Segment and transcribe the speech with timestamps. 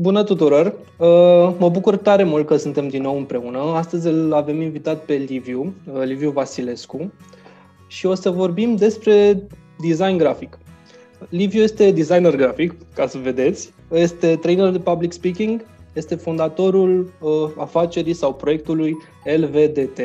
[0.00, 0.66] Bună tuturor!
[0.66, 3.58] Uh, mă bucur tare mult că suntem din nou împreună.
[3.58, 7.12] Astăzi îl avem invitat pe Liviu, uh, Liviu Vasilescu,
[7.86, 9.42] și o să vorbim despre
[9.78, 10.58] design grafic.
[11.28, 17.30] Liviu este designer grafic, ca să vedeți, este trainer de public speaking, este fondatorul uh,
[17.56, 18.96] afacerii sau proiectului
[19.36, 20.00] LVDT,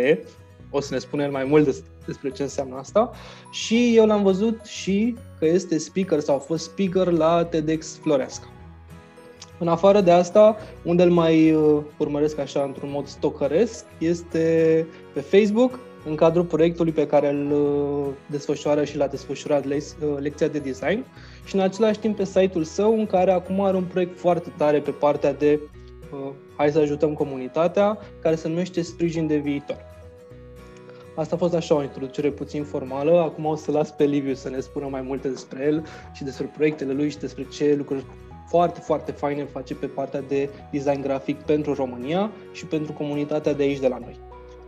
[0.70, 1.76] o să ne spunem mai mult
[2.06, 3.12] despre ce înseamnă asta,
[3.52, 8.48] și eu l-am văzut și că este speaker sau a fost speaker la TEDx Floreasca.
[9.60, 15.20] În afară de asta, unde îl mai uh, urmăresc așa într-un mod stocăresc, este pe
[15.20, 19.80] Facebook, în cadrul proiectului pe care îl uh, desfășoară și l-a desfășurat uh,
[20.20, 21.06] lecția de design
[21.46, 24.80] și în același timp pe site-ul său în care acum are un proiect foarte tare
[24.80, 25.60] pe partea de
[26.58, 29.78] hai să ajutăm comunitatea, care se numește Sprijin de Viitor.
[31.16, 34.50] Asta a fost așa o introducere puțin formală, acum o să las pe Liviu să
[34.50, 38.06] ne spună mai multe despre el și despre proiectele lui și despre ce lucruri
[38.50, 43.64] foarte, foarte faine face pe partea de design grafic pentru România și pentru comunitatea de
[43.64, 44.20] aici de la noi.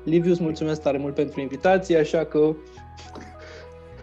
[0.04, 2.56] Liviu, îți mulțumesc tare mult pentru invitație, așa că...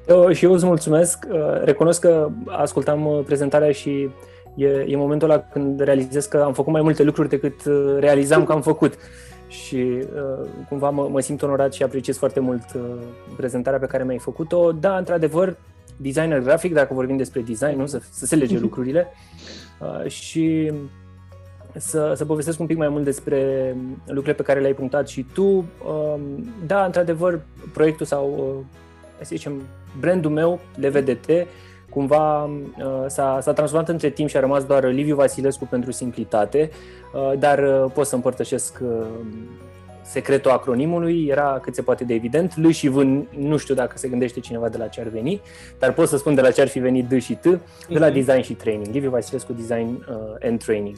[0.08, 1.26] Eu, și eu îți mulțumesc.
[1.30, 4.08] Uh, recunosc că ascultam uh, prezentarea și
[4.54, 8.44] e, e momentul ăla când realizez că am făcut mai multe lucruri decât uh, realizam
[8.44, 8.94] că am făcut.
[9.48, 10.04] Și
[10.68, 12.64] cumva mă, mă simt onorat și apreciez foarte mult
[13.36, 14.72] prezentarea pe care mi-ai făcut-o.
[14.72, 15.56] Da, într-adevăr,
[15.96, 17.86] designer grafic, dacă vorbim despre design, nu?
[17.86, 19.06] Să, să se lege lucrurile.
[19.82, 20.72] Uh, și
[21.76, 23.74] să, să povestesc un pic mai mult despre
[24.06, 25.44] lucrurile pe care le-ai punctat și tu.
[25.44, 25.64] Um,
[26.66, 27.40] da, într-adevăr,
[27.72, 28.64] proiectul sau, uh,
[29.18, 29.62] să zicem,
[30.00, 31.30] brandul meu, LVDT,
[31.90, 36.70] cumva uh, s-a, s-a transformat între timp și a rămas doar Liviu Vasilescu pentru simplitate,
[37.38, 38.80] dar pot să împărtășesc
[40.02, 42.56] secretul acronimului era cât se poate de evident.
[42.56, 42.96] L și V,
[43.38, 45.40] nu știu dacă se gândește cineva de la ce ar veni,
[45.78, 48.06] dar pot să spun de la ce ar fi venit D și T, de la
[48.06, 48.14] mhm.
[48.14, 48.94] design și training.
[48.94, 50.96] Liviu Vasilescu Design uh, and Training,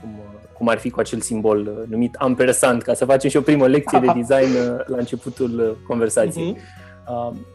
[0.00, 3.36] cum, uh, cum ar fi cu acel simbol uh, numit ampersand, ca să facem și
[3.36, 6.56] o primă lecție de design uh, la începutul uh, conversației.
[6.56, 6.84] Uh-huh.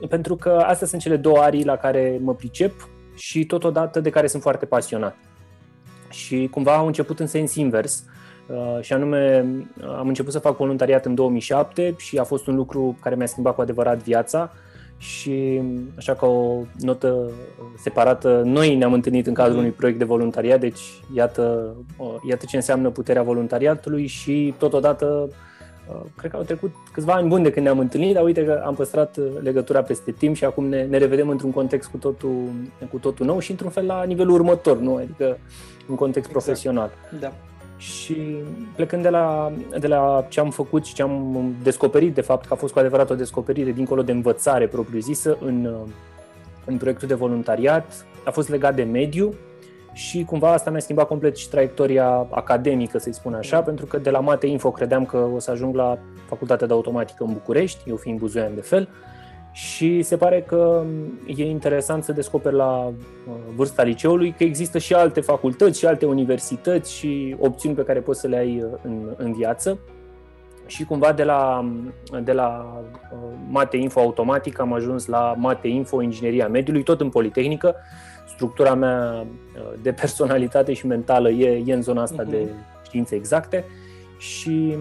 [0.02, 4.10] Uh, pentru că astea sunt cele două arii la care mă pricep și totodată de
[4.10, 5.16] care sunt foarte pasionat.
[6.10, 8.04] Și cumva au început în sens invers.
[8.06, 8.21] Uh, Uh,
[8.82, 9.46] și anume
[9.98, 13.56] am început să fac voluntariat în 2007 și a fost un lucru care mi-a schimbat
[13.56, 14.52] cu adevărat viața
[15.02, 15.62] și
[15.98, 17.32] așa ca o notă
[17.78, 19.64] separată, noi ne-am întâlnit în cadrul mhm.
[19.64, 20.80] unui proiect de voluntariat, deci
[21.16, 25.30] iată, uh, iată ce înseamnă puterea voluntariatului și totodată
[25.90, 28.62] uh, cred că au trecut câțiva ani buni de când ne-am întâlnit, dar uite că
[28.66, 32.50] am păstrat legătura peste timp și acum ne, ne revedem într-un context cu totul,
[32.90, 34.96] cu totul nou și într-un fel la nivelul următor, nu?
[34.96, 35.38] Adică
[35.90, 36.46] un context exact.
[36.46, 36.90] profesional.
[37.20, 37.34] Da.
[37.82, 38.16] Și
[38.76, 42.54] plecând de la, de la ce am făcut și ce am descoperit, de fapt, că
[42.54, 45.76] a fost cu adevărat o descoperire dincolo de învățare propriu-zisă în,
[46.66, 49.34] în proiectul de voluntariat, a fost legat de mediu
[49.94, 53.64] și cumva asta mi-a schimbat complet și traiectoria academică, să-i spun așa, mm.
[53.64, 57.24] pentru că de la Mate Info credeam că o să ajung la Facultatea de Automatică
[57.24, 58.90] în București, eu fiind buzoian de fel,
[59.52, 60.84] și se pare că
[61.26, 66.06] e interesant să descoperi la uh, vârsta liceului că există și alte facultăți și alte
[66.06, 69.80] universități și opțiuni pe care poți să le ai uh, în, în viață.
[70.66, 71.72] Și cumva de la,
[72.24, 72.80] de la
[73.14, 73.18] uh,
[73.50, 77.76] Mate Info Automatic am ajuns la Mate Info Ingineria Mediului, tot în Politehnică.
[78.28, 79.26] Structura mea
[79.82, 82.30] de personalitate și mentală e, e în zona asta uh-huh.
[82.30, 82.48] de
[82.84, 83.66] științe exacte
[84.18, 84.76] și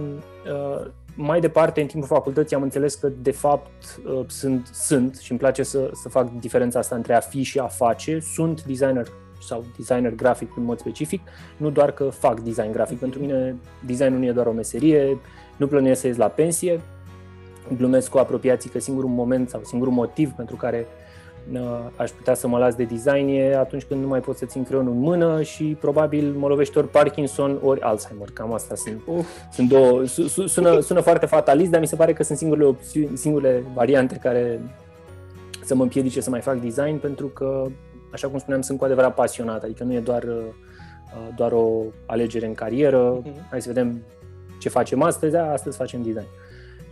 [1.15, 5.41] mai departe, în timpul facultății, am înțeles că, de fapt, uh, sunt, sunt și îmi
[5.41, 8.19] place să, să fac diferența asta între a fi și a face.
[8.21, 9.07] Sunt designer
[9.43, 11.21] sau designer grafic în mod specific,
[11.57, 12.99] nu doar că fac design grafic.
[12.99, 13.57] Pentru mine,
[13.87, 15.19] designul nu e doar o meserie,
[15.57, 16.81] nu plănuiesc să ies la pensie,
[17.77, 20.87] glumesc cu apropiații că singurul moment sau singurul motiv pentru care
[21.97, 24.65] aș putea să mă las de design e atunci când nu mai pot să țin
[24.65, 28.29] creionul în mână și probabil mă lovește ori Parkinson, ori Alzheimer.
[28.33, 29.01] Cam asta sunt.
[29.07, 29.25] Uh.
[29.53, 30.05] sunt două,
[30.47, 34.61] sună, sună foarte fatalist, dar mi se pare că sunt singurele, opțiuni, singurele variante care
[35.65, 37.67] să mă împiedice să mai fac design pentru că,
[38.13, 39.63] așa cum spuneam, sunt cu adevărat pasionat.
[39.63, 43.21] Adică nu e doar, uh, doar o alegere în carieră.
[43.21, 43.49] Uh-huh.
[43.51, 44.03] Hai să vedem
[44.59, 46.27] ce facem astăzi, da, astăzi facem design.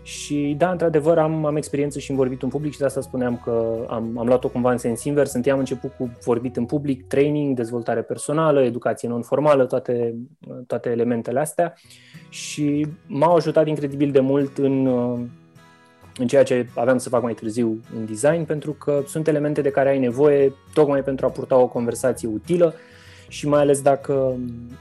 [0.09, 3.41] Și da, într-adevăr, am, am experiență și în vorbit în public și de asta spuneam
[3.45, 5.33] că am, am luat-o cumva în sens invers.
[5.33, 10.15] Întâi am început cu vorbit în public, training, dezvoltare personală, educație non-formală, toate,
[10.67, 11.75] toate elementele astea
[12.29, 14.87] și m-au ajutat incredibil de mult în,
[16.19, 19.71] în ceea ce aveam să fac mai târziu în design, pentru că sunt elemente de
[19.71, 22.75] care ai nevoie tocmai pentru a purta o conversație utilă
[23.29, 24.37] și mai ales dacă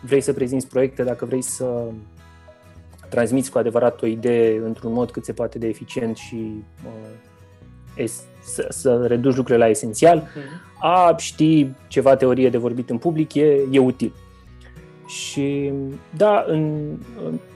[0.06, 1.84] vrei să prezinți proiecte, dacă vrei să
[3.10, 7.10] transmiți cu adevărat o idee într-un mod cât se poate de eficient și uh,
[7.96, 10.82] es, să, să reduci lucrurile la esențial, uh-huh.
[10.82, 14.14] a ști ceva teorie de vorbit în public e, e util.
[15.08, 15.72] Și
[16.18, 16.94] da, în,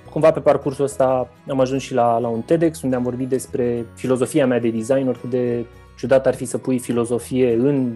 [0.10, 3.86] cumva pe parcursul ăsta am ajuns și la, la un TEDx unde am vorbit despre
[3.96, 5.66] filozofia mea de design, oricât de
[5.98, 7.94] ciudat ar fi să pui filozofie în,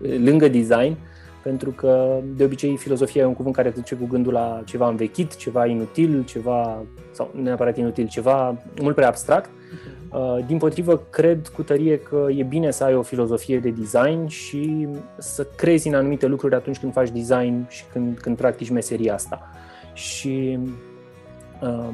[0.00, 0.96] lângă design,
[1.42, 4.88] pentru că de obicei filozofia e un cuvânt care te duce cu gândul la ceva
[4.88, 9.50] învechit, ceva inutil, ceva, sau neapărat inutil, ceva mult prea abstract.
[10.12, 14.26] Uh, din potrivă, cred cu tărie că e bine să ai o filozofie de design
[14.26, 14.88] și
[15.18, 19.48] să crezi în anumite lucruri atunci când faci design și când, când practici meseria asta.
[19.92, 20.58] Și
[21.62, 21.88] uh,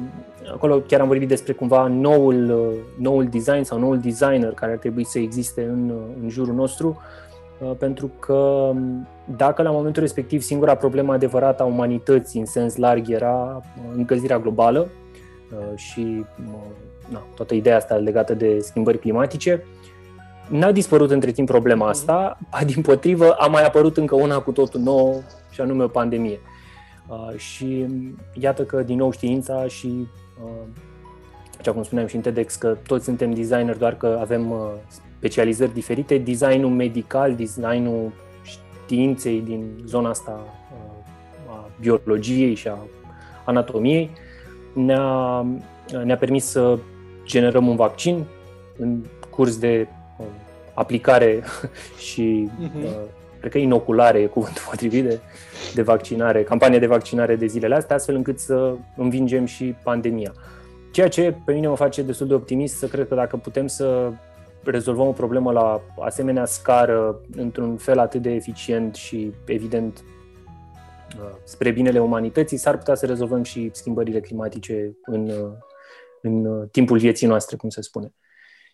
[0.53, 4.77] acolo chiar am vorbit despre cumva noul, uh, noul design sau noul designer care ar
[4.77, 7.01] trebui să existe în, în jurul nostru,
[7.77, 9.07] pentru că um,
[9.37, 13.61] dacă la momentul respectiv singura problemă adevărată a umanității în sens larg era
[13.95, 14.87] încălzirea globală
[15.75, 16.25] și
[17.09, 19.63] na, toată ideea asta legată de schimbări climatice.
[20.49, 21.89] N-a dispărut între timp problema mhm.
[21.89, 25.15] asta, a, din potrivă a mai apărut încă una cu totul nouă
[25.51, 26.39] și anume o pandemie.
[27.07, 27.85] Uh, și
[28.33, 30.07] iată că din nou știința și,
[30.43, 30.67] uh,
[31.59, 34.71] așa cum spuneam și în TEDx, că toți suntem designer, doar că avem uh,
[35.17, 38.11] specializări diferite, designul medical, designul
[38.43, 40.39] științei din zona asta
[40.71, 42.77] uh, a biologiei și a
[43.45, 44.09] anatomiei
[44.73, 45.45] ne-a,
[46.03, 46.77] ne-a permis să
[47.25, 48.25] generăm un vaccin
[48.77, 49.87] în curs de
[50.17, 50.25] uh,
[50.73, 51.43] aplicare
[52.07, 52.83] și uh-huh.
[52.83, 52.91] uh,
[53.39, 55.19] cred că inoculare e cuvântul potrivit de,
[55.73, 60.33] de vaccinare, campanie de vaccinare de zilele astea, astfel încât să învingem și pandemia.
[60.91, 64.11] Ceea ce pe mine mă face destul de optimist să cred că dacă putem să
[64.71, 70.03] rezolvăm o problemă la asemenea scară, într-un fel atât de eficient și evident
[71.19, 75.51] uh, spre binele umanității, s-ar putea să rezolvăm și schimbările climatice în, uh,
[76.21, 78.13] în uh, timpul vieții noastre, cum se spune.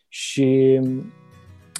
[0.07, 0.79] Și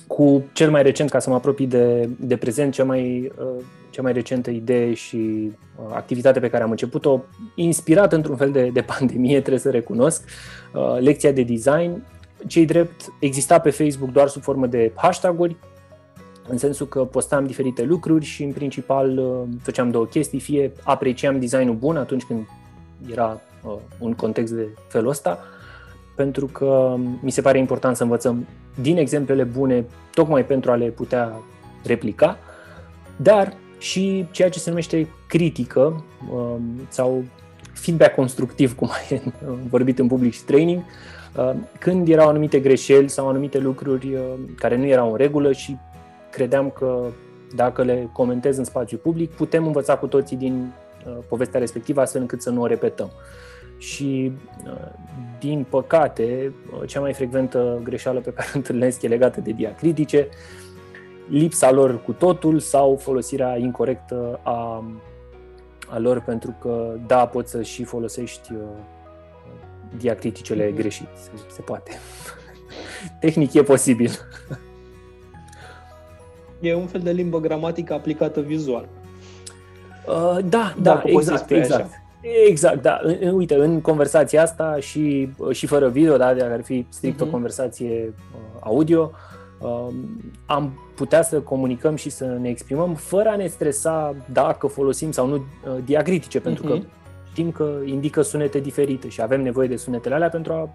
[0.07, 4.01] cu cel mai recent, ca să mă apropii de, de prezent, cea mai, uh, cea
[4.01, 7.21] mai recentă idee și uh, activitate pe care am început-o,
[7.55, 10.23] inspirat într-un fel de, de pandemie, trebuie să recunosc,
[10.99, 12.03] lecția de design,
[12.47, 15.55] cei drept exista pe Facebook doar sub formă de hashtag-uri,
[16.47, 19.21] în sensul că postam diferite lucruri și în principal
[19.61, 22.47] făceam două chestii, fie apreciam designul bun atunci când
[23.11, 23.41] era
[23.99, 25.39] un context de felul ăsta,
[26.15, 28.47] pentru că mi se pare important să învățăm
[28.81, 31.31] din exemplele bune, tocmai pentru a le putea
[31.83, 32.37] replica,
[33.15, 36.03] dar și ceea ce se numește critică
[36.33, 37.23] um, sau
[37.73, 39.21] feedback constructiv, cum ai
[39.69, 40.85] vorbit în public și training, um,
[41.79, 45.77] când erau anumite greșeli sau anumite lucruri um, care nu erau în regulă și
[46.29, 47.05] credeam că
[47.55, 50.73] dacă le comentez în spațiu public, putem învăța cu toții din
[51.07, 53.11] uh, povestea respectivă astfel încât să nu o repetăm.
[53.77, 54.31] Și,
[54.65, 54.91] uh,
[55.39, 60.27] din păcate, uh, cea mai frecventă greșeală pe care o întâlnesc e legată de diacritice,
[61.29, 64.83] lipsa lor cu totul sau folosirea incorrectă a,
[65.89, 68.59] a lor, pentru că, da, poți să și folosești uh,
[69.97, 70.75] diacriticele mm-hmm.
[70.75, 71.07] greșit.
[71.15, 71.91] Se, se poate.
[73.19, 74.11] Tehnic e posibil.
[76.59, 78.87] E un fel de limbă gramatică aplicată vizual.
[80.07, 81.83] Uh, da, da, exact, exact.
[81.83, 82.03] Așa.
[82.47, 82.99] Exact, da.
[83.31, 87.21] Uite, în conversația asta și, și fără video, da, dacă ar fi strict uh-huh.
[87.21, 87.33] o mhm.
[87.33, 89.11] conversație uh, audio,
[89.59, 89.87] uh,
[90.45, 95.27] am putea să comunicăm și să ne exprimăm fără a ne stresa dacă folosim sau
[95.27, 96.67] nu uh, diacritice, pentru uh-huh.
[96.67, 96.87] că mhm.
[97.33, 100.69] Știm că indică sunete diferite și avem nevoie de sunetele alea pentru a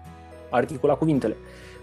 [0.49, 1.35] articula cuvintele.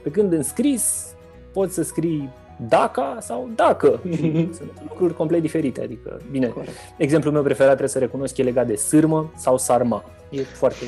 [0.02, 1.14] Pe când în scris
[1.52, 2.33] poți să scrii
[2.68, 4.00] dacă sau dacă.
[4.59, 5.83] sunt lucruri complet diferite.
[5.83, 6.73] Adică, bine, Corect.
[6.97, 10.04] exemplul meu preferat trebuie să recunosc e legat de sârmă sau sarma.
[10.30, 10.85] E foarte,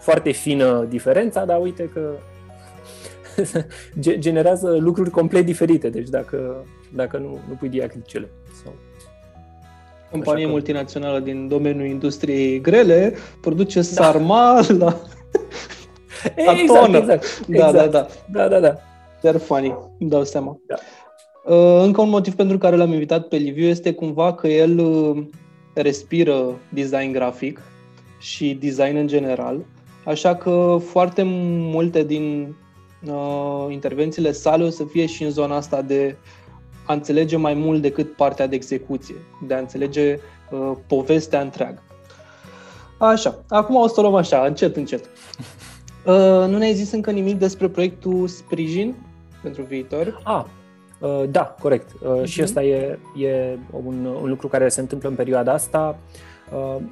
[0.00, 2.10] foarte fină diferența, dar uite că
[4.26, 5.88] generează lucruri complet diferite.
[5.88, 8.28] Deci dacă, dacă nu, nu pui diacriticele.
[8.62, 8.72] Sau...
[10.14, 10.50] Companie că...
[10.50, 13.84] multinațională din domeniul industriei grele produce da.
[13.84, 15.00] sarma la...
[16.36, 18.06] exact, exact, Da, da, da.
[18.32, 18.76] Da, da, da.
[19.22, 20.58] Chiar funny, îmi dau seama.
[20.66, 20.74] Da.
[21.54, 25.24] Uh, încă un motiv pentru care l-am invitat pe Liviu este cumva că el uh,
[25.74, 27.60] respiră design grafic
[28.18, 29.64] și design în general,
[30.04, 31.22] așa că foarte
[31.72, 32.56] multe din
[33.06, 36.16] uh, intervențiile sale o să fie și în zona asta de
[36.86, 39.14] a înțelege mai mult decât partea de execuție,
[39.46, 40.18] de a înțelege
[40.50, 41.82] uh, povestea întreagă.
[42.98, 45.04] Așa, acum o să o luăm așa, încet, încet.
[46.06, 46.12] Uh,
[46.48, 48.94] nu ne-ai zis încă nimic despre proiectul Sprijin
[49.42, 50.20] pentru viitor?
[50.24, 50.44] Ah,
[51.04, 51.90] Uh, da, corect.
[51.92, 52.24] Uh, uh-huh.
[52.24, 55.98] Și ăsta e, e un, un lucru care se întâmplă în perioada asta.
[56.52, 56.82] Uh,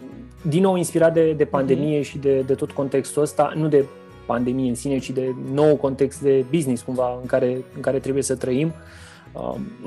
[0.43, 2.05] din nou inspirat de, de pandemie uh-huh.
[2.05, 3.85] și de, de tot contextul ăsta, nu de
[4.27, 8.23] pandemie în sine, ci de nou context de business cumva în care, în care trebuie
[8.23, 8.73] să trăim.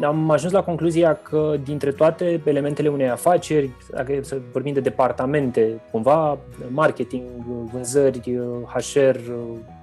[0.01, 5.81] Am ajuns la concluzia că dintre toate elementele unei afaceri, dacă să vorbim de departamente,
[5.91, 6.37] cumva,
[6.69, 7.23] marketing,
[7.71, 8.39] vânzări,
[8.73, 9.19] HR,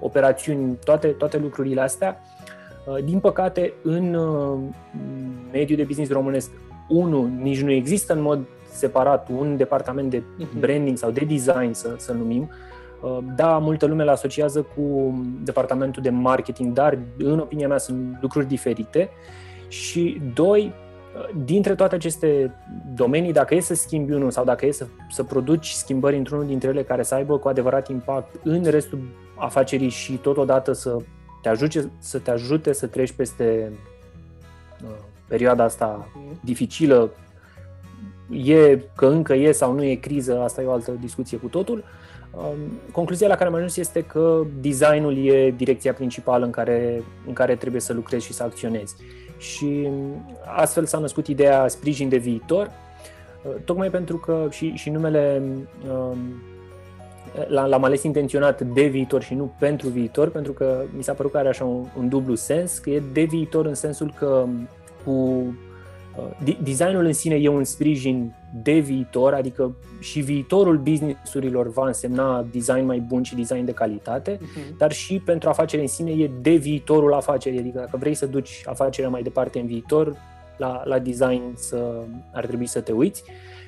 [0.01, 2.21] operațiuni, toate, toate lucrurile astea,
[3.05, 4.19] din păcate, în
[5.53, 6.51] mediul de business românesc,
[6.89, 8.41] unul, nici nu există în mod
[8.73, 10.61] separat un departament de mhm.
[10.61, 12.51] branding sau de design, să, să numim.
[13.37, 15.15] Da, multă lume îl asociază cu
[15.45, 19.11] departamentul de marketing, dar, în opinia mea, sunt lucruri diferite.
[19.73, 20.73] Și doi,
[21.45, 22.55] dintre toate aceste
[22.95, 26.69] domenii, dacă e să schimbi unul sau dacă e să, să produci schimbări într-unul dintre
[26.69, 29.01] ele care să aibă cu adevărat impact în restul
[29.37, 30.97] afacerii și totodată să
[31.43, 33.73] te ajute să, te ajute să treci peste
[34.85, 34.91] uh,
[35.29, 36.09] perioada asta
[36.41, 37.11] dificilă,
[38.31, 41.77] e că încă e sau nu e criză, asta e o altă discuție cu totul.
[41.77, 41.85] Um,
[42.93, 47.57] concluzia la care am ajuns este că designul e direcția principală în care, în care
[47.57, 48.95] trebuie să lucrezi și să acționezi.
[49.39, 49.89] Și
[50.57, 52.71] astfel s-a născut ideea sprijin de viitor,
[53.43, 55.43] uh, tocmai pentru că și, și numele
[55.91, 56.19] um,
[57.49, 61.39] l-am ales intenționat de viitor și nu pentru viitor, pentru că mi s-a părut că
[61.39, 64.47] are așa un, un dublu sens, că e de viitor în sensul că
[65.05, 65.72] cu Uh,
[66.63, 72.85] designul în sine e un sprijin de viitor, adică și viitorul businessurilor va însemna design
[72.85, 74.77] mai bun și design de calitate, uh-huh.
[74.79, 78.63] dar și pentru afacerea în sine e de viitorul afacerii, adică dacă vrei să duci
[78.65, 80.17] afacerea mai departe în viitor,
[80.57, 83.23] la, la design să, ar trebui să te uiți.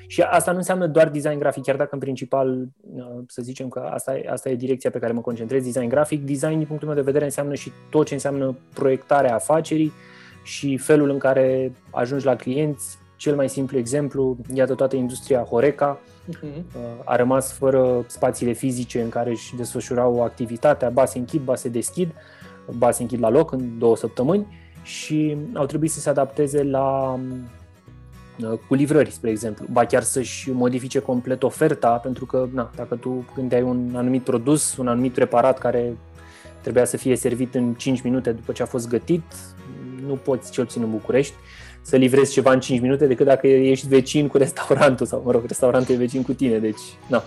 [0.07, 3.79] Și asta nu înseamnă doar design grafic, chiar dacă în principal, uh, să zicem că
[3.79, 6.25] asta e, asta e direcția pe care mă concentrez, design grafic.
[6.25, 9.91] Design, din punctul meu de vedere, înseamnă și tot ce înseamnă proiectarea afacerii,
[10.45, 12.97] și felul în care ajungi la clienți.
[13.15, 15.99] Cel mai simplu exemplu, iată toată industria Horeca.
[16.29, 17.03] Uh-huh.
[17.03, 21.69] a rămas fără spațiile fizice în care își desfășurau activitatea, ba se închid, ba se
[21.69, 22.09] deschid,
[22.77, 24.47] ba se închid la loc în două săptămâni.
[24.83, 27.19] Și au trebuit să se adapteze la
[28.39, 32.95] uh, cu livrări, spre exemplu, ba chiar să-și modifice complet oferta, pentru că, na, dacă
[32.95, 35.97] tu ai un anumit produs, un anumit preparat care
[36.61, 39.23] trebuia să fie servit în 5 minute după ce a fost gătit,
[40.07, 41.33] nu poți, cel puțin în București,
[41.81, 45.43] să livrezi ceva în 5 minute decât dacă ești vecin cu restaurantul sau, mă rog,
[45.47, 47.21] restaurantul e vecin cu tine, deci, nu.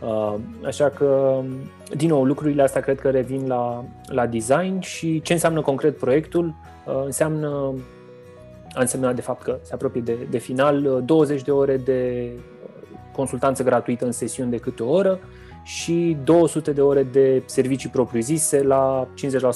[0.00, 1.40] Uh, așa că,
[1.96, 6.54] din nou, lucrurile astea cred că revin la, la design și ce înseamnă concret proiectul?
[6.86, 7.74] Uh, înseamnă,
[8.74, 12.30] a însemnat de fapt că se apropie de, de final, 20 de ore de
[13.12, 15.18] consultanță gratuită în sesiuni de câte o oră,
[15.66, 19.08] și 200 de ore de servicii propriu-zise la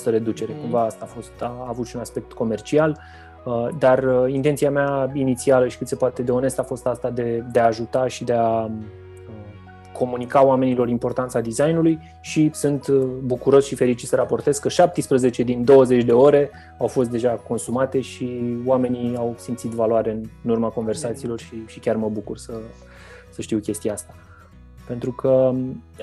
[0.03, 0.53] 50% reducere.
[0.55, 0.61] Mm.
[0.61, 3.01] Cumva asta a, fost, a avut și un aspect comercial,
[3.45, 7.11] uh, dar uh, intenția mea inițială și cât se poate de onest a fost asta
[7.11, 8.71] de, de a ajuta și de a uh,
[9.93, 12.89] comunica oamenilor importanța designului și sunt
[13.25, 18.01] bucuros și fericit să raportez că 17 din 20 de ore au fost deja consumate
[18.01, 22.53] și oamenii au simțit valoare în urma conversațiilor și, și chiar mă bucur să,
[23.31, 24.15] să știu chestia asta.
[24.91, 25.53] Pentru că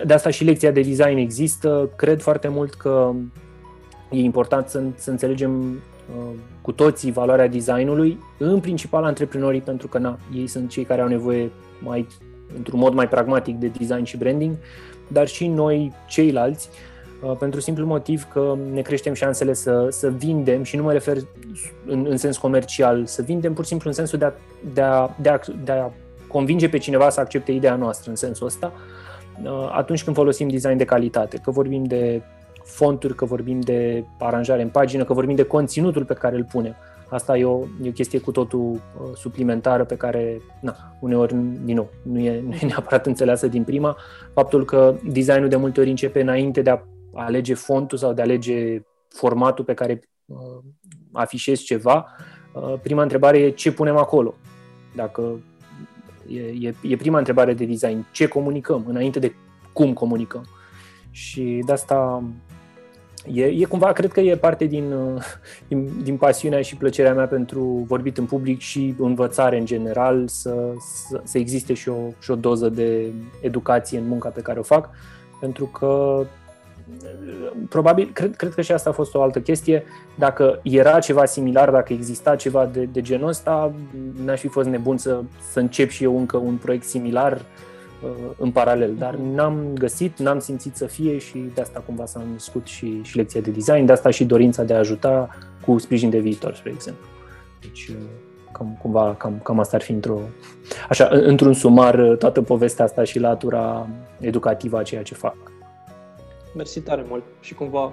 [0.05, 1.89] de asta și lecția de design există.
[1.95, 3.13] Cred foarte mult că
[4.11, 9.97] e important să, să înțelegem uh, cu toții valoarea designului, în principal antreprenorii, pentru că
[9.97, 11.51] na, ei sunt cei care au nevoie
[11.83, 12.07] mai,
[12.57, 14.55] într-un mod mai pragmatic de design și branding,
[15.07, 16.69] dar și noi ceilalți,
[17.23, 21.17] uh, pentru simplu motiv că ne creștem șansele să, să vindem și nu mă refer
[21.85, 24.31] în, în sens comercial, să vindem pur și simplu în sensul de a,
[24.73, 25.91] de a, de a, de a
[26.27, 28.73] convinge pe cineva să accepte ideea noastră în sensul ăsta,
[29.43, 32.21] uh, atunci când folosim design de calitate, că vorbim de
[32.63, 36.75] fonturi, că vorbim de aranjare în pagină, că vorbim de conținutul pe care îl punem.
[37.09, 41.75] Asta e o, e o chestie cu totul uh, suplimentară pe care, na, uneori, din
[41.75, 43.97] nou, nu e, nu e neapărat înțeleasă din prima.
[44.33, 46.79] Faptul că designul de multe ori începe înainte de a
[47.13, 50.37] alege fontul sau de a alege formatul pe care uh,
[51.11, 52.05] afișezi ceva.
[52.53, 54.33] Uh, prima întrebare e ce punem acolo.
[54.95, 55.39] Dacă
[56.27, 58.05] E, e, e prima întrebare de design.
[58.11, 59.33] Ce comunicăm înainte de
[59.73, 60.45] cum comunicăm?
[61.11, 62.23] Și de asta
[63.33, 64.93] e, e cumva, cred că e parte din,
[65.67, 70.73] din, din pasiunea și plăcerea mea pentru vorbit în public și învățare în general, să,
[71.09, 74.63] să, să existe și o, și o doză de educație în munca pe care o
[74.63, 74.89] fac,
[75.39, 76.23] pentru că
[77.69, 79.83] probabil, cred, cred că și asta a fost o altă chestie.
[80.15, 83.73] Dacă era ceva similar, dacă exista ceva de, de genul ăsta,
[84.23, 87.41] n-aș fi fost nebun să, să încep și eu încă un proiect similar
[88.03, 92.21] uh, în paralel, dar n-am găsit, n-am simțit să fie și de asta cumva s-a
[92.31, 95.29] născut și, și lecția de design, de asta și dorința de a ajuta
[95.65, 97.05] cu sprijin de viitor, spre exemplu.
[97.61, 97.95] Deci, uh,
[98.51, 100.19] cam, cumva, cam, cam asta ar fi într-o,
[100.89, 103.87] așa, într-un sumar toată povestea asta și latura
[104.19, 105.35] educativă a ceea ce fac
[106.55, 107.91] mersi tare mult și cumva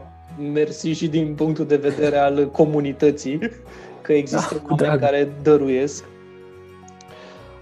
[0.52, 3.38] mersi și din punctul de vedere al comunității.
[4.00, 5.00] că există Ah, cu oameni drag.
[5.00, 6.04] care dăruiesc.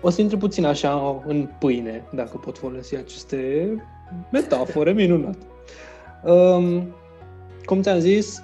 [0.01, 3.69] O să intru puțin așa în pâine, dacă pot folosi aceste
[4.33, 5.39] metafore minunate.
[6.25, 6.95] Um,
[7.65, 8.43] cum ți-am zis,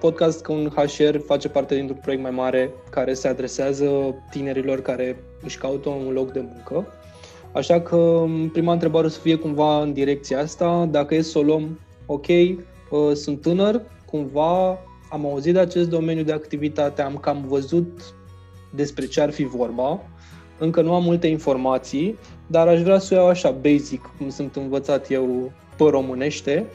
[0.00, 5.16] podcast ca un HR face parte dintr-un proiect mai mare care se adresează tinerilor care
[5.42, 6.86] își caută un loc de muncă.
[7.52, 10.88] Așa că prima întrebare o să fie cumva în direcția asta.
[10.90, 11.78] Dacă e să o luăm,
[12.12, 14.78] ok, uh, sunt tânăr, cumva
[15.10, 18.14] am auzit de acest domeniu de activitate, am cam văzut
[18.74, 20.00] despre ce ar fi vorba.
[20.58, 24.56] Încă nu am multe informații, dar aș vrea să o iau așa, basic, cum sunt
[24.56, 26.66] învățat eu pe românește,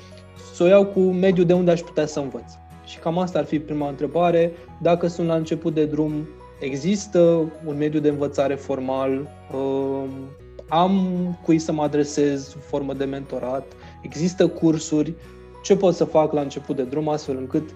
[0.54, 2.52] să o iau cu mediul de unde aș putea să învăț.
[2.86, 4.52] Și cam asta ar fi prima întrebare.
[4.82, 6.28] Dacă sunt la început de drum,
[6.60, 10.10] există un mediu de învățare formal, uh,
[10.68, 13.66] am cui să mă adresez sub formă de mentorat,
[14.06, 15.14] există cursuri,
[15.64, 17.70] ce pot să fac la început de drum astfel încât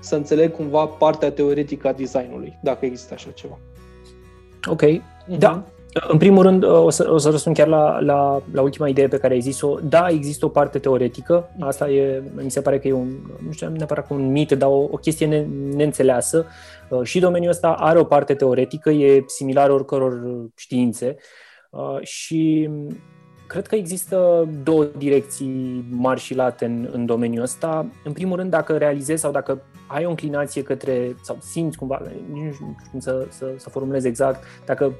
[0.00, 3.58] să înțeleg cumva partea teoretică a designului, dacă există așa ceva.
[4.68, 4.82] Ok.
[5.38, 5.64] Da.
[6.08, 9.18] În primul rând, o să, o să răspund chiar la, la, la ultima idee pe
[9.18, 9.78] care ai zis-o.
[9.82, 11.50] Da, există o parte teoretică.
[11.60, 13.08] Asta e, mi se pare că e un,
[13.46, 16.46] nu știu neapărat că un mit, dar o, o chestie ne, neînțeleasă.
[16.88, 20.20] Uh, Și domeniul ăsta are o parte teoretică, e similar oricăror
[20.56, 21.16] științe.
[21.70, 22.70] Uh, Și
[23.52, 27.86] cred că există două direcții mari și late în, în domeniul ăsta.
[28.04, 32.44] În primul rând, dacă realizezi sau dacă ai o înclinație către, sau simți cumva, nici
[32.44, 34.92] nu știu cum să, să, să formulez exact, dacă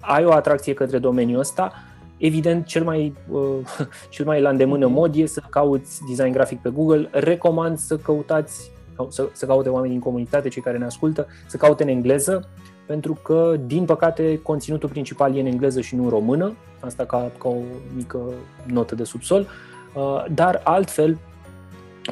[0.00, 1.72] ai o atracție către domeniul ăsta,
[2.16, 6.70] evident, cel mai, uh, cel mai la îndemână mod e să cauți design grafic pe
[6.70, 7.08] Google.
[7.12, 11.56] Recomand să căutați, sau să, să caute oameni din comunitate, cei care ne ascultă, să
[11.56, 12.48] caute în engleză,
[12.86, 17.30] pentru că, din păcate, conținutul principal e în engleză și nu în română, asta ca,
[17.38, 17.56] ca o
[17.96, 18.18] mică
[18.66, 19.46] notă de subsol,
[19.94, 21.18] uh, dar altfel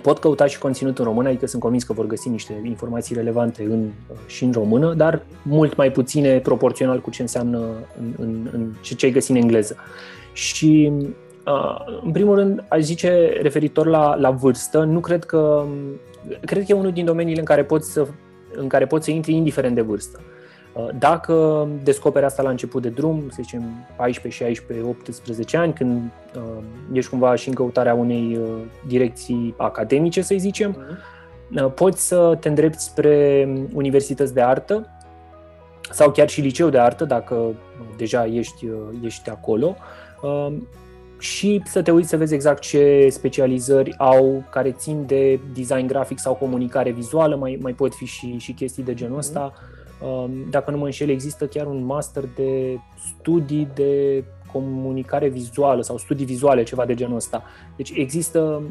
[0.02, 3.62] pot căuta și conținut în română, adică sunt convins că vor găsi niște informații relevante
[3.62, 7.58] în, uh, și în română, dar mult mai puține proporțional cu ce înseamnă
[7.98, 9.76] în, în, în ce, ce ai găsit în engleză.
[10.32, 10.92] Și
[11.46, 15.64] uh, în primul rând, aș zice, referitor la, la vârstă, nu cred că
[16.44, 18.06] cred că e unul din domeniile în care poți să,
[18.56, 20.20] în care poți să intri indiferent de vârstă.
[20.20, 20.33] Uh,
[20.98, 23.62] Dacă descoperi asta la început de drum, să zicem
[23.96, 26.02] 14, 16, 18 ani, când
[26.36, 26.42] uh,
[26.92, 28.48] ești cumva și în căutarea unei uh,
[28.86, 30.76] direcții academice, să zicem,
[31.56, 34.88] uh, poți să te îndrepti spre universități de artă
[35.90, 37.54] sau chiar și liceu de artă, dacă uh,
[37.96, 39.76] deja ești, uh, ești acolo,
[40.22, 40.52] uh,
[41.18, 46.18] și să te uiți să vezi exact ce specializări au care țin de design grafic
[46.18, 49.52] sau comunicare vizuală, mai, mai pot fi și, și chestii de genul ăsta.
[49.54, 49.73] Um,
[50.50, 52.78] Dacă nu mă înșel, există chiar un master de
[53.12, 57.42] studii de comunicare vizuală sau studii vizuale, ceva de genul ăsta.
[57.76, 58.62] Deci există,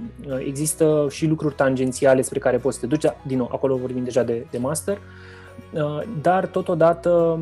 [0.45, 4.03] există și lucruri tangențiale spre care poți să te duci, dar, din nou, acolo vorbim
[4.03, 4.99] deja de, de master,
[5.73, 7.39] Uh, dar totodată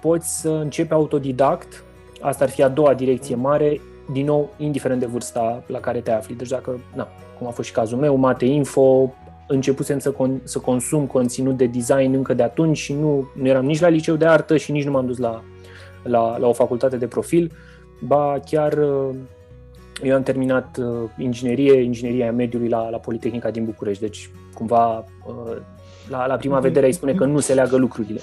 [0.00, 1.84] poți să începi autodidact,
[2.20, 3.80] asta ar fi a doua direcție mare,
[4.12, 6.34] din nou, indiferent de vârsta la care te afli.
[6.34, 7.08] Deci dacă, na,
[7.38, 9.14] cum a fost și cazul meu, Mate Info,
[9.48, 13.64] începusem să, con- să consum conținut de design încă de atunci și nu, nu eram
[13.64, 15.42] nici la liceu de artă și nici nu m-am dus la,
[16.02, 17.52] la, la o facultate de profil,
[18.00, 19.14] ba chiar uh,
[20.02, 25.56] eu am terminat uh, inginerie, ingineria mediului la, la Politehnica din București, deci cumva uh,
[26.08, 28.20] la, la prima vedere ai spune că nu se leagă lucrurile.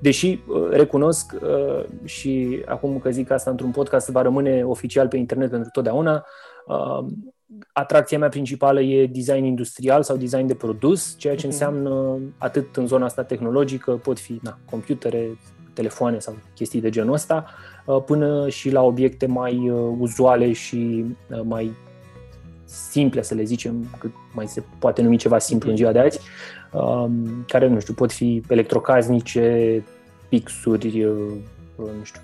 [0.00, 5.16] Deși uh, recunosc uh, și acum că zic asta într-un podcast va rămâne oficial pe
[5.16, 6.26] internet pentru totdeauna,
[6.66, 7.06] uh,
[7.72, 11.54] atracția mea principală e design industrial sau design de produs, ceea ce Mhm.
[11.54, 15.38] înseamnă atât în zona asta tehnologică, pot fi na, computere,
[15.72, 17.44] telefoane sau chestii de genul ăsta,
[17.84, 21.72] uh, până și la obiecte mai uh, uzuale și uh, mai
[22.64, 26.20] simple, să le zicem, cât mai se poate numi ceva simplu în ziua de azi,
[26.72, 29.84] um, care, nu știu, pot fi electrocasnice,
[30.28, 31.32] pixuri, uh,
[31.76, 32.20] nu știu,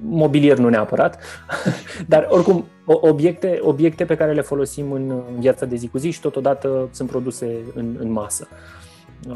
[0.00, 1.18] mobilier nu neapărat,
[2.06, 5.98] dar oricum o- obiecte, obiecte pe care le folosim în în viața de zi cu
[5.98, 8.48] zi și totodată sunt produse în, în masă.
[9.28, 9.34] Uh,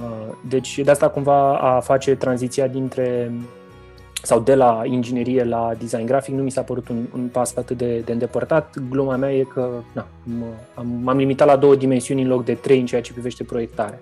[0.48, 3.32] Deci de asta cumva a face tranziția dintre
[4.22, 7.76] sau de la inginerie la design grafic nu mi s-a părut un, un pas atât
[7.76, 8.74] de, de îndepărtat.
[8.90, 12.54] Gluma mea e că na, m- am, m-am limitat la două dimensiuni în loc de
[12.54, 13.98] trei în ceea ce privește proiectarea.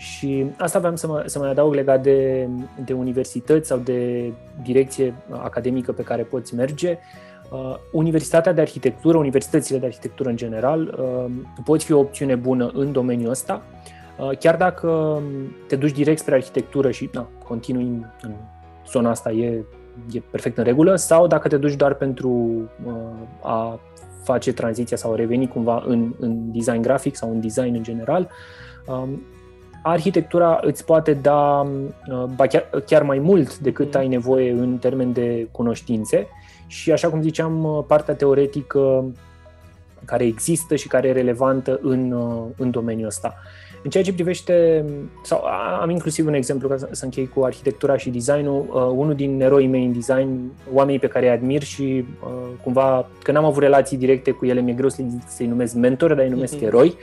[0.00, 2.48] Și asta aveam să, mă, să mai adaug legat de,
[2.84, 4.32] de universități sau de
[4.62, 6.98] direcție academică pe care poți merge.
[7.50, 11.32] Uh, Universitatea de arhitectură, universitățile de arhitectură în general, uh,
[11.64, 13.62] pot fi o opțiune bună în domeniul ăsta,
[14.18, 15.22] uh, chiar dacă
[15.66, 18.32] te duci direct spre arhitectură și na, continui în, în
[18.86, 19.64] zona asta e,
[20.12, 22.30] e perfect în regulă, sau dacă te duci doar pentru
[22.84, 22.92] uh,
[23.42, 23.80] a
[24.22, 28.28] face tranziția sau a reveni cumva în, în design grafic sau în design în general,
[28.86, 29.22] um,
[29.82, 31.66] arhitectura îți poate da
[32.34, 34.00] ba chiar, chiar mai mult decât mm.
[34.00, 36.26] ai nevoie în termen de cunoștințe
[36.66, 39.04] și, așa cum ziceam, partea teoretică
[40.04, 42.14] care există și care e relevantă în,
[42.56, 43.34] în domeniul ăsta.
[43.82, 44.84] În ceea ce privește,
[45.22, 45.44] sau
[45.80, 49.66] am inclusiv un exemplu ca să închei cu arhitectura și designul, uh, unul din eroii
[49.66, 52.28] mei în design, oamenii pe care îi admir și uh,
[52.62, 54.88] cumva, că n-am avut relații directe cu ele, mi-e greu
[55.26, 56.66] să-i numesc mentori, dar îi numesc mm-hmm.
[56.66, 56.94] eroi.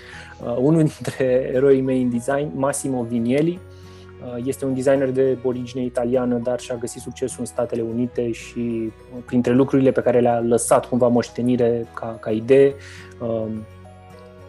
[0.44, 3.60] Uh, unul dintre eroii mei în design, Massimo Vinieli,
[4.22, 8.60] uh, este un designer de origine italiană, dar și-a găsit succesul în Statele Unite și
[8.60, 12.74] uh, printre lucrurile pe care le-a lăsat cumva moștenire ca, ca idee,
[13.20, 13.46] uh,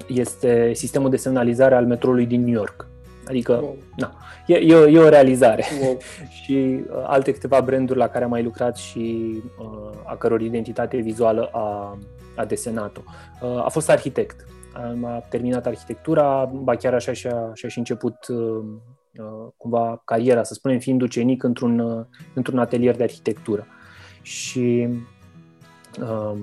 [0.08, 2.86] este sistemul de semnalizare al metroului din New York.
[3.28, 3.76] Adică, wow.
[3.96, 4.14] na,
[4.46, 5.64] e, e, o, e o realizare.
[5.82, 5.98] Wow.
[6.42, 10.96] și uh, alte câteva branduri la care am mai lucrat și uh, a căror identitate
[10.96, 11.98] vizuală a,
[12.36, 13.00] a desenat-o.
[13.42, 14.46] Uh, a fost arhitect.
[15.02, 18.64] A terminat arhitectura, ba chiar așa și-a, și-a și început uh,
[19.18, 23.66] uh, cumva cariera, să spunem, fiind ucenic într-un, uh, într-un atelier de arhitectură.
[24.22, 24.88] Și
[26.00, 26.38] uh,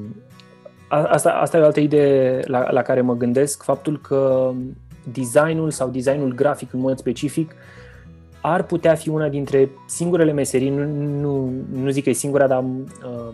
[0.88, 4.52] asta, asta e o altă idee la, la care mă gândesc, faptul că
[5.12, 7.56] designul sau designul grafic în mod specific
[8.48, 10.86] ar putea fi una dintre singurele meserii, nu,
[11.19, 13.34] nu, nu zic că e singura, dar uh,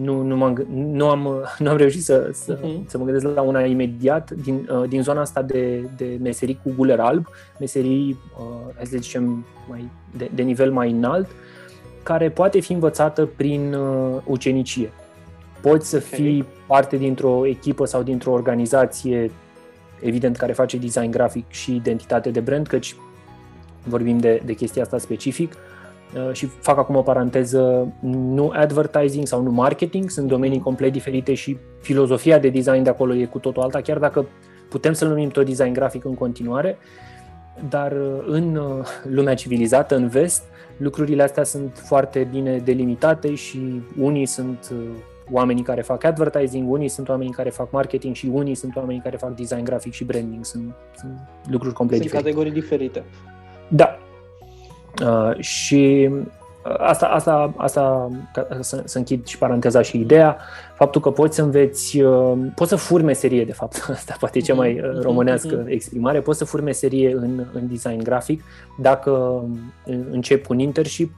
[0.00, 2.86] nu, nu, am nu, am, nu am reușit să, să, uh-huh.
[2.86, 6.72] să mă gândesc la una imediat din, uh, din zona asta de, de meserii cu
[6.76, 7.26] guler alb,
[7.58, 11.28] meserii, uh, hai să zicem, mai, de, de nivel mai înalt,
[12.02, 14.92] care poate fi învățată prin uh, ucenicie.
[15.64, 19.30] Poți să fii parte dintr-o echipă sau dintr-o organizație,
[20.00, 22.96] evident, care face design grafic și identitate de brand, căci
[23.84, 25.52] vorbim de, de chestia asta specific.
[25.52, 31.34] Uh, și fac acum o paranteză, nu advertising sau nu marketing, sunt domenii complet diferite
[31.34, 34.26] și filozofia de design de acolo e cu totul alta, chiar dacă
[34.68, 36.78] putem să-l numim tot design grafic în continuare,
[37.68, 40.42] dar uh, în uh, lumea civilizată, în vest,
[40.76, 44.72] lucrurile astea sunt foarte bine delimitate și unii sunt
[45.30, 49.16] oamenii care fac advertising, unii sunt oamenii care fac marketing și unii sunt oamenii care
[49.16, 50.44] fac design grafic și branding.
[50.44, 51.18] Sunt, sunt
[51.50, 52.30] lucruri complet sunt diferite.
[52.30, 53.04] categorii diferite.
[53.68, 53.98] Da.
[55.02, 56.10] Uh, și
[56.64, 60.38] uh, asta, asta, asta ca să, să închid și paranteza și ideea,
[60.74, 64.40] faptul că poți să înveți, uh, poți să furi meserie, de fapt, asta poate e
[64.40, 68.42] cea mai uh, românească exprimare, poți să furi meserie în, în design grafic
[68.78, 69.42] dacă
[70.10, 71.12] începi un internship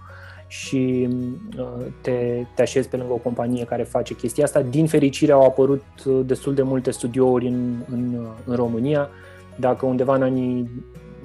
[0.47, 1.09] și
[1.59, 4.63] uh, te, te așezi pe lângă o companie care face chestia asta.
[4.63, 9.09] Din fericire au apărut uh, destul de multe studiouri în, în, uh, în România.
[9.57, 10.71] Dacă undeva în anii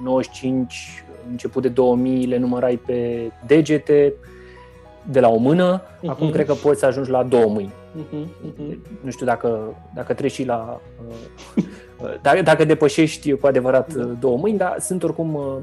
[0.02, 4.14] 95, început de 2000, le numărai pe degete,
[5.10, 6.06] de la o mână, uh-huh.
[6.06, 7.72] acum cred că poți să ajungi la două mâini.
[7.72, 8.26] Uh-huh.
[8.46, 8.76] Uh-huh.
[9.00, 10.80] Nu știu dacă, dacă treci și la...
[11.56, 11.64] Uh,
[12.22, 15.62] dacă, dacă depășești cu adevărat uh, două mâini, dar sunt oricum uh, uh,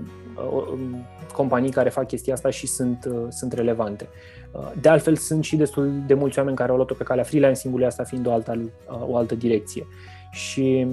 [1.34, 4.10] companii care fac chestia asta și sunt, uh, sunt relevante.
[4.52, 7.86] Uh, de altfel, sunt și destul de mulți oameni care au luat-o pe calea freelancing-ului,
[7.86, 9.88] asta fiind o altă, uh, o altă direcție.
[10.32, 10.88] Și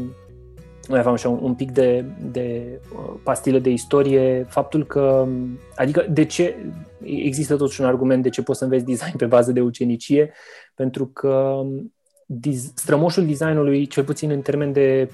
[0.89, 2.81] mai aveam așa un, un pic de, de
[3.23, 5.27] pastilă de istorie, faptul că,
[5.75, 6.57] adică de ce,
[7.03, 10.33] există totuși un argument de ce poți să înveți design pe bază de ucenicie,
[10.75, 11.63] pentru că
[12.75, 15.11] strămoșul designului, cel puțin în termen de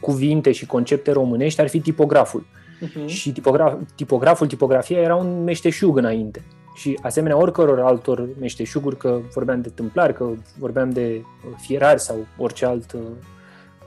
[0.00, 2.46] cuvinte și concepte românești, ar fi tipograful.
[2.82, 3.06] Uh-huh.
[3.06, 6.44] Și tipograf, tipograful, tipografia era un meșteșug înainte.
[6.74, 12.26] Și asemenea oricăror altor meșteșuguri, că vorbeam de tâmplari, că vorbeam de uh, fierari sau
[12.38, 13.00] orice alt, uh,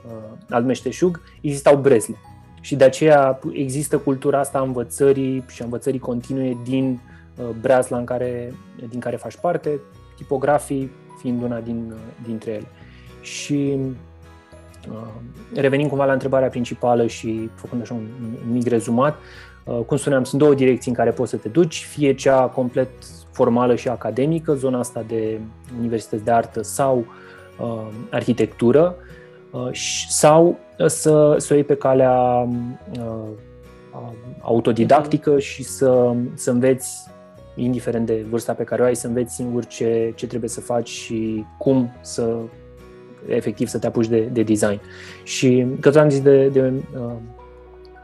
[0.06, 2.16] uh, alt meșteșug, existau brezle.
[2.60, 7.00] Și de aceea există cultura asta a învățării și a învățării continue din
[7.36, 8.54] uh, breazla în care,
[8.88, 9.80] din care faci parte,
[10.16, 12.66] tipografii fiind una din, uh, dintre ele.
[13.20, 13.78] Și
[14.88, 14.96] Uh,
[15.54, 18.06] revenind cumva la întrebarea principală și făcând așa un,
[18.52, 19.16] mic rezumat,
[19.64, 22.88] uh, cum spuneam, sunt două direcții în care poți să te duci, fie cea complet
[23.32, 25.40] formală și academică, zona asta de
[25.78, 27.04] universități de artă sau
[27.60, 28.94] uh, arhitectură,
[29.50, 29.68] uh,
[30.08, 32.48] sau să, să o iei pe calea
[32.98, 33.28] uh,
[34.40, 35.42] autodidactică uh-huh.
[35.42, 37.08] și să, să înveți,
[37.54, 40.88] indiferent de vârsta pe care o ai, să înveți singur ce, ce trebuie să faci
[40.88, 42.36] și cum să
[43.28, 44.80] efectiv să te apuci de, de design.
[45.22, 47.12] Și că am zis de, de, uh,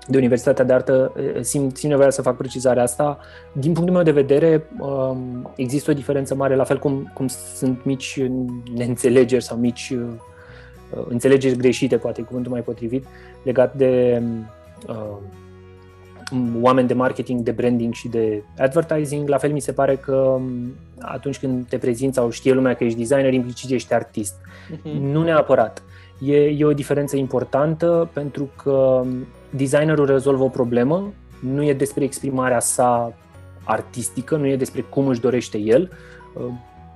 [0.07, 3.19] de Universitatea de Artă, uh, simt, simt nevoia să fac precizarea asta.
[3.53, 7.85] Din punctul meu de vedere, um, există o diferență mare, la fel cum, cum sunt
[7.85, 8.21] mici
[8.75, 13.05] neînțelegeri sau mici uh, înțelegeri greșite, poate cuvântul mai potrivit,
[13.43, 14.23] legat de
[14.89, 15.17] uh,
[16.61, 19.29] oameni de marketing, de branding și de advertising.
[19.29, 22.85] La fel mi se pare că um, atunci când te prezinți sau știe lumea că
[22.85, 24.35] ești designer, implicit ești artist.
[24.35, 25.01] Uh-huh.
[25.01, 25.83] Nu neapărat.
[26.21, 29.03] E, e o diferență importantă pentru că
[29.51, 33.13] designerul rezolvă o problemă, nu e despre exprimarea sa
[33.65, 35.91] artistică, nu e despre cum își dorește el.
[36.35, 36.45] Uh,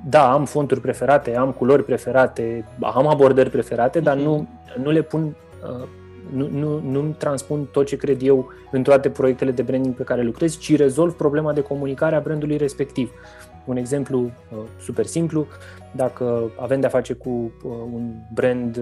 [0.09, 4.49] da, am fonturi preferate, am culori preferate, am abordări preferate, dar nu,
[4.83, 5.87] nu le pun, uh,
[6.33, 10.23] nu, nu, nu transpun tot ce cred eu în toate proiectele de branding pe care
[10.23, 13.11] lucrez, ci rezolv problema de comunicare a brandului respectiv.
[13.65, 15.47] Un exemplu uh, super simplu,
[15.93, 17.53] dacă avem de-a face cu
[17.93, 18.81] un brand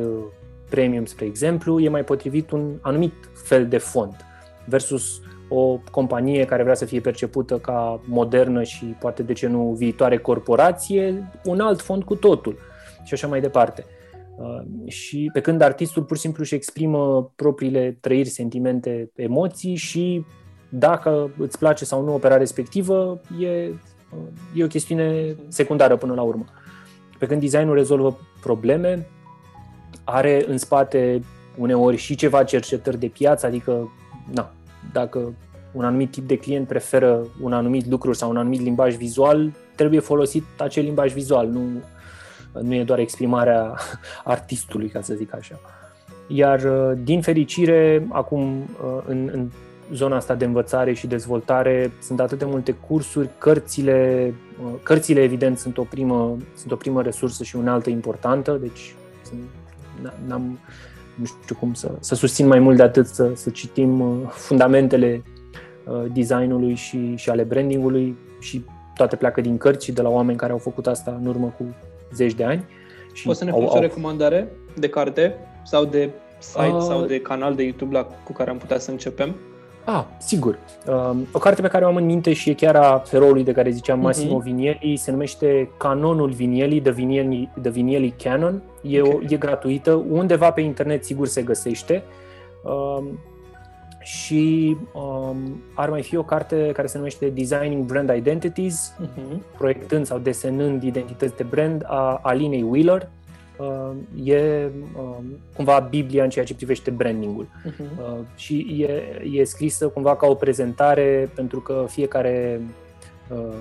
[0.69, 4.25] premium, spre exemplu, e mai potrivit un anumit fel de font
[4.65, 9.75] versus o companie care vrea să fie percepută ca modernă și poate de ce nu
[9.79, 12.59] viitoare corporație, un alt fond cu totul
[13.05, 13.85] și așa mai departe.
[14.39, 20.25] Uh, și pe când artistul pur și simplu își exprimă propriile trăiri, sentimente, emoții și
[20.69, 24.19] dacă îți place sau nu opera respectivă, e, uh,
[24.55, 26.45] e o chestiune secundară până la urmă.
[27.19, 29.07] Pe când designul rezolvă probleme,
[30.05, 31.21] are în spate
[31.57, 33.93] uneori și ceva cercetări de piață, adică
[34.35, 34.53] na,
[34.93, 35.35] dacă
[35.73, 40.01] un anumit tip de client preferă un anumit lucru sau un anumit limbaj vizual, trebuie
[40.01, 41.61] folosit acel limbaj vizual, nu,
[42.53, 43.75] nu e doar exprimarea
[44.25, 45.61] artistului, ca să zic așa.
[46.27, 49.51] Iar, uh, din fericire, acum, uh, în, în
[49.93, 54.35] zona asta de învățare și dezvoltare, sunt atât de multe cursuri, cărțile,
[54.65, 58.95] uh, cărțile evident, sunt o primă, sunt o primă resursă și unealtă importantă, deci
[60.27, 60.59] n-am,
[61.15, 65.23] nu știu cum să, să susțin mai mult de atât, să, să citim uh, fundamentele
[65.85, 70.39] uh, designului și, și ale brandingului și toate pleacă din cărți și de la oameni
[70.39, 71.65] care au făcut asta în urmă cu
[72.13, 72.65] zeci de ani.
[73.13, 77.21] Și Poți să ne faci o recomandare de carte sau de site uh, sau de
[77.21, 79.35] canal de YouTube la, cu care am putea să începem?
[79.85, 80.59] Ah, sigur.
[80.87, 83.53] Um, o carte pe care o am în minte și e chiar a feroului de
[83.53, 84.45] care ziceam Massimo uh-huh.
[84.45, 88.63] Vinieli, se numește Canonul Vinieli, The Vinieli, The Vinieli Canon.
[88.83, 89.21] E, okay.
[89.29, 92.03] o, e gratuită, undeva pe internet sigur se găsește.
[92.63, 93.19] Um,
[94.09, 99.57] și um, ar mai fi o carte care se numește Designing Brand Identities, uh-huh.
[99.57, 103.09] proiectând sau desenând identități de brand a Alinei Wheeler
[103.57, 103.91] uh,
[104.25, 105.17] e uh,
[105.55, 107.47] cumva Biblia în ceea ce privește brandingul.
[107.47, 107.79] Uh-huh.
[107.79, 112.61] Uh, și e, e scrisă cumva ca o prezentare pentru că fiecare
[113.29, 113.55] uh,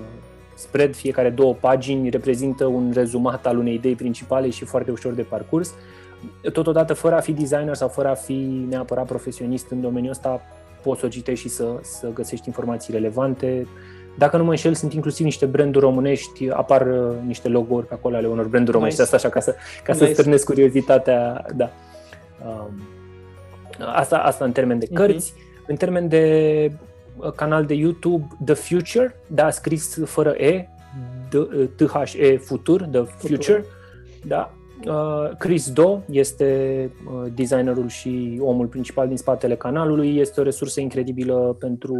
[0.54, 5.22] spread, fiecare două pagini reprezintă un rezumat al unei idei principale și foarte ușor de
[5.22, 5.74] parcurs.
[6.52, 10.40] Totodată, fără a fi designer sau fără a fi neapărat profesionist în domeniul ăsta,
[10.82, 13.66] poți să o citești și să, să găsești informații relevante.
[14.18, 18.16] Dacă nu mă înșel, sunt inclusiv niște branduri românești, apar uh, niște logo-uri pe acolo
[18.16, 19.14] ale unor branduri românești, nice.
[19.14, 19.54] asta așa, ca să,
[19.84, 20.06] ca nice.
[20.06, 21.70] să stârnesc curiozitatea, da.
[22.46, 22.80] Um,
[23.94, 25.00] asta, asta în termen de mhm.
[25.00, 25.32] cărți.
[25.32, 25.66] Uh-huh.
[25.66, 26.72] În termen de
[27.16, 30.68] uh, canal de YouTube, The Future, da, scris fără E,
[31.76, 33.64] T-H-E, Futur, The Future, Futur.
[34.26, 34.52] da.
[34.86, 40.18] Uh, Chris Do este uh, designerul și omul principal din spatele canalului.
[40.18, 41.94] Este o resursă incredibilă pentru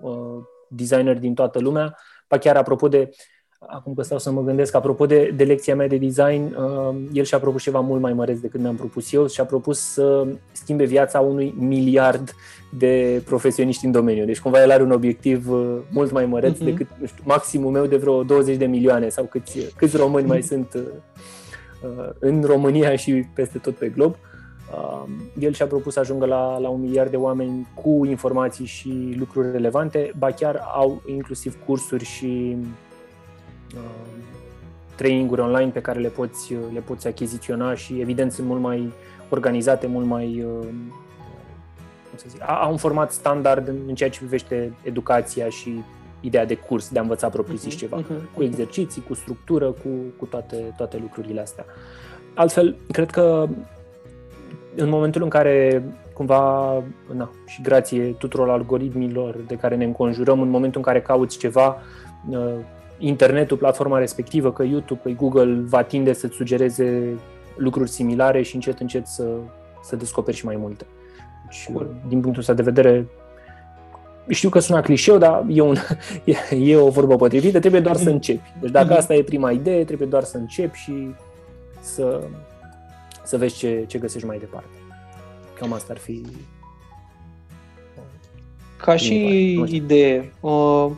[0.00, 1.96] uh, designeri din toată lumea.
[2.28, 3.10] Pa chiar apropo de,
[3.58, 7.24] acum că stau să mă gândesc, apropo de, de lecția mea de design, uh, el
[7.24, 11.20] și-a propus ceva mult mai măreț decât mi-am propus eu și-a propus să schimbe viața
[11.20, 12.34] unui miliard
[12.78, 14.24] de profesioniști în domeniu.
[14.24, 16.64] Deci cumva el are un obiectiv uh, mult mai măreț uh-huh.
[16.64, 20.42] decât nu știu, maximul meu de vreo 20 de milioane sau câți, câți români mai
[20.42, 21.43] sunt uh, uh,
[22.18, 24.10] în România și peste tot pe glob.
[24.10, 24.34] Uh,
[24.72, 29.14] Um, el și-a propus să ajungă la, la un miliard de oameni cu informații și
[29.18, 32.56] lucruri relevante, ba chiar au inclusiv cursuri și
[33.74, 33.80] uh,
[34.94, 38.92] traininguri online pe care le poți, le poți achiziționa și evident sunt mult mai
[39.28, 40.66] organizate, mult mai uh,
[42.08, 45.82] cum să zic, au un format standard în ceea ce privește educația și
[46.24, 48.34] ideea de curs, de a învăța propriu-zis uh-huh, ceva, uh-huh.
[48.34, 51.64] cu exerciții, cu structură, cu, cu toate, toate lucrurile astea.
[52.34, 53.48] Altfel, cred că
[54.76, 55.84] în momentul în care
[56.14, 56.82] cumva,
[57.12, 61.76] na, și grație tuturor algoritmilor de care ne înconjurăm, în momentul în care cauți ceva,
[62.30, 62.54] uh,
[62.98, 67.18] internetul, platforma respectivă, că YouTube, că Google va tinde să-ți sugereze
[67.56, 69.28] lucruri similare și încet, încet să,
[69.82, 70.86] să descoperi și mai multe.
[71.44, 71.94] Deci, cool.
[72.08, 73.06] din punctul ăsta de vedere,
[74.28, 75.76] știu că sună clișeu, dar e, un,
[76.50, 78.52] e, e o vorbă potrivită, trebuie doar să începi.
[78.60, 78.96] Deci dacă mhm.
[78.96, 81.14] asta e prima idee, trebuie doar să începi și
[81.80, 82.20] să,
[83.24, 84.76] să vezi ce, ce găsești mai departe.
[85.58, 86.22] Cam asta ar fi...
[88.76, 90.90] Ca și idee, uh,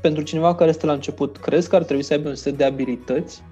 [0.00, 2.64] pentru cineva care este la început, crezi că ar trebui să aibă un set de
[2.64, 3.42] abilități?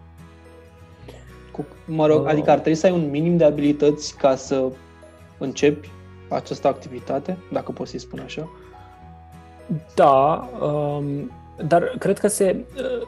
[1.53, 2.31] Cu, mă rog, uh.
[2.31, 4.65] adică ar trebui să ai un minim de abilități ca să
[5.39, 5.91] începi
[6.29, 8.49] această activitate, dacă poți să-i spun așa?
[9.95, 11.31] Da, um,
[11.67, 12.65] dar cred că se...
[12.77, 13.07] Uh,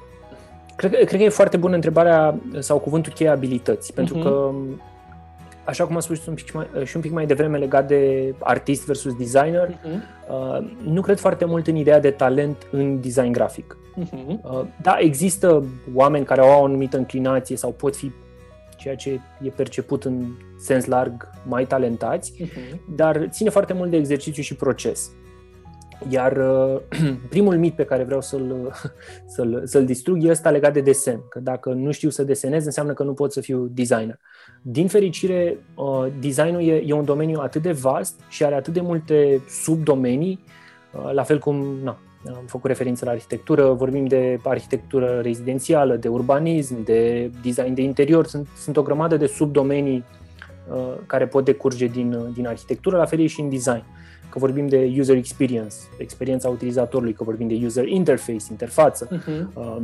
[0.76, 4.22] Cred, cred că e foarte bună întrebarea sau cuvântul cheie abilități, pentru uh-huh.
[4.22, 4.50] că
[5.64, 8.86] așa cum am spus un pic mai, și un pic mai devreme legat de artist
[8.86, 10.60] versus designer, uh-huh.
[10.84, 13.76] nu cred foarte mult în ideea de talent în design grafic.
[14.02, 14.40] Uh-huh.
[14.82, 18.12] Da, există oameni care au o anumită înclinație sau pot fi
[18.76, 20.24] ceea ce e perceput în
[20.60, 22.94] sens larg mai talentați, uh-huh.
[22.96, 25.10] dar ține foarte mult de exercițiu și proces.
[26.08, 26.80] Iar uh,
[27.28, 28.72] primul mit pe care vreau să-l,
[29.34, 31.20] să-l, să-l distrug e ăsta legat de desen.
[31.28, 34.18] Că dacă nu știu să desenez, înseamnă că nu pot să fiu designer.
[34.62, 38.80] Din fericire, uh, designul e, e un domeniu atât de vast și are atât de
[38.80, 40.44] multe subdomenii,
[40.92, 46.08] uh, la fel cum na, am făcut referință la arhitectură, vorbim de arhitectură rezidențială, de
[46.08, 50.20] urbanism, de design de interior, sunt, sunt o grămadă de subdomenii uh,
[51.06, 53.84] care pot decurge din, din arhitectură, la fel e și în design.
[54.28, 59.54] Că vorbim de user experience, experiența utilizatorului, că vorbim de user interface, interfață, uh-huh.
[59.54, 59.76] uh,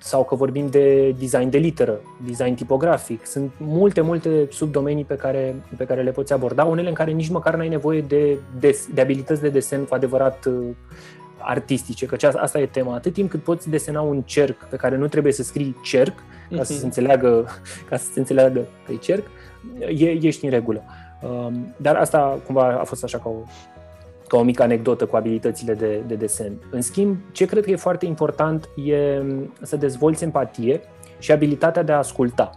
[0.00, 3.26] sau că vorbim de design de literă, design tipografic.
[3.26, 7.28] Sunt multe, multe subdomenii pe care, pe care le poți aborda, unele în care nici
[7.28, 10.54] măcar n-ai nevoie de, de, de abilități de desen cu adevărat uh,
[11.38, 12.94] artistice, că asta e tema.
[12.94, 16.14] Atât timp cât poți desena un cerc pe care nu trebuie să scrii cerc,
[16.50, 16.84] ca să se mhm.
[16.84, 17.46] înțeleagă,
[17.88, 19.26] ca să se înțeleagă că e cerc,
[19.78, 20.82] e, ești în regulă.
[21.22, 23.36] Um, dar asta cumva a fost așa ca o,
[24.28, 26.52] ca o mică anecdotă cu abilitățile de, de desen.
[26.70, 29.22] În schimb, ce cred că e foarte important e
[29.62, 30.80] să dezvolți empatie
[31.18, 32.50] și abilitatea de a asculta.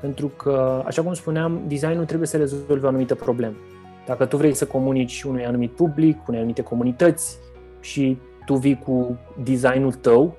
[0.00, 3.54] Pentru că, așa cum spuneam, designul trebuie să rezolve o anumită problemă.
[4.06, 7.38] Dacă tu vrei să comunici unui anumit public, unei anumite comunități
[7.80, 10.36] și tu vii cu designul tău,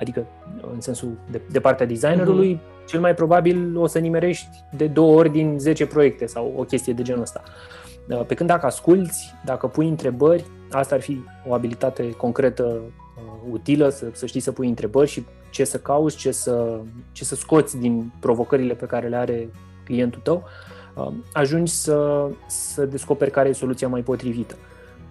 [0.00, 0.26] adică
[0.72, 2.73] în sensul de, de partea designerului, uh-huh.
[2.86, 6.92] Cel mai probabil o să nimerești de două ori din 10 proiecte sau o chestie
[6.92, 7.42] de genul ăsta.
[8.08, 13.22] Uh, pe când dacă asculți, dacă pui întrebări, asta ar fi o abilitate concretă uh,
[13.50, 16.80] utilă, să, să știi să pui întrebări și ce să cauți, ce să,
[17.12, 19.48] ce să scoți din provocările pe care le are
[19.84, 20.44] clientul tău,
[20.94, 24.54] uh, ajungi să, să descoperi care e soluția mai potrivită.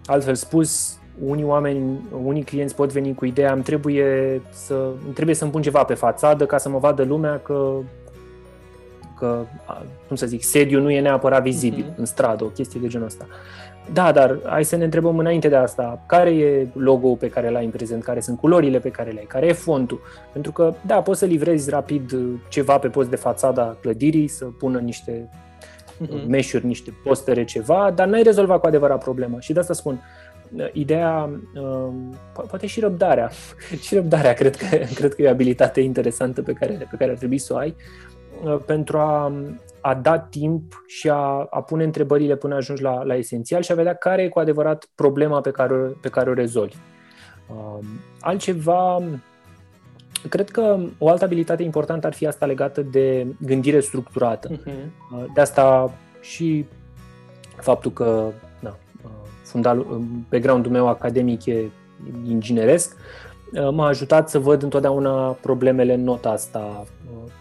[0.05, 4.73] Altfel spus, unii oameni, unii clienți pot veni cu ideea îmi trebuie să,
[5.05, 7.75] îmi trebuie să-mi pun ceva pe fațadă ca să mă vadă lumea că,
[9.17, 9.39] că
[10.07, 11.97] cum să zic, sediul nu e neapărat vizibil uh-huh.
[11.97, 13.25] în stradă, o chestie de genul ăsta.
[13.93, 17.65] Da, dar hai să ne întrebăm înainte de asta, care e logo-ul pe care l-ai
[17.65, 19.99] în prezent, care sunt culorile pe care le ai, care e fontul?
[20.31, 22.15] Pentru că, da, poți să livrezi rapid
[22.49, 25.29] ceva pe post de fațada clădirii, să pună niște
[26.01, 26.27] uh-huh.
[26.27, 29.39] meșuri, niște postere, ceva, dar n-ai rezolvat cu adevărat problema.
[29.39, 30.01] Și de asta spun,
[30.73, 33.29] ideea, um, poate și răbdarea,
[33.83, 34.65] și răbdarea cred că,
[34.99, 37.75] cred că e o abilitate interesantă pe care, pe care ar trebui să o ai,
[38.43, 39.33] uh, pentru a,
[39.81, 43.75] a da timp și a, a pune întrebările până ajungi la, la esențial și a
[43.75, 46.75] vedea care e cu adevărat problema pe care, pe care o rezolvi.
[47.47, 47.85] Um,
[48.19, 49.03] altceva,
[50.29, 54.49] cred că o altă abilitate importantă ar fi asta legată de gândire structurată.
[54.49, 55.33] Uh-huh.
[55.33, 56.65] De asta și
[57.55, 58.31] faptul că
[59.53, 59.85] fundal,
[60.29, 61.69] background-ul meu academic e
[62.27, 67.31] ingineresc, uh, m-a ajutat să văd întotdeauna problemele în nota asta, uh,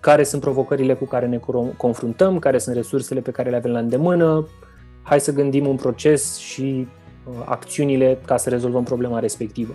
[0.00, 1.40] care sunt provocările cu care ne
[1.76, 4.46] confruntăm, care sunt resursele pe care le avem la îndemână,
[5.02, 6.86] hai să gândim un proces și
[7.26, 9.74] uh, acțiunile ca să rezolvăm problema respectivă.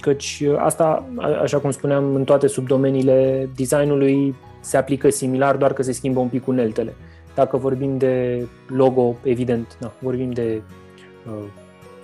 [0.00, 1.04] Căci asta,
[1.42, 6.28] așa cum spuneam, în toate subdomeniile designului se aplică similar, doar că se schimbă un
[6.28, 6.94] pic uneltele.
[7.34, 10.83] Dacă vorbim de logo, evident, na, vorbim de Uh,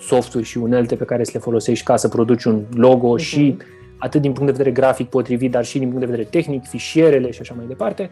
[0.00, 3.22] softuri și unelte pe care să le folosești ca să produci un logo uh-huh.
[3.22, 3.56] și
[3.98, 7.30] atât din punct de vedere grafic potrivit, dar și din punct de vedere tehnic, fișierele
[7.30, 8.10] și așa mai departe.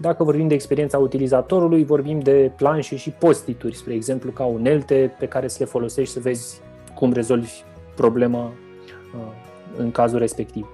[0.00, 5.26] Dacă vorbim de experiența utilizatorului, vorbim de planșe și postituri, spre exemplu, ca unelte pe
[5.26, 6.60] care să le folosești să vezi
[6.94, 7.50] cum rezolvi
[7.94, 9.32] problema uh,
[9.76, 10.68] în cazul respectiv.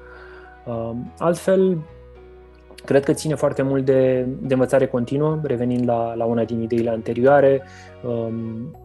[0.67, 1.79] Uh, altfel,
[2.85, 6.91] cred că ține foarte mult de, de învățare continuă, revenind la, la una din ideile
[6.91, 7.63] anterioare.
[8.03, 8.77] Um,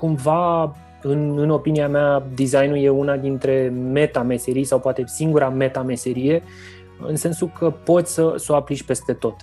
[0.00, 6.42] cumva, în, în opinia mea, designul e una dintre meta-meserii sau poate singura meta-meserie,
[7.06, 9.34] în sensul că poți să, să o aplici peste tot.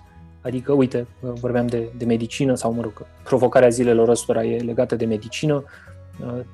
[0.41, 5.05] Adică, uite, vorbeam de, de medicină sau, mă rog, provocarea zilelor ăstora e legată de
[5.05, 5.63] medicină,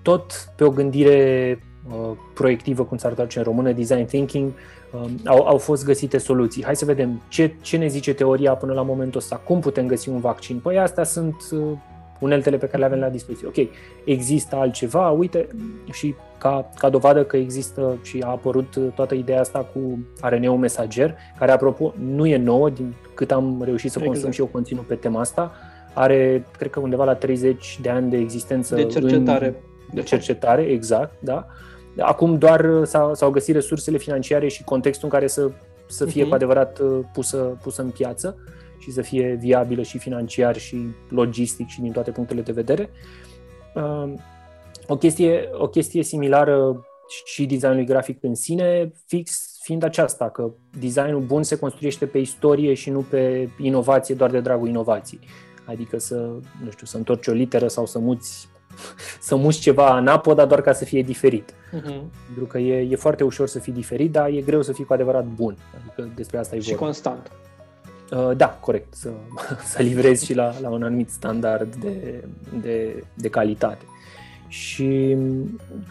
[0.01, 4.51] tot pe o gândire uh, proiectivă, cum s-ar traduce în română, design thinking,
[4.91, 6.64] um, au, au fost găsite soluții.
[6.64, 10.10] Hai să vedem ce, ce ne zice teoria până la momentul ăsta, cum putem găsi
[10.10, 10.60] un vaccin.
[10.60, 11.60] Păi astea sunt uh,
[12.24, 13.48] uneltele pe care le avem la dispoziție.
[13.48, 13.68] Ok,
[14.04, 15.48] există altceva, uite,
[15.92, 21.16] și ca, ca dovadă că există și a apărut toată ideea asta cu RNA-ul mesager,
[21.40, 24.34] care, apropo, nu e nouă, din cât am reușit să consum exact.
[24.34, 25.52] și eu conținut pe tema asta,
[25.94, 28.76] are, cred că undeva la 30 de ani de existență.
[28.76, 29.46] De cercetare.
[29.46, 29.54] În,
[29.94, 31.48] de cercetare, exact, da.
[32.00, 35.52] Acum doar s-au, s-au găsit resursele financiare și contextul în care să
[35.88, 36.28] să fie uh-huh.
[36.28, 36.82] cu adevărat
[37.14, 38.38] pusă, pusă în piață
[38.84, 40.78] și să fie viabilă și financiar și
[41.10, 42.90] logistic și din toate punctele de vedere.
[44.88, 46.86] O chestie, o chestie similară
[47.26, 52.74] și designului grafic în sine, fix fiind aceasta, că designul bun se construiește pe istorie
[52.74, 55.20] și nu pe inovație doar de dragul inovației.
[55.66, 56.16] Adică să,
[56.64, 58.48] nu știu, să întorci o literă sau să muți
[59.30, 61.52] să muți ceva în apă, dar doar ca să fie diferit.
[61.52, 62.02] Uh-huh.
[62.26, 64.94] Pentru că e, e foarte ușor să fii diferit, dar e greu să fii cu
[64.94, 65.58] adevărat bun.
[65.80, 66.74] Adică despre asta e vorba.
[66.74, 67.32] Și constant.
[68.16, 68.93] Uh, da, corect.
[68.93, 69.09] Să,
[69.74, 72.24] să livrezi și la, la un anumit standard de,
[72.61, 73.86] de, de calitate.
[74.47, 75.18] Și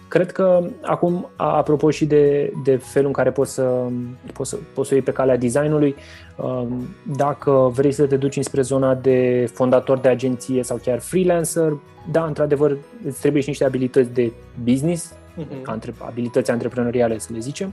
[0.09, 3.87] cred că acum, apropo și de, de felul în care poți să,
[4.33, 5.95] poți, să, poți să iei pe calea designului,
[6.37, 11.81] um, dacă vrei să te duci înspre zona de fondator de agenție sau chiar freelancer,
[12.11, 14.33] da, într-adevăr, îți trebuie și niște abilități de
[14.65, 15.93] business, uh-huh.
[15.99, 17.73] abilități antreprenoriale, să le zicem.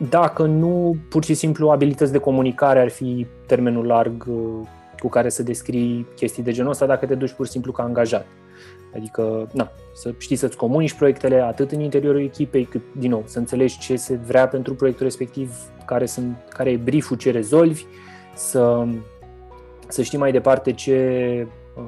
[0.00, 4.66] Um, dacă nu, pur și simplu, abilități de comunicare ar fi termenul larg uh,
[4.98, 7.82] cu care să descrii chestii de genul ăsta dacă te duci pur și simplu ca
[7.82, 8.26] angajat.
[8.96, 13.38] Adică, na, să știi să-ți comunici proiectele atât în interiorul echipei, cât, din nou, să
[13.38, 17.84] înțelegi ce se vrea pentru proiectul respectiv, care, sunt, care e brieful, ce rezolvi,
[18.34, 18.86] să,
[19.88, 21.46] să știi mai departe ce,
[21.76, 21.84] uh,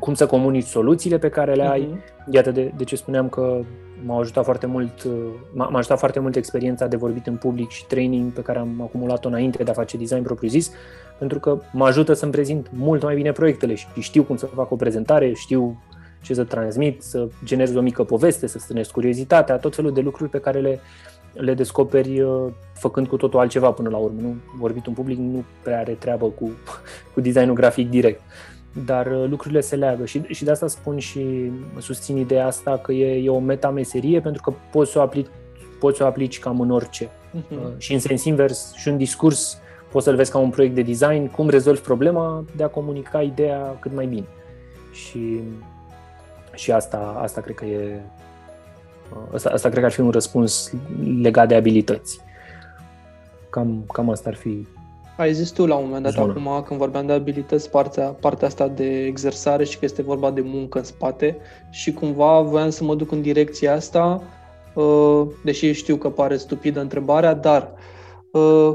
[0.00, 1.88] cum să comunici soluțiile pe care le ai.
[1.94, 2.30] Uh-huh.
[2.30, 3.60] Iată de, de ce spuneam că
[4.04, 5.12] m-a ajutat foarte mult, uh,
[5.52, 8.80] m-a, m-a ajutat foarte mult experiența de vorbit în public și training pe care am
[8.80, 10.70] acumulat-o înainte de a face design propriu-zis,
[11.18, 14.70] pentru că mă ajută să-mi prezint mult mai bine proiectele și știu cum să fac
[14.70, 15.82] o prezentare, știu
[16.22, 20.30] ce să transmit, să generezi o mică poveste, să strânezi curiozitatea, tot felul de lucruri
[20.30, 20.80] pe care le,
[21.32, 24.20] le descoperi uh, făcând cu totul altceva până la urmă.
[24.20, 26.50] Nu vorbit în public nu prea are treabă cu,
[27.14, 28.20] cu designul grafic direct,
[28.84, 32.92] dar uh, lucrurile se leagă și, și de asta spun și susțin ideea asta că
[32.92, 35.26] e, e o metameserie pentru că poți să o aplici,
[35.78, 37.06] poți să o aplici cam în orice.
[37.06, 37.76] Uh-huh.
[37.78, 39.58] Și în sens invers, și un discurs
[39.90, 43.76] poți să-l vezi ca un proiect de design, cum rezolvi problema de a comunica ideea
[43.80, 44.26] cât mai bine.
[44.92, 45.40] Și
[46.54, 48.00] și asta, asta cred că e
[49.34, 50.72] asta, asta cred că ar fi un răspuns
[51.20, 52.20] legat de abilități.
[53.50, 54.66] Cam, cam asta ar fi
[55.16, 56.30] ai zis tu la un moment dat zona.
[56.30, 60.40] acum, când vorbeam de abilități, partea, partea asta de exersare și că este vorba de
[60.44, 61.36] muncă în spate
[61.70, 64.22] și cumva voiam să mă duc în direcția asta,
[64.74, 67.72] uh, deși știu că pare stupidă întrebarea, dar
[68.32, 68.72] uh,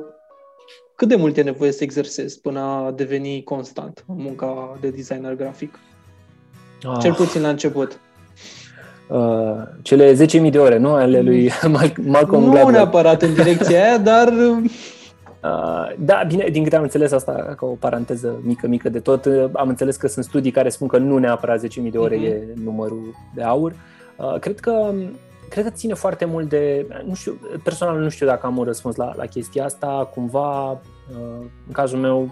[0.95, 5.35] cât de mult e nevoie să exersezi până a deveni constant în munca de designer
[5.35, 5.79] grafic?
[6.83, 6.97] Oh.
[7.01, 7.99] Cel puțin la început.
[9.07, 10.93] Uh, cele 10.000 de ore, nu?
[10.93, 11.71] Ale lui mm.
[12.05, 12.71] Malcolm Nu Gladwell.
[12.71, 14.33] neapărat în direcția aia, dar...
[15.43, 19.25] Uh, da, bine, din câte am înțeles asta, ca o paranteză mică, mică de tot,
[19.25, 22.25] uh, am înțeles că sunt studii care spun că nu neapărat 10.000 de ore uh-huh.
[22.25, 23.73] e numărul de aur.
[24.17, 24.93] Uh, cred că
[25.49, 28.95] cred că ține foarte mult de, nu știu, personal nu știu dacă am un răspuns
[28.95, 30.77] la, la chestia asta, cumva, uh,
[31.67, 32.29] în cazul meu,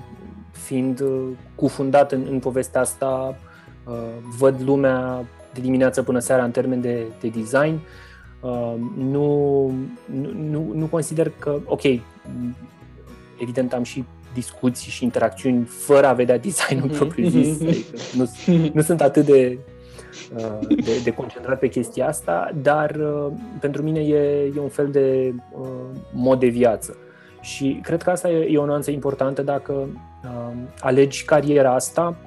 [0.51, 3.35] fiind uh, cufundat în, în povestea asta,
[3.89, 3.95] Uh,
[4.37, 7.79] văd lumea de dimineață până seara în termen de, de design.
[8.41, 9.71] Uh, nu,
[10.49, 11.81] nu, nu consider că, ok,
[13.41, 16.97] evident am și discuții și interacțiuni fără a vedea designul mm-hmm.
[16.97, 17.61] propriu-zis.
[17.61, 19.57] Adică nu, nu sunt atât de,
[20.35, 22.99] uh, de, de concentrat pe chestia asta, dar
[23.59, 25.33] pentru mine e, e un fel de
[26.13, 26.97] mod de viață.
[27.41, 29.87] Și cred că asta e, e o nuanță importantă dacă
[30.79, 32.17] alegi cariera asta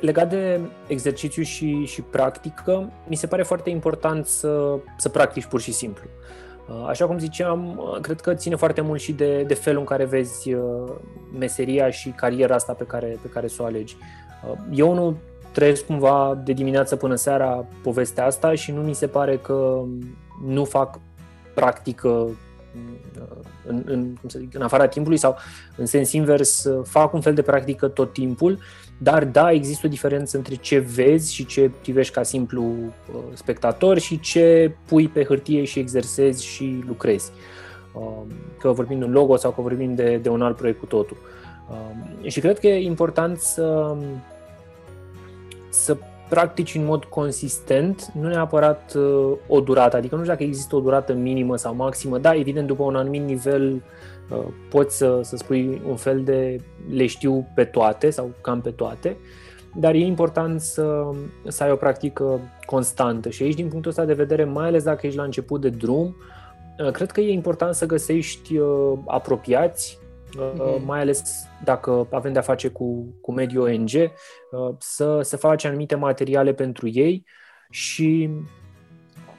[0.00, 5.60] Legat de exercițiu și, și practică, mi se pare foarte important să, să practici pur
[5.60, 6.04] și simplu.
[6.68, 9.84] Uh, așa cum ziceam, uh, cred că ține foarte mult și de, de felul în
[9.84, 10.92] care vezi uh,
[11.38, 13.96] meseria și cariera asta pe care, pe care să o alegi.
[14.72, 15.16] Eu nu
[15.52, 19.82] trăiesc cumva de dimineață până seara povestea asta și nu mi se pare că
[20.46, 20.98] nu fac
[21.54, 22.28] practică
[23.66, 25.36] în, în, cum să zic, în afara timpului sau
[25.76, 28.58] în sens invers fac un fel de practică tot timpul
[28.98, 33.98] dar da, există o diferență între ce vezi și ce privești ca simplu uh, spectator
[33.98, 37.32] și ce pui pe hârtie și exersezi și lucrezi.
[37.94, 38.26] Um,
[38.58, 41.16] că vorbim de un logo sau că vorbim de, de un alt proiect cu totul.
[41.70, 43.96] Um, și cred că e important să,
[45.68, 45.96] să
[46.28, 50.80] practici în mod consistent, nu neapărat uh, o durată, adică nu știu dacă există o
[50.80, 53.82] durată minimă sau maximă, da, evident după un anumit nivel
[54.30, 56.56] Uh, poți să, să spui un fel de
[56.90, 59.16] le știu pe toate sau cam pe toate,
[59.74, 61.10] dar e important să,
[61.46, 63.28] să ai o practică constantă.
[63.28, 66.16] Și aici din punctul ăsta de vedere, mai ales dacă ești la început de drum,
[66.78, 69.98] uh, cred că e important să găsești uh, apropiați,
[70.28, 70.84] mm-hmm.
[70.84, 73.90] mai ales dacă avem de-a face cu, cu mediul ONG,
[74.78, 77.24] să, să faci anumite materiale pentru ei
[77.70, 78.30] și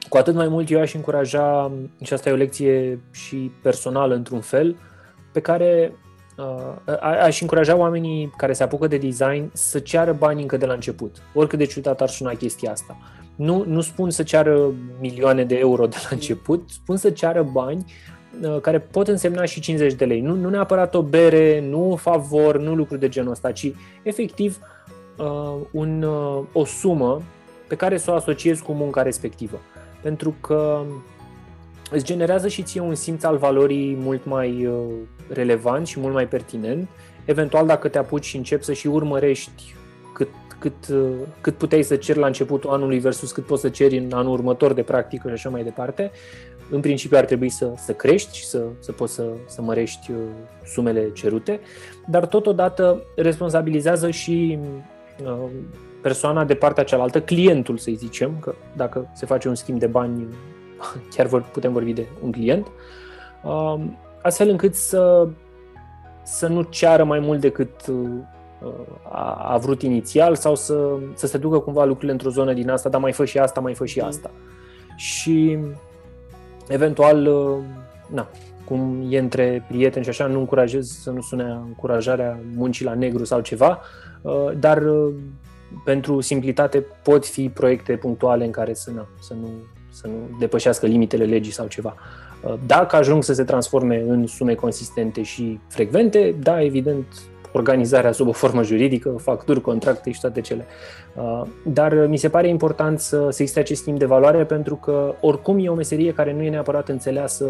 [0.08, 1.72] cu atât mai mult eu aș încuraja,
[2.02, 4.76] și asta e o lecție și personală într-un fel,
[5.32, 5.92] pe care
[6.36, 10.72] uh, aș încuraja oamenii care se apucă de design să ceară bani încă de la
[10.72, 12.96] început, oricât de ciudat ar suna chestia asta.
[13.36, 17.84] Nu, nu spun să ceară milioane de euro de la început, spun să ceară bani
[17.86, 18.17] uh,
[18.60, 20.20] care pot însemna și 50 de lei.
[20.20, 23.72] Nu, nu neapărat o bere, nu favor, nu lucruri de genul ăsta, ci
[24.02, 24.58] efectiv
[25.16, 27.22] uh, un, uh, o sumă
[27.68, 29.60] pe care să o asociezi cu munca respectivă.
[30.02, 30.82] Pentru că
[31.90, 34.82] îți generează și ție un simț al valorii mult mai uh,
[35.28, 36.88] relevant și mult mai pertinent.
[37.24, 39.74] Eventual, dacă te apuci și începi să și urmărești
[40.14, 40.28] cât,
[40.58, 41.10] cât, uh,
[41.40, 44.72] cât puteai să ceri la începutul anului versus cât poți să ceri în anul următor
[44.72, 46.10] de practică și așa mai departe,
[46.70, 50.16] în principiu ar trebui să, să crești și să, să poți să, să mărești uh,
[50.64, 51.60] sumele cerute,
[52.06, 54.58] dar totodată responsabilizează și
[56.02, 60.26] persoana de partea cealaltă, clientul să zicem, că dacă se face un schimb de bani,
[61.14, 62.66] chiar vor, putem vorbi de un client,
[63.44, 65.28] um, astfel încât să,
[66.22, 68.08] să nu ceară mai mult decât uh,
[69.10, 72.88] a, a vrut inițial sau să, să se ducă cumva lucrurile într-o zonă din asta,
[72.88, 74.30] dar mai fă și asta, mai fă și asta.
[74.96, 75.58] Și
[76.68, 77.64] eventual, uh,
[78.06, 78.28] na,
[78.64, 83.24] cum e între prieteni și așa, nu încurajez să nu sune încurajarea muncii la negru
[83.24, 83.80] sau ceva,
[84.22, 84.82] uh, dar
[85.84, 89.48] pentru simplitate pot fi proiecte punctuale în care să, na, să, nu,
[89.90, 91.94] să nu depășească limitele legii sau ceva.
[92.44, 97.06] Uh, dacă ajung să se transforme în sume consistente și frecvente, da, evident,
[97.52, 100.66] organizarea sub o formă juridică, facturi, contracte și toate cele.
[101.14, 105.14] Uh, dar mi se pare important să, să existe acest timp de valoare pentru că
[105.20, 107.46] oricum e o meserie care nu e neapărat înțeleasă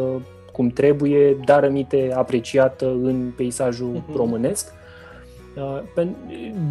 [0.53, 4.17] cum trebuie, dar amite apreciată în peisajul uh-huh.
[4.17, 4.77] românesc
[5.59, 6.07] Uh,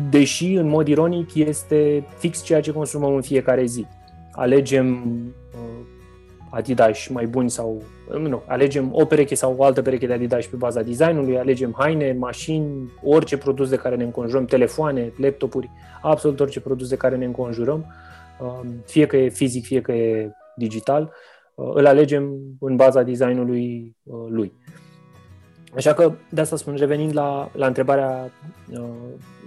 [0.10, 3.86] deși, în mod ironic, este fix ceea ce consumăm în fiecare zi.
[4.32, 5.02] Alegem
[5.54, 5.86] uh,
[6.50, 10.46] Adidas mai buni sau, uh, nu, alegem o pereche sau o altă pereche de Adidas
[10.46, 15.70] pe baza designului, alegem haine, mașini, orice produs de care ne înconjurăm, telefoane, laptopuri,
[16.02, 17.86] absolut orice produs de care ne înconjurăm,
[18.86, 21.14] fie că e fizic, fie că e digital,
[21.56, 23.96] îl alegem în baza designului
[24.30, 24.54] lui.
[25.76, 28.32] Așa că, de asta spun, revenind la, la întrebarea
[28.72, 28.80] uh,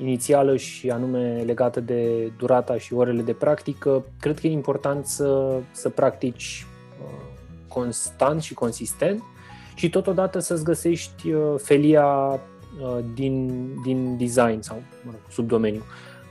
[0.01, 5.59] inițială și anume legată de durata și orele de practică, cred că e important să,
[5.71, 6.70] să practici uh,
[7.73, 9.23] constant și consistent
[9.75, 12.07] și totodată să-ți găsești uh, felia
[12.81, 15.83] uh, din, din design sau mă rog, subdomeniu.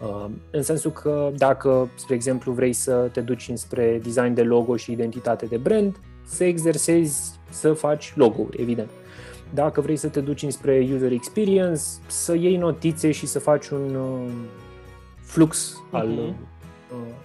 [0.02, 4.76] Uh, în sensul că dacă, spre exemplu, vrei să te duci spre design de logo
[4.76, 8.90] și identitate de brand, să exersezi să faci logo-uri, evident.
[9.54, 13.96] Dacă vrei să te duci înspre user experience, să iei notițe și să faci un
[13.96, 14.32] uh,
[15.22, 15.92] flux uh-huh.
[15.92, 16.34] al, uh,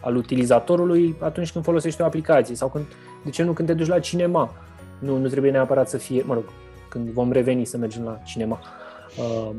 [0.00, 2.84] al utilizatorului atunci când folosești o aplicație sau când,
[3.24, 4.52] de ce nu când te duci la cinema.
[4.98, 6.44] Nu, nu trebuie neapărat să fie, mă rog,
[6.88, 8.58] când vom reveni să mergem la cinema.
[9.18, 9.50] Uh,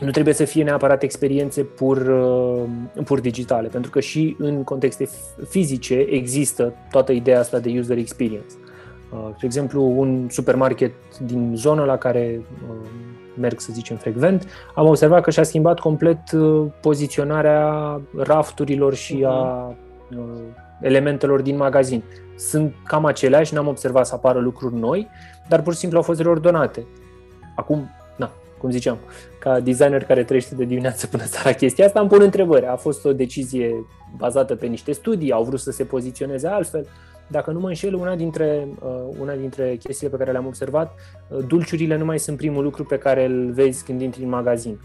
[0.00, 5.08] nu trebuie să fie neapărat experiențe pur, uh, pur digitale, pentru că și în contexte
[5.48, 8.54] fizice există toată ideea asta de user experience.
[9.12, 10.92] Uh, de exemplu, un supermarket
[11.26, 12.88] din zonă la care uh,
[13.40, 19.74] merg, să zicem, frecvent, am observat că și-a schimbat complet uh, poziționarea rafturilor și a
[20.80, 22.02] elementelor din magazin.
[22.36, 25.08] Sunt cam aceleași, n-am observat să apară lucruri noi,
[25.48, 26.86] dar pur și simplu au fost reordonate.
[27.56, 28.98] Acum, na, cum ziceam,
[29.38, 32.66] ca designer care trăiește de dimineață până seara chestia asta, îmi pun întrebări.
[32.66, 33.74] A fost o decizie
[34.16, 36.86] bazată pe niște studii, au vrut să se poziționeze altfel,
[37.26, 40.94] dacă nu mă înșel, una dintre, uh, una dintre chestiile pe care le-am observat,
[41.28, 44.80] uh, dulciurile nu mai sunt primul lucru pe care îl vezi când intri în magazin.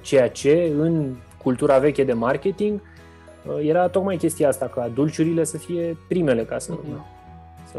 [0.00, 2.93] Ceea ce, în cultura veche de marketing, uh,
[3.62, 7.00] era tocmai chestia asta, ca dulciurile să fie primele, ca să, uh-huh.
[7.72, 7.78] să,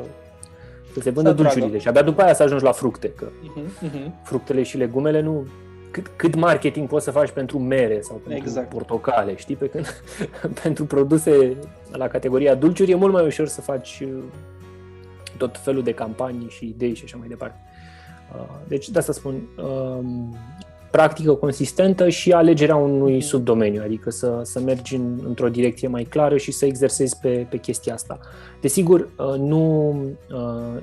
[0.94, 3.88] să se vândă dulciurile și abia după aia să ajungi la fructe, că uh-huh.
[3.88, 4.24] Uh-huh.
[4.24, 5.46] fructele și legumele nu
[5.96, 8.70] cât, cât marketing poți să faci pentru mere sau pentru exact.
[8.70, 9.56] portocale, știi?
[9.56, 10.04] Pe când
[10.64, 11.58] pentru produse
[11.92, 14.24] la categoria dulciuri e mult mai ușor să faci uh,
[15.38, 17.58] tot felul de campanii și idei și așa mai departe.
[18.36, 20.36] Uh, deci de asta spun, um,
[20.96, 26.38] practică consistentă și alegerea unui subdomeniu, adică să, să mergi în, într-o direcție mai clară
[26.38, 28.20] și să exersezi pe, pe chestia asta.
[28.62, 29.96] Desigur, uh, nu,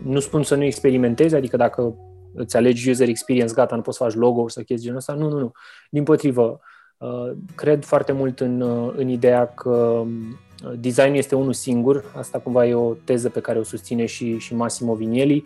[0.03, 1.95] nu spun să nu experimentezi, adică dacă
[2.35, 5.13] îți alegi user experience, gata, nu poți să faci logo sau chestii genul ăsta.
[5.13, 5.53] Nu, nu, nu.
[5.91, 6.61] Din potrivă,
[6.99, 12.13] uh, cred foarte mult în, uh, în ideea că uh, designul este unul singur.
[12.17, 15.45] Asta cumva e o teză pe care o susține și, și Massimo Vignelli.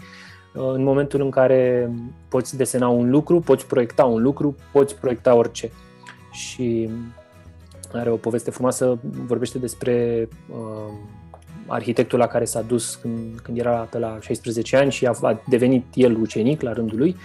[0.57, 1.91] În momentul în care
[2.29, 5.71] poți desena un lucru, poți proiecta un lucru, poți proiecta orice.
[6.33, 6.89] Și
[7.93, 10.93] are o poveste frumoasă, vorbește despre uh,
[11.67, 15.41] arhitectul la care s-a dus când, când era pe la 16 ani și a, a
[15.49, 17.17] devenit el ucenic la rândul lui,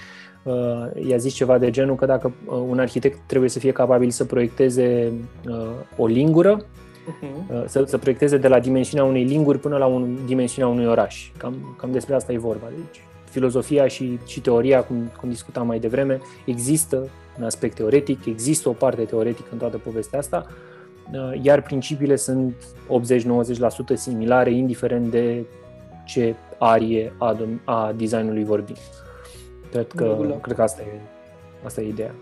[0.43, 4.09] uh, i-a zis ceva de genul că dacă uh, un arhitect trebuie să fie capabil
[4.09, 5.11] să proiecteze
[5.49, 5.67] uh,
[5.97, 7.65] o lingură, uh-huh.
[7.65, 11.31] să, să proiecteze de la dimensiunea unei linguri până la un, dimensiunea unui oraș.
[11.37, 12.67] Cam, cam despre asta e vorba.
[12.75, 18.69] Deci, filozofia și, și teoria, cum, cum discutam mai devreme, există un aspect teoretic, există
[18.69, 20.45] o parte teoretică în toată povestea asta,
[21.13, 22.55] uh, iar principiile sunt
[23.93, 25.45] 80-90% similare, indiferent de
[26.05, 28.75] ce arie a, a designului vorbim.
[29.71, 30.99] Cred că, cred că asta, e,
[31.63, 32.15] asta e ideea.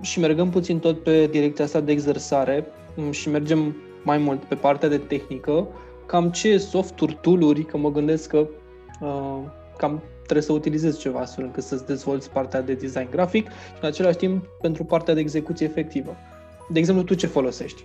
[0.00, 2.66] Și mergând puțin tot pe direcția asta de exersare
[2.96, 5.66] mm, și mergem mai mult pe partea de tehnică,
[6.06, 8.46] cam ce softuri, tool că mă gândesc că
[9.00, 9.38] uh,
[9.76, 13.88] cam trebuie să utilizezi ceva astfel încât să-ți dezvolți partea de design grafic și în
[13.88, 16.16] același timp pentru partea de execuție efectivă.
[16.68, 17.84] De exemplu, tu ce folosești?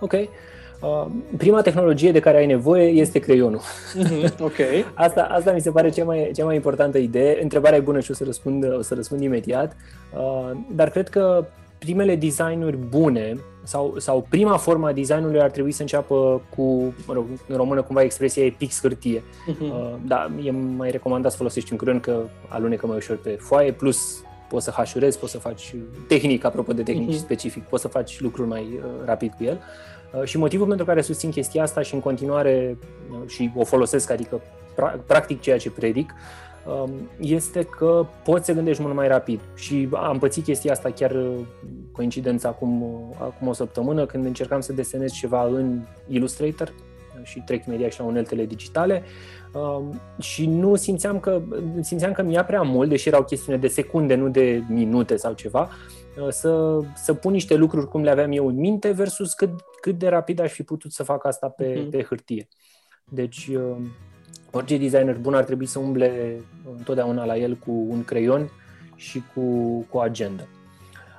[0.00, 0.12] Ok.
[0.12, 1.06] Uh,
[1.36, 3.60] prima tehnologie de care ai nevoie este creionul.
[3.60, 4.58] Mm-hmm, ok.
[4.94, 7.42] asta, asta mi se pare cea mai, cea mai importantă idee.
[7.42, 9.76] Întrebarea e bună și o să răspund, o să răspund imediat.
[10.16, 11.46] Uh, dar cred că
[11.78, 17.12] primele designuri bune sau, sau prima formă a designului ar trebui să înceapă cu, mă
[17.12, 19.20] rog, în română cumva expresia e pix hârtie.
[19.20, 19.60] Uh-huh.
[19.60, 23.72] Uh, da, e mai recomandat să folosești un creion că alunecă mai ușor pe foaie,
[23.72, 25.74] plus poți să hașurezi, poți să faci
[26.08, 27.18] tehnic, apropo de tehnici uh-huh.
[27.18, 29.60] specific, poți să faci lucruri mai uh, rapid cu el.
[30.18, 32.78] Uh, și motivul pentru care susțin chestia asta și în continuare
[33.10, 34.40] uh, și o folosesc, adică
[34.74, 36.14] pra- practic ceea ce predic,
[36.66, 36.90] Um,
[37.20, 39.40] este că poți să gândești mult mai rapid.
[39.54, 41.34] Și am pățit chestia asta chiar uh,
[41.94, 47.40] coincidență acum, uh, acum o săptămână când încercam să desenez ceva în Illustrator uh, și
[47.40, 49.02] trec imediat și la uneltele digitale
[49.52, 51.42] um, și nu simțeam că,
[51.80, 55.70] simțeam că mi-a prea mult, deși erau chestiune de secunde, nu de minute sau ceva,
[56.28, 60.08] să, să pun niște lucruri cum le aveam eu în minte versus cât, cât de
[60.08, 61.90] rapid aș fi putut să fac asta pe, uh-huh.
[61.90, 62.48] pe hârtie.
[63.04, 63.50] Deci
[64.50, 66.40] orice designer bun ar trebui să umble
[66.76, 68.50] întotdeauna la el cu un creion
[68.96, 69.40] și cu,
[69.90, 70.42] cu agenda.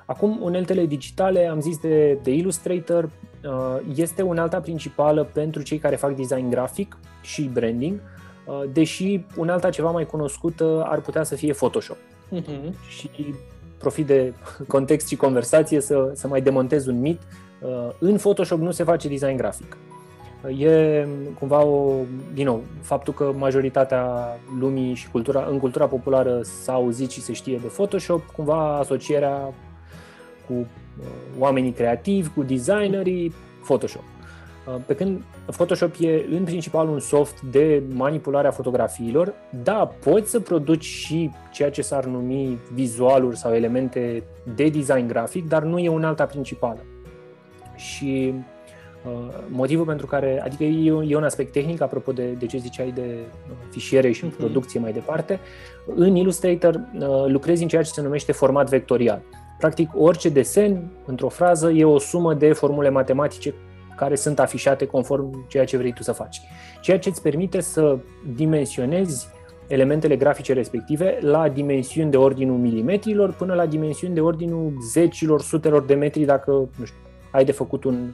[0.06, 5.96] Acum, uneltele digitale, am zis de, de Illustrator, uh, este unealta principală pentru cei care
[5.96, 8.00] fac design grafic și branding,
[8.44, 11.96] uh, deși unealta ceva mai cunoscută ar putea să fie Photoshop.
[11.96, 12.88] Uh-huh.
[12.88, 13.10] Și
[13.78, 14.32] profit de
[14.68, 17.20] context și conversație să, să mai demontez un mit.
[17.60, 19.76] Uh, în Photoshop nu se face design grafic
[20.58, 21.06] e
[21.38, 21.92] cumva o,
[22.34, 27.32] din nou, faptul că majoritatea lumii și cultura, în cultura populară s-a auzit și se
[27.32, 29.54] știe de Photoshop, cumva asocierea
[30.46, 30.66] cu uh,
[31.38, 33.34] oamenii creativi, cu designerii,
[33.64, 34.02] Photoshop.
[34.66, 40.30] Uh, pe când Photoshop e în principal un soft de manipulare a fotografiilor, da, poți
[40.30, 44.22] să produci și ceea ce s-ar numi vizualuri sau elemente
[44.54, 46.84] de design grafic, dar nu e un alta principală.
[47.76, 48.34] Și
[49.06, 49.12] Uh,
[49.48, 52.90] motivul pentru care, adică e un, e un aspect tehnic, apropo de, de ce ziceai
[52.90, 54.36] de uh, fișiere și uh-huh.
[54.36, 55.40] producție mai departe,
[55.94, 59.22] în Illustrator uh, lucrezi în ceea ce se numește format vectorial.
[59.58, 63.54] Practic, orice desen, într-o frază, e o sumă de formule matematice
[63.96, 66.40] care sunt afișate conform ceea ce vrei tu să faci.
[66.80, 67.98] Ceea ce îți permite să
[68.34, 69.28] dimensionezi
[69.66, 75.84] elementele grafice respective la dimensiuni de ordinul milimetrilor până la dimensiuni de ordinul zecilor, sutelor
[75.84, 76.98] de metri dacă, nu știu,
[77.30, 78.10] ai de făcut un,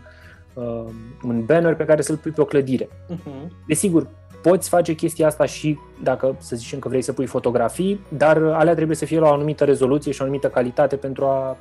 [0.54, 0.84] uh,
[1.22, 2.84] un banner pe care să-l pui pe o clădire.
[2.86, 3.48] Uh-huh.
[3.66, 4.08] Desigur,
[4.42, 8.74] poți face chestia asta și dacă, să zicem că vrei să pui fotografii, dar alea
[8.74, 11.56] trebuie să fie la o anumită rezoluție și o anumită calitate pentru a,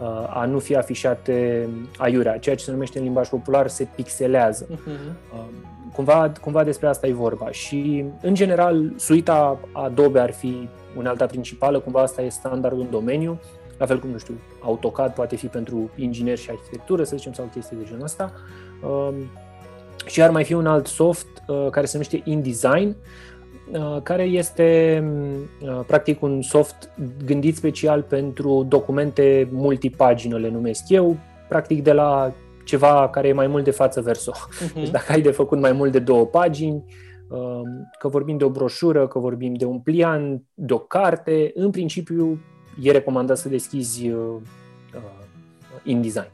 [0.00, 2.38] uh, a nu fi afișate aiurea.
[2.38, 4.66] Ceea ce se numește în limbaj popular se pixelează.
[4.66, 5.38] Uh-huh.
[5.92, 7.50] Cumva, cumva despre asta e vorba.
[7.50, 13.40] Și, în general, suita Adobe ar fi unealta principală, cumva asta e standardul în domeniu
[13.80, 17.44] la fel cum, nu știu, AutoCAD poate fi pentru ingineri și arhitectură, să zicem, sau
[17.52, 18.32] chestii de genul ăsta.
[20.02, 22.96] Um, și ar mai fi un alt soft uh, care se numește InDesign,
[23.72, 25.02] uh, care este
[25.62, 26.90] uh, practic un soft
[27.24, 31.16] gândit special pentru documente multipagină, le numesc eu,
[31.48, 32.32] practic de la
[32.64, 34.32] ceva care e mai mult de față verso.
[34.32, 34.72] Uh-huh.
[34.74, 36.84] Deci dacă ai de făcut mai mult de două pagini,
[37.28, 41.70] um, că vorbim de o broșură, că vorbim de un pliant, de o carte, în
[41.70, 42.40] principiu
[42.82, 44.36] e recomandat să deschizi uh,
[44.94, 45.00] uh,
[45.82, 46.30] InDesign.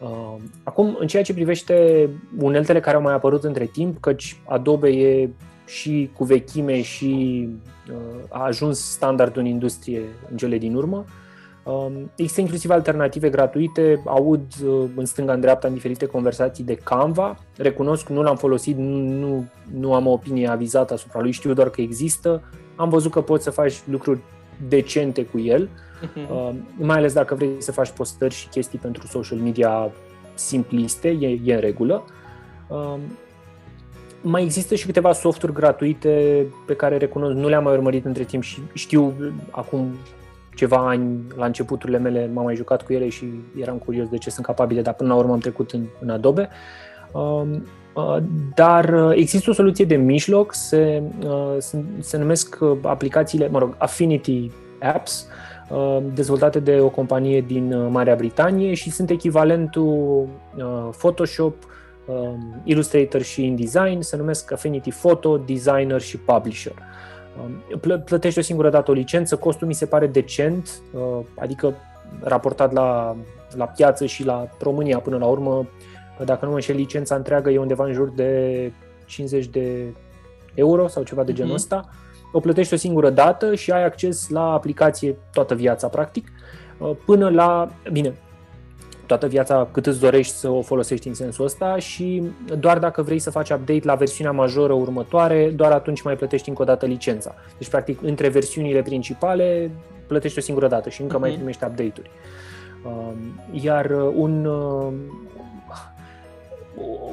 [0.00, 4.88] Uh, acum, în ceea ce privește uneltele care au mai apărut între timp, căci Adobe
[4.88, 5.28] e
[5.66, 7.48] și cu vechime și
[8.28, 11.04] a ajuns standard în industrie în cele din urmă,
[12.16, 14.42] Există inclusiv alternative gratuite, aud
[14.96, 17.38] în stânga, în dreapta, în diferite conversații de Canva.
[17.56, 21.80] Recunosc, nu l-am folosit, nu, nu am o opinie avizată asupra lui, știu doar că
[21.80, 22.42] există.
[22.76, 24.20] Am văzut că poți să faci lucruri
[24.68, 25.68] decente cu el,
[26.02, 26.30] uh-huh.
[26.30, 29.90] uh, mai ales dacă vrei să faci postări și chestii pentru social media
[30.34, 32.04] simpliste, e, e în regulă.
[32.68, 32.94] Uh,
[34.22, 38.42] mai există și câteva softuri gratuite pe care recunosc, nu le-am mai urmărit între timp
[38.42, 39.14] și știu
[39.50, 39.94] acum
[40.54, 43.26] ceva ani, la începuturile mele, m-am mai jucat cu ele și
[43.60, 46.48] eram curios de ce sunt capabile, dar până la urmă am trecut în, în Adobe.
[47.12, 48.16] Um, uh,
[48.54, 54.50] dar există o soluție de mijloc, se, uh, se, se numesc aplicațiile, mă rog, Affinity
[54.80, 55.49] Apps, uh,
[56.14, 60.28] dezvoltate de o companie din Marea Britanie și sunt echivalentul
[60.98, 61.54] Photoshop,
[62.06, 66.74] um, Illustrator și InDesign, se numesc Affinity Photo, Designer și Publisher.
[67.42, 71.74] Um, plătești o singură dată o licență, costul mi se pare decent, uh, adică
[72.20, 73.16] raportat la,
[73.56, 75.68] la piață și la România până la urmă,
[76.24, 78.72] dacă nu mă înșel, licența întreagă e undeva în jur de
[79.06, 79.94] 50 de
[80.54, 81.58] euro sau ceva de genul mhm.
[81.58, 81.88] ăsta.
[82.32, 86.28] O plătești o singură dată și ai acces la aplicație toată viața, practic,
[86.78, 88.14] uh, până la, bine,
[89.10, 92.22] toată viața cât îți dorești să o folosești în sensul ăsta și
[92.58, 96.62] doar dacă vrei să faci update la versiunea majoră următoare, doar atunci mai plătești încă
[96.62, 97.34] o dată licența.
[97.58, 99.70] Deci, practic, între versiunile principale
[100.06, 101.20] plătești o singură dată și încă uh-huh.
[101.20, 101.38] mai mhm.
[101.38, 102.10] primești update-uri.
[102.84, 103.16] Um,
[103.52, 104.92] iar un, uh,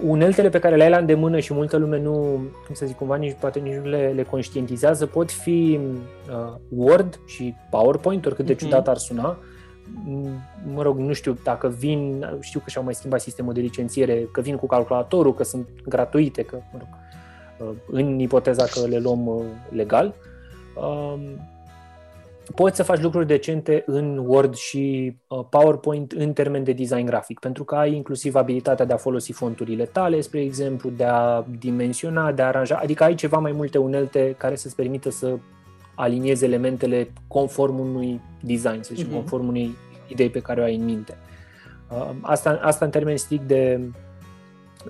[0.03, 2.11] uneltele pe care le ai la îndemână și multă lume nu,
[2.65, 5.79] cum să zic, cumva nici, poate nici nu le, le conștientizează, pot fi
[6.29, 8.57] uh, Word și PowerPoint, oricât de uh-huh.
[8.57, 9.37] ciudat ar suna,
[10.73, 14.41] mă rog, nu știu dacă vin, știu că și-au mai schimbat sistemul de licențiere, că
[14.41, 16.87] vin cu calculatorul, că sunt gratuite, că, mă rog,
[17.69, 20.13] uh, în ipoteza că le luăm uh, legal.
[20.75, 21.21] Um,
[22.55, 27.39] poți să faci lucruri decente în Word și uh, PowerPoint în termen de design grafic,
[27.39, 32.31] pentru că ai inclusiv abilitatea de a folosi fonturile tale, spre exemplu, de a dimensiona,
[32.31, 35.37] de a aranja, adică ai ceva mai multe unelte care să-ți permită să
[35.95, 39.13] aliniezi elementele conform unui design, să zicem, uh-huh.
[39.13, 39.75] conform unei
[40.07, 41.17] idei pe care o ai în minte.
[41.89, 43.79] Uh, asta, asta în termeni strict de,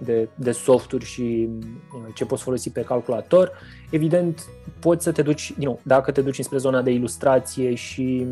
[0.01, 1.49] de, de softuri și
[1.93, 3.51] uh, ce poți folosi pe calculator.
[3.89, 4.45] Evident,
[4.79, 8.25] poți să te duci, din nou, dacă te duci spre zona de ilustrație și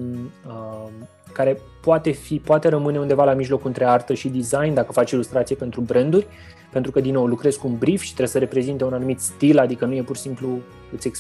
[0.48, 0.90] uh,
[1.34, 5.56] care poate fi, poate rămâne undeva la mijloc între artă și design, dacă faci ilustrație
[5.56, 6.28] pentru branduri,
[6.72, 9.60] pentru că, din nou, lucrezi cu un brief și trebuie să reprezinte un anumit stil,
[9.60, 10.60] adică nu e pur și simplu
[10.96, 11.12] îți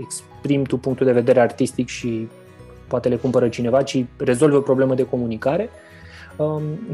[0.00, 2.28] exprimi tu punctul de vedere artistic și
[2.88, 5.62] poate le cumpără cineva, ci rezolvi o problemă de comunicare.
[5.62, 5.70] Um,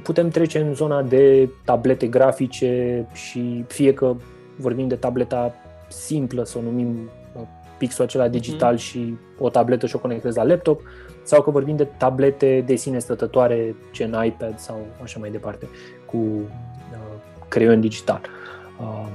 [0.03, 4.15] putem trece în zona de tablete grafice și fie că
[4.57, 5.55] vorbim de tableta
[5.89, 7.43] simplă, să o numim uh,
[7.79, 8.33] pixul acela mhm.
[8.33, 8.81] digital mm-hmm.
[8.81, 10.81] și o tabletă și o conectezi la laptop,
[11.23, 15.69] sau că vorbim de tablete de sine stătătoare, gen iPad sau așa mai departe,
[16.07, 16.19] cu
[17.49, 18.21] creion digital.
[18.81, 19.09] Um,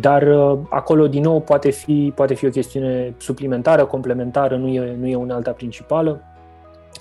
[0.00, 4.96] dar uh, acolo, din nou, poate fi, poate fi o chestiune suplimentară, complementară, nu e,
[4.98, 6.22] nu e una alta principală.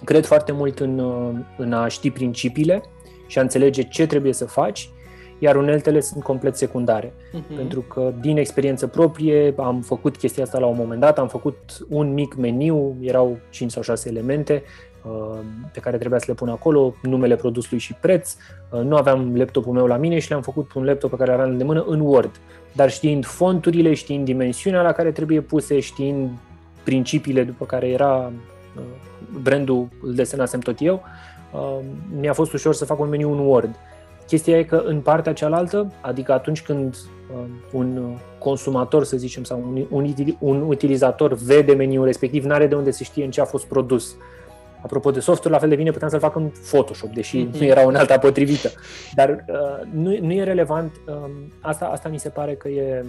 [0.04, 2.82] Cred foarte mult în, uh, în a ști principiile
[3.28, 4.90] și a înțelege ce trebuie să faci,
[5.40, 7.08] iar uneltele sunt complet secundare.
[7.08, 7.56] Uh-huh.
[7.56, 11.58] Pentru că, din experiență proprie, am făcut chestia asta la un moment dat, am făcut
[11.90, 14.64] un mic meniu, erau 5 sau 6 elemente,
[15.08, 15.38] Uh,
[15.74, 18.36] pe care trebuia să le pun acolo, numele produsului și preț.
[18.70, 21.58] Uh, nu aveam laptopul meu la mine și le-am făcut un laptop pe care aveam
[21.58, 22.32] de mână în Word.
[22.72, 26.30] Dar știind fonturile, știind dimensiunea la care trebuie puse, știind
[26.84, 28.32] principiile după care era
[28.76, 28.84] uh,
[29.42, 31.04] brandul, îl desenasem tot eu,
[32.20, 33.76] mi-a fost ușor să fac un meniu în Word.
[34.28, 36.96] Chestia e că în partea cealaltă, adică atunci când
[37.72, 42.76] un consumator, să zicem, sau un, un, un utilizator vede meniul respectiv, nu are de
[42.76, 44.16] unde să știe în ce a fost produs.
[44.82, 47.60] Apropo de software, la fel de bine puteam să-l fac în Photoshop, deși mm-hmm.
[47.60, 48.70] nu era un alta potrivită.
[49.16, 50.92] Dar uh, nu, nu e relevant.
[51.08, 53.06] Um, asta, asta mi se pare că e,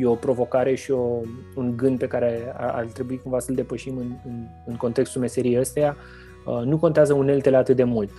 [0.00, 1.20] e o provocare și o,
[1.54, 5.60] un gând pe care ar, ar trebui cumva să-l depășim în, în, în contextul meseriei
[5.60, 5.96] ăsteia.
[6.46, 8.10] Uh, nu contează uneltele atât de mult.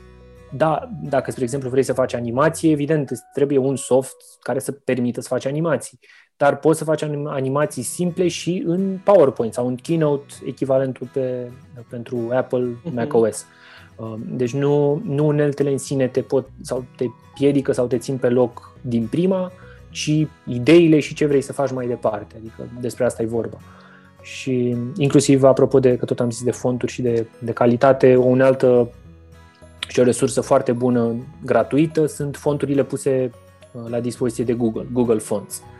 [0.51, 4.71] Da, dacă, spre exemplu, vrei să faci animație, evident, îți trebuie un soft care să
[4.71, 5.99] permită să faci animații
[6.39, 11.51] dar poți să faci animații simple și în PowerPoint sau în Keynote, echivalentul pe,
[11.89, 12.93] pentru Apple uh-huh.
[12.93, 13.45] macOS.
[13.95, 18.17] Um, deci nu, nu uneltele în sine te pot sau te piedică sau te țin
[18.17, 19.51] pe loc din prima,
[19.89, 22.35] ci ideile și ce vrei să faci mai departe.
[22.37, 23.57] Adică despre asta e vorba.
[24.21, 28.25] Și inclusiv apropo de, că tot am zis de fonturi și de, de calitate, o
[28.25, 28.89] unealtă
[29.87, 31.15] și o resursă foarte bună
[31.45, 33.31] gratuită sunt fonturile puse
[33.71, 35.57] uh, la dispoziție de Google, Google Fonts.
[35.57, 35.79] Uh,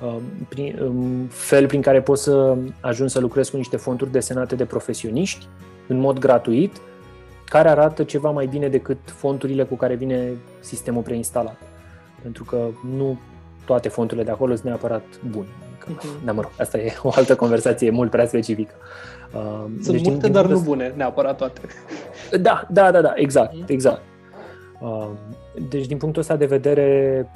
[0.00, 4.54] Um, prin, um, fel prin care poți să ajungi să lucrezi cu niște fonturi desenate
[4.54, 5.46] de profesioniști
[5.86, 6.76] în mod gratuit,
[7.44, 10.30] care arată ceva mai bine decât fonturile cu care vine
[10.60, 11.56] sistemul preinstalat.
[12.22, 13.18] Pentru că nu
[13.70, 15.46] toate fonturile de acolo sunt neapărat bune.
[15.72, 16.24] Adică, uh-huh.
[16.24, 18.74] Da, mă rog, asta e o altă conversație mult prea specifică.
[19.34, 21.60] Uh, sunt deci, multe, din, dar din nu bune, neapărat toate.
[22.40, 23.66] Da, da, da, da, exact, uh-huh.
[23.66, 24.02] exact.
[25.68, 27.26] Deci, din punctul ăsta de vedere,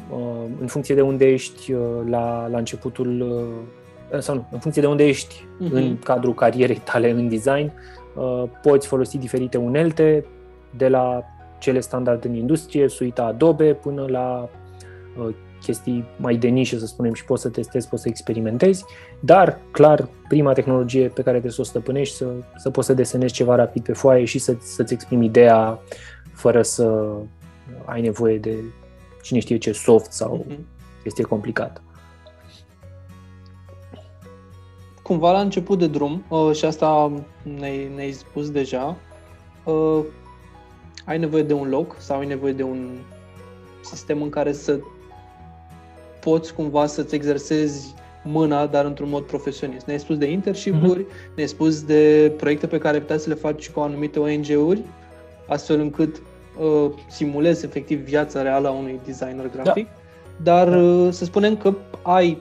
[0.61, 1.75] în funcție de unde ești
[2.09, 3.39] la, la începutul,
[4.19, 5.73] sau nu, în funcție de unde ești uh-huh.
[5.73, 7.73] în cadrul carierei tale în design,
[8.63, 10.25] poți folosi diferite unelte,
[10.77, 11.23] de la
[11.59, 14.49] cele standard în industrie, suita Adobe, până la
[15.65, 18.85] chestii mai de nișă, să spunem, și poți să testezi, poți să experimentezi,
[19.21, 23.35] dar, clar, prima tehnologie pe care trebuie să o stăpânești, să, să poți să desenezi
[23.35, 25.79] ceva rapid pe foaie și să, să-ți exprimi ideea
[26.33, 27.13] fără să
[27.85, 28.57] ai nevoie de
[29.23, 30.59] cine știe ce soft sau mm-hmm.
[31.03, 31.83] chestie complicată.
[35.03, 37.13] Cumva la început de drum, uh, și asta
[37.59, 38.97] ne-ai, ne-ai spus deja,
[39.65, 40.05] uh,
[41.05, 42.89] ai nevoie de un loc sau ai nevoie de un
[43.81, 44.81] sistem în care să
[46.25, 49.87] poți cumva să-ți exersezi mâna, dar într-un mod profesionist.
[49.87, 51.35] Ne-ai spus de internship-uri, mm-hmm.
[51.35, 54.83] ne-ai spus de proiecte pe care puteai să le faci cu anumite ONG-uri,
[55.49, 56.23] astfel încât
[56.59, 60.65] uh, simulezi efectiv viața reală a unui designer grafic, da.
[60.65, 60.77] dar da.
[60.77, 62.39] Uh, să spunem că ai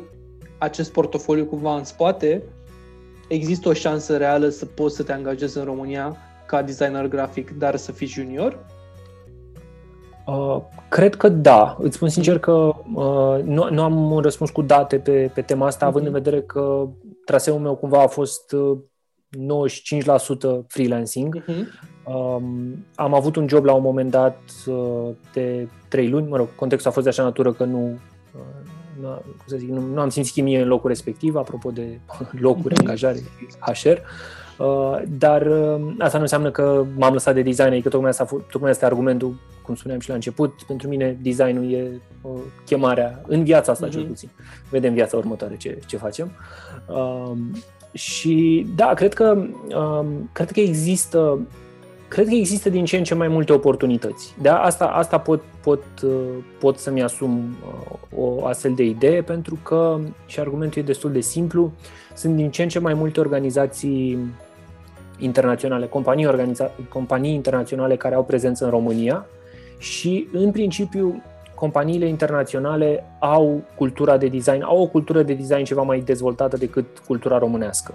[0.57, 2.43] acest portofoliu cumva în spate,
[3.27, 7.75] există o șansă reală să poți să te angajezi în România ca designer grafic, dar
[7.75, 8.65] să fii junior?
[10.25, 11.77] Uh, cred că da.
[11.79, 12.51] Îți spun sincer că
[12.93, 15.89] uh, nu, nu am un răspuns cu date pe, pe tema asta, mm-hmm.
[15.89, 16.21] având în mhm.
[16.21, 16.87] vedere că
[17.25, 18.77] traseul meu cumva a fost uh,
[20.63, 21.43] 95% freelancing.
[21.43, 21.91] Mm-hmm.
[22.03, 26.47] Um, am avut un job la un moment dat uh, de 3 luni, mă rog,
[26.55, 27.99] contextul a fost de așa natură că nu,
[28.35, 28.41] uh,
[29.01, 31.99] nu, cum să zic, nu, nu am simțit chimie în locul respectiv, apropo de
[32.47, 32.79] locuri, mm-hmm.
[32.79, 33.19] angajare,
[33.59, 33.97] HR.
[34.57, 38.69] Uh, dar uh, asta nu înseamnă că m-am lăsat de design, adică tocmai asta, tocmai
[38.69, 42.31] asta e argumentul, cum spuneam și la început, pentru mine designul e uh,
[42.65, 43.91] chemarea în viața asta mm-hmm.
[43.91, 44.29] cel puțin.
[44.69, 46.31] Vedem viața următoare ce, ce facem.
[46.87, 47.31] Uh,
[47.91, 51.39] și da, cred că, uh, cred că există
[52.13, 54.35] cred că există din ce în ce mai multe oportunități.
[54.41, 56.11] De asta, asta pot, pot, uh,
[56.59, 61.19] pot să-mi asum uh, o astfel de idee pentru că, și argumentul e destul de
[61.19, 61.71] simplu,
[62.15, 64.17] sunt din ce în ce mai multe organizații
[65.17, 69.25] internaționale, companii, organiza- companii internaționale care au prezență în România
[69.83, 71.23] și, în principiu,
[71.55, 76.85] companiile internaționale au cultura de design, au o cultură de design ceva mai dezvoltată decât
[77.07, 77.93] cultura românească.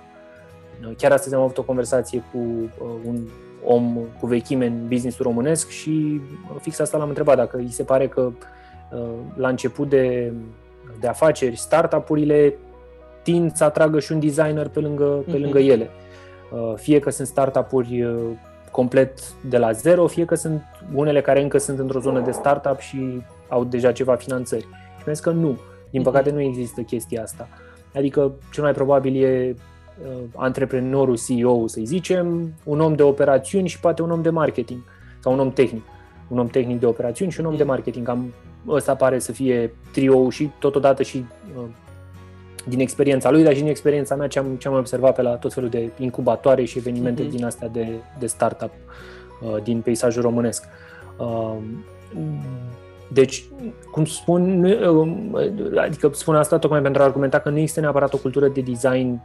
[0.96, 3.16] Chiar astăzi am avut o conversație cu uh, un
[3.64, 6.20] om cu vechime în businessul românesc și
[6.60, 8.30] fix asta l-am întrebat, dacă îi se pare că
[8.90, 9.00] uh,
[9.36, 10.32] la început de,
[11.00, 12.54] de afaceri, startup-urile
[13.22, 15.40] tind să atragă și un designer pe lângă, pe mhm.
[15.40, 15.90] lângă ele.
[16.52, 18.20] Uh, fie că sunt startup-uri uh,
[18.70, 20.62] complet de la zero, fie că sunt
[20.94, 24.66] unele care încă sunt într-o zonă de startup și au deja ceva finanțări.
[24.98, 25.58] Și mi că nu.
[25.90, 26.02] Din mhm.
[26.02, 27.48] păcate nu există chestia asta.
[27.94, 33.80] Adică cel mai probabil e uh, antreprenorul, CEO, să zicem, un om de operațiuni și
[33.80, 34.80] poate un om de marketing
[35.20, 35.82] sau un om tehnic.
[36.28, 37.72] Un om tehnic de operațiuni și un om de mhm.
[37.72, 38.06] marketing.
[38.06, 38.32] Cam
[38.68, 41.24] ăsta pare să fie trio și totodată și
[41.56, 41.64] uh,
[42.68, 45.30] din experiența lui, dar și din experiența mea ce am, ce am observat pe la
[45.30, 47.30] tot felul de incubatoare și evenimente mm-hmm.
[47.30, 47.88] din astea de,
[48.18, 48.70] de startup
[49.40, 50.64] uh, din peisajul românesc.
[51.18, 51.56] Uh,
[53.12, 53.44] deci,
[53.90, 55.08] cum spun, uh,
[55.76, 59.20] adică spun asta tocmai pentru a argumenta că nu există neapărat o cultură de design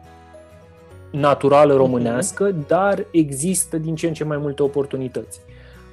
[1.12, 2.68] naturală românească, mm-hmm.
[2.68, 5.40] dar există din ce în ce mai multe oportunități.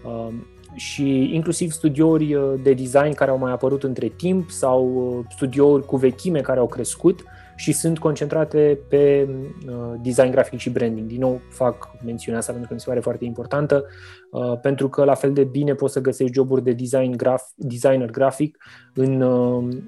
[0.05, 0.35] Uh,
[0.75, 5.85] și inclusiv studiouri uh, de design care au mai apărut între timp sau uh, studiouri
[5.85, 7.25] cu vechime care au crescut
[7.61, 9.29] și sunt concentrate pe
[9.69, 11.07] uh, design grafic și branding.
[11.07, 13.85] Din nou fac mențiunea asta pentru că mi se pare foarte importantă,
[14.63, 18.59] pentru că la fel de bine poți să găsești joburi de design graf, designer grafic
[18.95, 19.25] în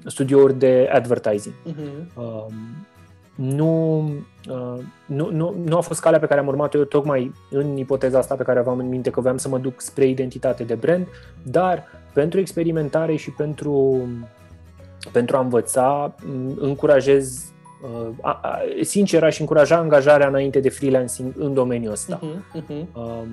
[0.06, 1.54] studiouri de advertising.
[1.54, 2.46] Uh-huh
[3.34, 4.02] nu,
[4.48, 8.18] uh, nu, nu, nu a fost calea pe care am urmat-o eu tocmai în ipoteza
[8.18, 11.06] asta pe care aveam în minte, că voiam să mă duc spre identitate de brand,
[11.42, 14.06] dar pentru experimentare și pentru,
[15.12, 16.14] pentru a învăța,
[16.56, 17.51] încurajez, uh, a, a,
[18.80, 22.18] sincer, aș încuraja angajarea înainte de freelancing în domeniul ăsta.
[22.18, 22.86] Uh-huh, uh-huh.
[22.92, 23.28] Um,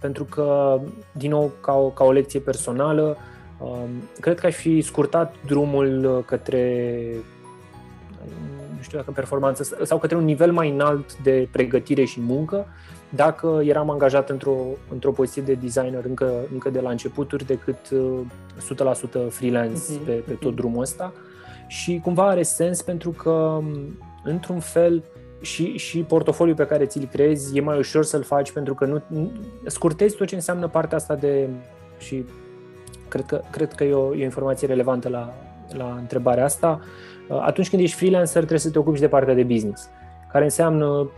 [0.00, 0.78] pentru că,
[1.12, 3.16] din nou, ca o, ca o lecție personală,
[3.58, 3.88] um,
[4.20, 6.94] cred că aș fi scurtat drumul către
[8.76, 12.66] nu știu dacă performanță, sau către un nivel mai înalt de pregătire și muncă,
[13.08, 14.56] dacă eram angajat într-o,
[14.92, 17.90] într-o poziție de designer încă, încă de la începuturi decât 100%
[19.14, 20.04] uh, freelance uh-huh.
[20.04, 20.54] pe, pe tot mhm.
[20.54, 21.12] drumul ăsta.
[21.70, 23.60] Și cumva are sens pentru că,
[24.24, 25.04] într-un fel,
[25.40, 29.32] și, și portofoliul pe care ți-l creezi e mai ușor să-l faci pentru că nu,
[29.66, 31.48] scurtezi tot ce înseamnă partea asta de
[31.98, 32.24] și
[33.08, 35.34] cred că, cred că e o, e o informație relevantă la,
[35.76, 36.80] la întrebarea asta.
[37.28, 39.88] Uh, atunci când ești freelancer trebuie să te ocupi de partea de business,
[40.32, 41.10] care înseamnă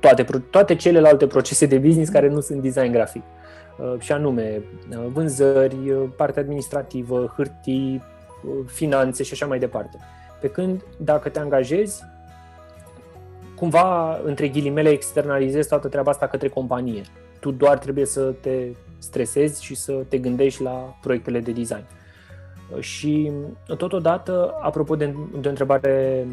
[0.00, 3.22] toate, toate celelalte procese de business care nu sunt design grafic.
[3.78, 8.02] Uh, și anume uh, vânzări, uh, partea administrativă, hârtii,
[8.66, 9.98] finanțe și așa mai departe.
[10.40, 12.02] Pe când dacă te angajezi,
[13.56, 17.02] cumva, între ghilimele, externalizezi toată treaba asta către companie.
[17.40, 18.66] Tu doar trebuie să te
[18.98, 21.84] stresezi și să te gândești la proiectele de design.
[22.78, 23.32] Și
[23.76, 25.06] totodată, apropo de,
[25.40, 26.26] de o întrebare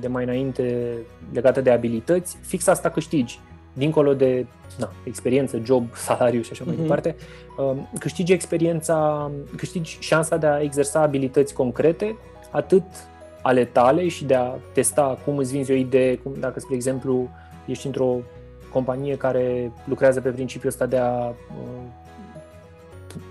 [0.00, 0.96] de mai înainte
[1.32, 3.40] legată de abilități, fix asta câștigi
[3.78, 4.46] dincolo de
[4.78, 6.80] na, experiență, job, salariu și așa mai uh-huh.
[6.80, 7.16] departe,
[7.56, 12.16] um, câștigi experiența, câștigi șansa de a exersa abilități concrete,
[12.50, 12.82] atât
[13.42, 17.28] ale tale și de a testa cum îți vinzi o idee, cum dacă, spre exemplu,
[17.66, 18.16] ești într-o
[18.72, 21.34] companie care lucrează pe principiul ăsta de a uh,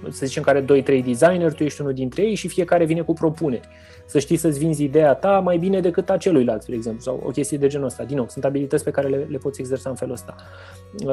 [0.09, 3.69] să zicem care 2-3 designer, tu ești unul dintre ei și fiecare vine cu propuneri
[4.07, 7.29] să știi să-ți vinzi ideea ta mai bine decât a celuilalt, de exemplu, sau o
[7.29, 8.03] chestie de genul ăsta.
[8.03, 10.35] Din nou, sunt abilități pe care le, le poți exersa în felul ăsta.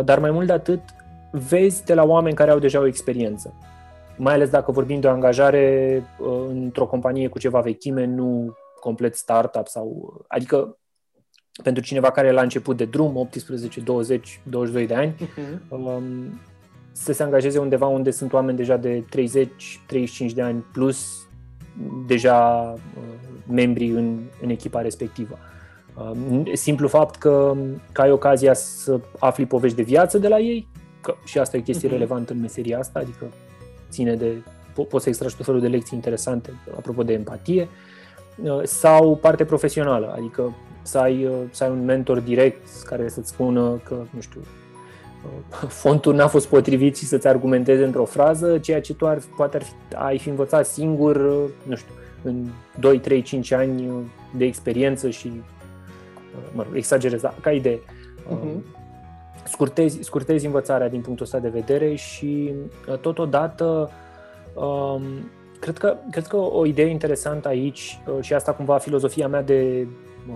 [0.05, 0.81] Dar mai mult de atât,
[1.31, 3.55] vezi de la oameni care au deja o experiență.
[4.17, 9.15] Mai ales dacă vorbim de o angajare uh, într-o companie cu ceva vechime, nu complet
[9.15, 10.15] startup sau...
[10.29, 10.79] Adică
[11.63, 15.69] pentru cineva care e la început de drum, 18, 20, 22 de ani, uh-huh.
[15.69, 16.41] um,
[16.97, 21.29] să se angajeze undeva unde sunt oameni deja de 30, 35 de ani plus,
[22.07, 23.03] deja uh,
[23.51, 25.39] membri în, în echipa respectivă.
[25.95, 27.57] Uh, simplu fapt că,
[27.93, 30.69] că ai ocazia să afli povești de viață de la ei,
[31.01, 31.93] că și asta e o chestie uh-huh.
[31.93, 33.27] relevantă în meseria asta, adică
[33.91, 34.33] ține de,
[34.73, 37.69] po- poți să extragi tot felul de lecții interesante, apropo de empatie,
[38.43, 43.81] uh, sau parte profesională, adică să ai, să ai un mentor direct care să-ți spună
[43.85, 44.41] că, nu știu,
[45.69, 49.63] fontul n-a fost potrivit și să-ți argumenteze într-o frază, ceea ce tu ar, poate ar
[49.63, 51.17] fi, ai fi învățat singur,
[51.63, 52.47] nu știu, în
[52.81, 53.91] 2, 3, 5 ani
[54.37, 55.33] de experiență și,
[56.53, 57.79] mă rog, exagerez, ca idee.
[57.79, 58.83] Uh-huh.
[59.45, 62.53] Scurtezi, scurtezi învățarea din punctul ăsta de vedere și
[62.89, 63.91] uh, totodată
[64.55, 65.03] um,
[65.61, 69.87] cred că, cred că o idee interesantă aici uh, și asta cumva filozofia mea de
[70.29, 70.35] uh,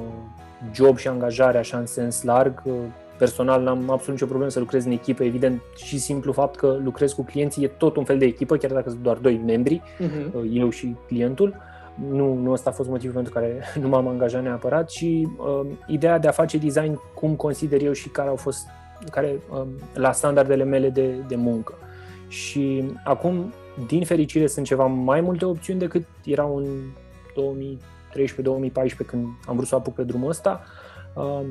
[0.72, 2.62] job și angajare așa în sens larg
[3.18, 7.12] personal n-am absolut nicio problemă să lucrez în echipă, evident și simplu fapt că lucrez
[7.12, 10.52] cu clienții e tot un fel de echipă, chiar dacă sunt doar doi membri, uh-huh.
[10.52, 11.54] eu și clientul.
[12.10, 16.18] Nu, nu ăsta a fost motivul pentru care nu m-am angajat neapărat și uh, ideea
[16.18, 18.66] de a face design cum consider eu și care au fost
[19.10, 21.74] care uh, la standardele mele de, de muncă.
[22.28, 23.52] Și acum,
[23.86, 26.66] din fericire, sunt ceva mai multe opțiuni decât erau în
[28.14, 30.64] 2013-2014 când am vrut să apuc pe drumul ăsta.
[31.14, 31.46] Uh,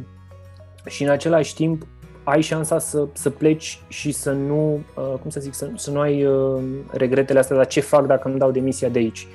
[0.88, 1.86] și în același timp
[2.24, 6.00] ai șansa să, să pleci și să nu, uh, cum să zic, să, să nu
[6.00, 6.62] ai uh,
[6.92, 9.28] regretele astea, dar ce fac dacă îmi dau demisia de aici?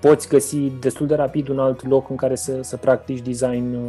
[0.00, 3.80] Poți găsi destul de rapid un alt loc în care să, să practici design uh,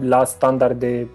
[0.00, 1.08] la standarde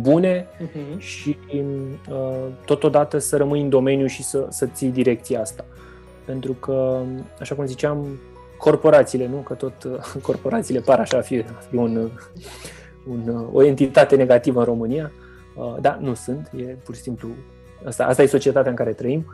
[0.00, 0.98] bune uh-huh.
[0.98, 5.64] și uh, totodată să rămâi în domeniu și să, să ții direcția asta.
[6.24, 7.00] Pentru că,
[7.40, 8.06] așa cum ziceam,
[8.58, 9.36] corporațiile, nu?
[9.36, 9.98] Că tot uh,
[10.28, 12.10] corporațiile par așa a fi, a fi un,
[13.10, 15.12] un, o entitate negativă în România,
[15.56, 17.28] uh, dar nu sunt, e pur și simplu,
[17.84, 19.26] asta, asta e societatea în care trăim.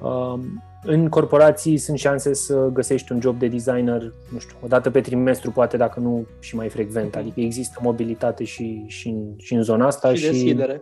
[0.00, 0.38] Uh,
[0.82, 5.00] în corporații sunt șanse să găsești un job de designer, nu știu, o dată pe
[5.00, 7.18] trimestru, poate dacă nu și mai frecvent, mhm.
[7.18, 10.14] adică există mobilitate și, și, în, și în zona asta.
[10.14, 10.80] Și, și deschidere.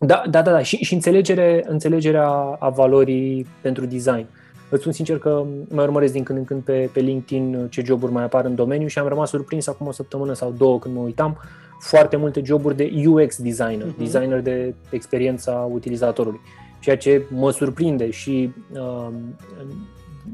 [0.00, 0.62] Da, da, da, da.
[0.62, 2.28] Și, și înțelegere, înțelegerea
[2.58, 4.26] a valorii pentru design.
[4.70, 8.12] Îți spun sincer că mai urmăresc din când în când pe, pe LinkedIn ce joburi
[8.12, 11.00] mai apar în domeniu și am rămas surprins acum o săptămână sau două când mă
[11.00, 11.38] uitam
[11.80, 13.98] foarte multe joburi de UX designer, uh-huh.
[13.98, 16.40] designer de experiența utilizatorului.
[16.80, 19.08] Ceea ce mă surprinde și uh,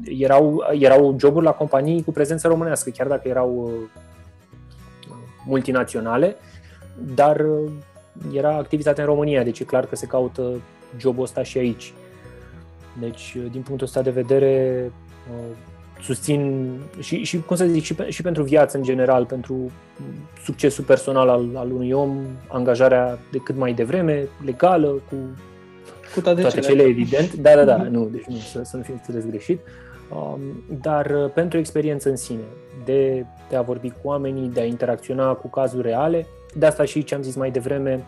[0.03, 3.71] erau, erau joburi la companii cu prezență românească, chiar dacă erau uh,
[5.45, 6.35] multinaționale,
[7.15, 7.71] dar uh,
[8.33, 10.61] era activitate în România, deci e clar că se caută
[10.97, 11.93] jobul ăsta și aici.
[12.99, 14.91] Deci, uh, din punctul ăsta de vedere,
[15.31, 15.55] uh,
[16.01, 19.71] susțin și, și cum să zic, și, pe, și pentru viață în general, pentru
[20.43, 22.17] succesul personal al, al unui om,
[22.47, 25.15] angajarea de cât mai devreme, legală, cu,
[26.13, 27.33] cu toate, toate cele, evident.
[27.33, 29.59] Da, da, da, nu, deci nu, să, să nu fie înțeles greșit.
[30.09, 30.39] Um,
[30.81, 32.43] dar uh, pentru experiență în sine,
[32.85, 37.03] de, de a vorbi cu oamenii, de a interacționa cu cazuri reale, de asta și
[37.03, 38.05] ce am zis mai devreme,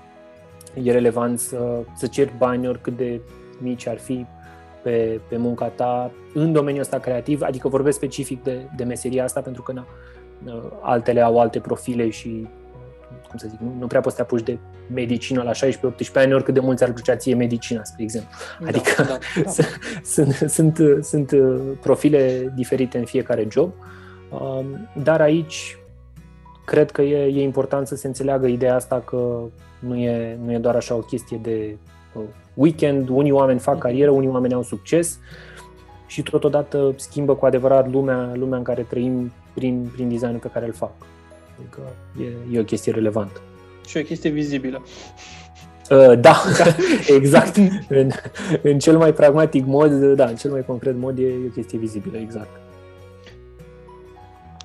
[0.84, 3.22] e relevant să, să ceri bani oricât de
[3.58, 4.26] mici ar fi
[4.84, 9.42] pe, pe munca ta în domeniul ăsta creativ, adică vorbesc specific de, de meseria asta
[9.42, 9.88] pentru că na,
[10.82, 12.48] altele au alte profile și
[13.30, 14.58] cum să zic, nu, nu prea poți să te apuci de
[14.94, 15.54] medicină la 16-18
[16.14, 18.30] ani, oricât de mulți ar plăcea ție medicina, spre exemplu.
[18.60, 19.52] Da, adică da, da.
[20.14, 21.32] sunt, sunt, sunt
[21.82, 23.72] profile diferite în fiecare job,
[24.30, 25.78] um, dar aici
[26.66, 29.42] cred că e, e important să se înțeleagă ideea asta că
[29.80, 31.99] nu e, nu e doar așa o chestie de uh,
[32.54, 33.84] weekend, unii oameni fac mhm.
[33.84, 35.20] carieră, unii oameni au succes
[36.08, 40.66] și totodată schimbă cu adevărat lumea, lumea în care trăim prin, prin designul pe care
[40.66, 40.92] îl fac.
[41.60, 41.82] Adică
[42.22, 43.42] e, e o chestie relevantă.
[43.88, 44.82] Și o chestie vizibilă.
[45.90, 46.44] Uh, da,
[47.18, 47.56] exact.
[47.90, 48.10] în,
[48.62, 51.78] în cel mai pragmatic mod, da, în cel mai concret mod e, e o chestie
[51.78, 52.50] vizibilă, exact.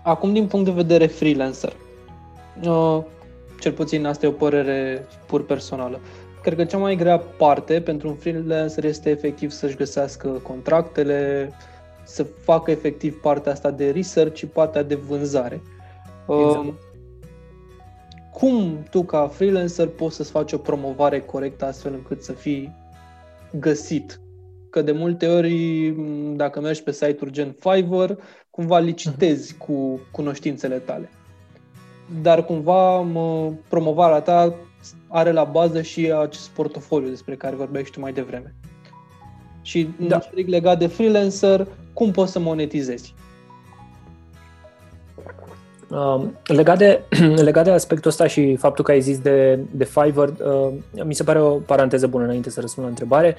[0.03, 1.72] Acum, din punct de vedere freelancer,
[2.64, 3.03] uh,
[3.61, 6.01] cel puțin asta e o părere pur personală.
[6.45, 11.51] Cred că cea mai grea parte pentru un freelancer este efectiv să-și găsească contractele,
[12.03, 15.62] să facă efectiv partea asta de research și partea de vânzare.
[16.28, 16.66] Exact.
[16.66, 16.74] Uh,
[18.32, 22.72] cum tu ca freelancer poți să-ți faci o promovare corectă astfel încât să fii
[23.59, 24.20] găsit?
[24.70, 25.95] Că de multe ori,
[26.36, 28.12] dacă mergi pe site-uri gen Fiverr,
[28.51, 29.59] cumva licitezi uh-huh.
[29.59, 31.11] cu cunoștințele tale.
[32.22, 34.55] Dar cumva mă, promovarea ta
[35.09, 38.55] are la bază și acest portofoliu despre care vorbeai tu mai devreme.
[39.62, 40.20] Și da.
[40.20, 43.14] strict legat de freelancer, cum poți să monetizezi?
[45.91, 47.03] Uh, legat, de,
[47.49, 50.72] legat de aspectul ăsta și faptul că ai zis de, de Fiverr, uh,
[51.05, 53.37] mi se pare o paranteză bună înainte să răspund la întrebare.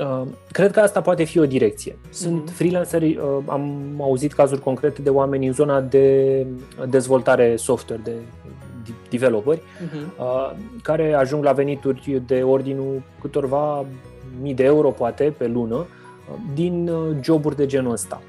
[0.00, 0.22] Uh,
[0.52, 1.98] cred că asta poate fi o direcție.
[2.10, 2.54] Sunt uh-huh.
[2.54, 6.46] freelanceri, uh, am auzit cazuri concrete de oameni în zona de
[6.88, 8.12] dezvoltare software, de
[9.10, 10.18] developeri, uh-huh.
[10.18, 10.52] uh,
[10.82, 13.84] care ajung la venituri de ordinul câtorva
[14.40, 18.20] mii de euro, poate, pe lună, uh, din uh, joburi de genul ăsta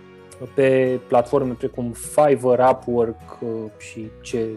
[0.54, 4.48] pe platforme precum Fiverr, Upwork uh, și ce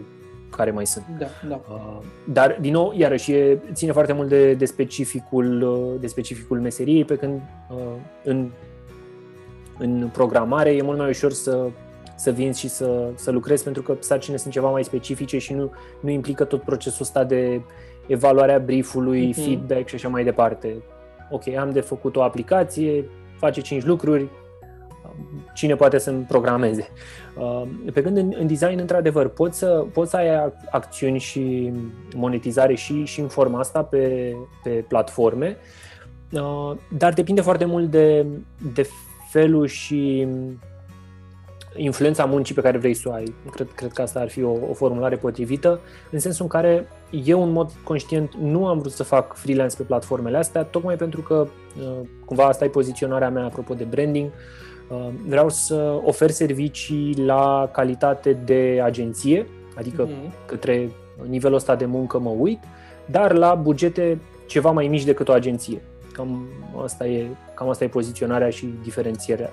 [0.49, 1.05] care mai sunt.
[1.19, 1.61] Da, da.
[1.69, 6.59] Uh, dar, din nou, iarăși, e, ține foarte mult de, de, specificul, uh, de specificul
[6.59, 7.41] meseriei, pe când
[8.23, 8.49] în,
[9.77, 11.67] în programare e mult mai ușor să,
[12.21, 15.71] să vinzi și să, să lucrezi, pentru că sarcine sunt ceva mai specifice și nu,
[15.99, 17.61] nu implică tot procesul ăsta de
[18.07, 19.43] evaluarea briefului, mm-hmm.
[19.43, 20.75] feedback și așa mai departe.
[21.29, 23.05] Ok, am de făcut o aplicație,
[23.37, 24.29] face 5 lucruri,
[25.53, 26.87] cine poate să-mi programeze.
[27.37, 27.63] Uh,
[27.93, 31.71] pe când în, în design, într-adevăr, poți să, poți să ai acțiuni și
[32.15, 35.57] monetizare și, și în forma asta pe, pe platforme,
[36.31, 38.25] uh, dar depinde foarte mult de,
[38.73, 38.87] de
[39.31, 40.27] felul și
[41.75, 43.33] influența muncii pe care vrei să o ai.
[43.51, 45.79] Cred, cred că asta ar fi o, o formulare potrivită,
[46.11, 46.87] în sensul în care
[47.25, 51.21] eu, în mod conștient, nu am vrut să fac freelance pe platformele astea, tocmai pentru
[51.21, 51.47] că,
[51.79, 57.13] uh, cumva, asta e poziționarea mea apropo de branding, uh, Uh, vreau să ofer servicii
[57.25, 60.45] la calitate de agenție, adică mm-hmm.
[60.45, 60.89] către
[61.27, 62.59] nivelul ăsta de muncă mă uit,
[63.05, 65.81] dar la bugete ceva mai mici decât o agenție.
[66.13, 66.47] Cam
[66.83, 68.73] asta e, cam asta e poziționarea și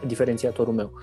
[0.06, 0.90] diferențiatorul meu.
[0.94, 1.00] Uh,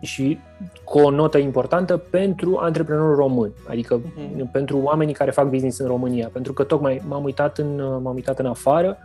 [0.00, 0.38] și
[0.84, 4.50] cu o notă importantă pentru antreprenorul român, adică uh-huh.
[4.52, 8.38] pentru oamenii care fac business în România, pentru că tocmai m-am uitat în, m-am uitat
[8.38, 8.98] în afară,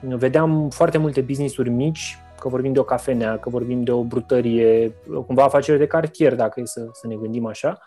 [0.00, 4.94] vedeam foarte multe business-uri mici că vorbim de o cafenea, că vorbim de o brutărie,
[5.26, 7.78] cumva afacere de cartier, dacă e să, să ne gândim așa,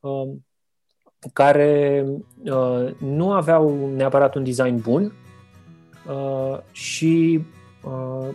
[0.00, 0.46] um,
[1.32, 2.04] care
[2.44, 5.12] uh, nu aveau neapărat un design bun
[6.08, 7.44] uh, și
[7.84, 8.28] uh,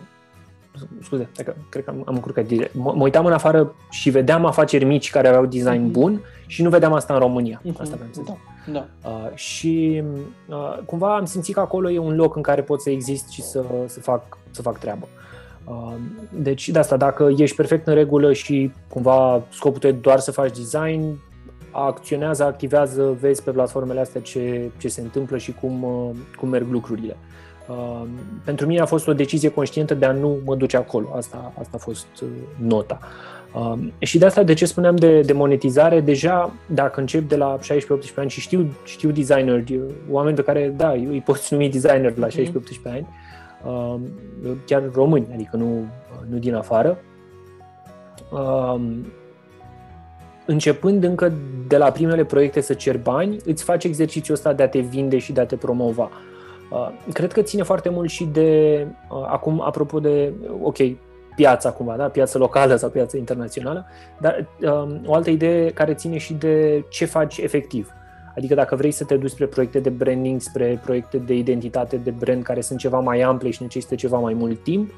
[1.02, 2.74] scuze, dacă, cred că am, am încurcat direct.
[2.74, 5.92] Mă, mă uitam în afară și vedeam afaceri mici care aveau design mm-hmm.
[5.92, 7.60] bun și nu vedeam asta în România.
[7.60, 7.80] Mm-hmm.
[7.80, 8.26] Asta vreau să zic.
[8.26, 9.10] Da, da.
[9.10, 10.02] Uh, și
[10.48, 13.42] uh, cumva am simțit că acolo e un loc în care pot să exist și
[13.42, 15.08] să, să, fac, să fac treabă.
[16.30, 20.56] Deci, de asta, dacă ești perfect în regulă și cumva scopul tău doar să faci
[20.56, 21.18] design,
[21.70, 25.86] acționează, activează, vezi pe platformele astea ce, ce se întâmplă și cum,
[26.36, 27.16] cum merg lucrurile.
[28.44, 31.08] Pentru mine a fost o decizie conștientă de a nu mă duce acolo.
[31.16, 32.98] Asta, asta a fost uh, nota.
[33.98, 37.62] Și de asta, de ce spuneam de, de monetizare, deja dacă încep de la 16-18
[38.14, 39.64] ani și știu, știu designer,
[40.10, 42.30] oameni pe care, da, îi poți numi designer la 16-18
[42.84, 43.06] ani,
[43.64, 44.00] Um,
[44.66, 45.84] chiar români, adică nu,
[46.30, 46.98] nu din afară.
[48.30, 49.06] Um,
[50.46, 51.32] începând încă
[51.68, 55.18] de la primele proiecte să cer bani, îți faci exercițiul ăsta de a te vinde
[55.18, 56.02] și de a te promova.
[56.02, 56.35] Uh,
[57.12, 60.32] cred că ține foarte mult și de, uh, acum, apropo de,
[60.62, 60.76] ok,
[61.36, 62.08] piața cumva, da?
[62.08, 63.86] piața locală sau piața internațională,
[64.20, 67.90] dar um, o altă idee care ține și de ce faci efectiv.
[68.36, 72.10] Adică dacă vrei să te duci spre proiecte de branding, spre proiecte de identitate de
[72.10, 74.90] brand care sunt ceva mai ample și necesită ceva mai mult timp,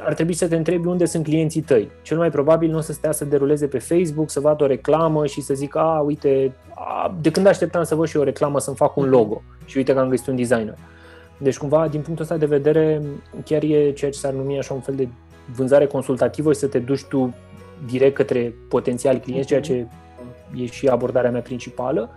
[0.00, 1.90] ar trebui să te întrebi unde sunt clienții tăi.
[2.02, 5.26] Cel mai probabil nu o să stea să deruleze pe Facebook, să vadă o reclamă
[5.26, 8.76] și să zică, a, uite, a, de când așteptam să văd și o reclamă să-mi
[8.76, 10.74] fac un logo și uite că am găsit un designer.
[11.38, 13.02] Deci cumva, din punctul ăsta de vedere,
[13.44, 15.08] chiar e ceea ce s-ar numi așa un fel de
[15.54, 17.34] vânzare consultativă și să te duci tu
[17.86, 19.86] direct către potențiali clienți, ceea ce
[20.54, 22.10] e și abordarea mea principală,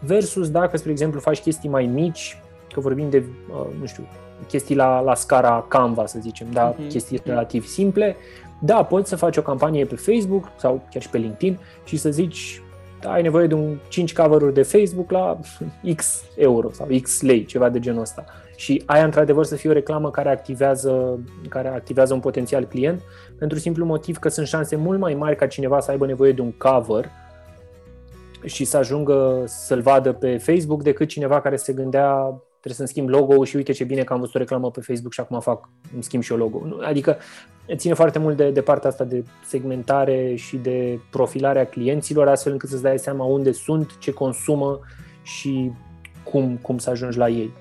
[0.00, 2.38] versus dacă, spre exemplu, faci chestii mai mici,
[2.72, 4.06] că vorbim de, uh, nu știu,
[4.48, 6.88] chestii la, la scara Canva, să zicem, da, uh-huh.
[6.88, 8.16] chestii relativ simple,
[8.58, 12.10] da, poți să faci o campanie pe Facebook sau chiar și pe LinkedIn și să
[12.10, 12.62] zici,
[13.00, 15.38] da, ai nevoie de un 5 cover de Facebook la
[15.96, 18.24] X euro sau X lei, ceva de genul ăsta.
[18.56, 21.18] Și aia, într-adevăr, să fie o reclamă care activează,
[21.48, 23.00] care activează un potențial client,
[23.38, 26.40] pentru simplu motiv că sunt șanse mult mai mari ca cineva să aibă nevoie de
[26.40, 27.10] un cover
[28.44, 33.08] și să ajungă să-l vadă pe Facebook decât cineva care se gândea trebuie să-mi schimb
[33.08, 35.68] logo-ul și uite ce bine că am văzut o reclamă pe Facebook și acum fac,
[35.92, 36.62] îmi schimb și eu logo.
[36.80, 37.16] Adică
[37.74, 42.52] ține foarte mult de, de partea asta de segmentare și de profilare a clienților, astfel
[42.52, 44.80] încât să-ți dai seama unde sunt, ce consumă
[45.22, 45.72] și
[46.24, 47.52] cum, cum să ajungi la ei.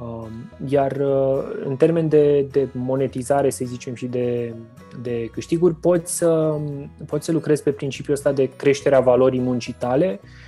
[0.00, 0.30] Um,
[0.68, 4.54] iar uh, în termen de, de monetizare, să zicem, și de,
[5.02, 6.56] de câștiguri, poți să,
[7.06, 10.47] poți să lucrezi pe principiul ăsta de creșterea valorii muncii tale, Uh,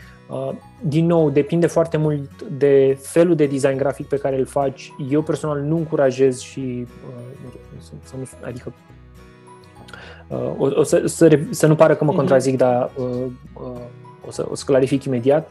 [0.80, 4.92] din nou, depinde foarte mult de felul de design grafic pe care îl faci.
[5.10, 8.72] Eu personal nu încurajez și uh, să, să nu, adică
[10.28, 12.18] uh, o, o să, să, să nu pară că mă mhm.
[12.18, 12.58] contrazic, uh-huh.
[12.58, 12.90] dar
[14.26, 15.48] o, să, o să clarific imediat.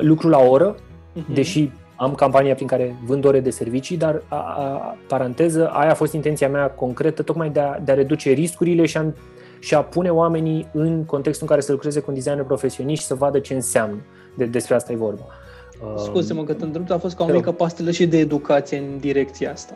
[0.00, 1.34] Lucru la oră, uh-huh.
[1.34, 5.94] deși am campania prin care vând ore de servicii, dar, a, a, paranteză, aia a
[5.94, 9.04] fost intenția mea concretă, tocmai de a, de a reduce riscurile și a,
[9.58, 13.06] și a pune oamenii în contextul în care să lucreze cu un designer profesionist și
[13.06, 13.96] să vadă ce înseamnă.
[14.30, 15.24] Uh, de, despre asta e vorba.
[15.96, 19.52] Scuze-mă că te întreb, a fost ca o mică pastelă și de educație în direcția
[19.52, 19.74] asta.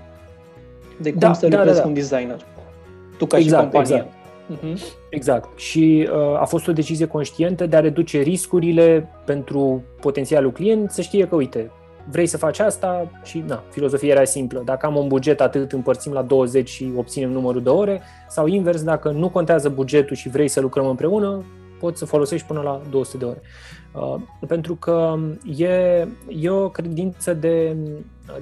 [1.00, 1.82] De cum da, să da, lucrezi da, da.
[1.82, 2.44] cu un designer.
[3.18, 3.94] Tu ca exact, și companie.
[3.96, 4.22] Exact.
[4.52, 5.08] Uh-huh.
[5.10, 5.58] Exact.
[5.58, 11.00] Și uh, a fost o decizie conștientă de a reduce riscurile pentru potențialul client, să
[11.00, 11.70] știe că, uite,
[12.10, 14.62] vrei să faci asta și, na, filozofia era simplă.
[14.64, 18.82] Dacă am un buget atât, împărțim la 20 și obținem numărul de ore, sau invers,
[18.82, 21.44] dacă nu contează bugetul și vrei să lucrăm împreună,
[21.84, 23.40] poți să folosești până la 200 de ore.
[23.92, 25.18] Uh, pentru că
[25.56, 27.76] e, e o credință de,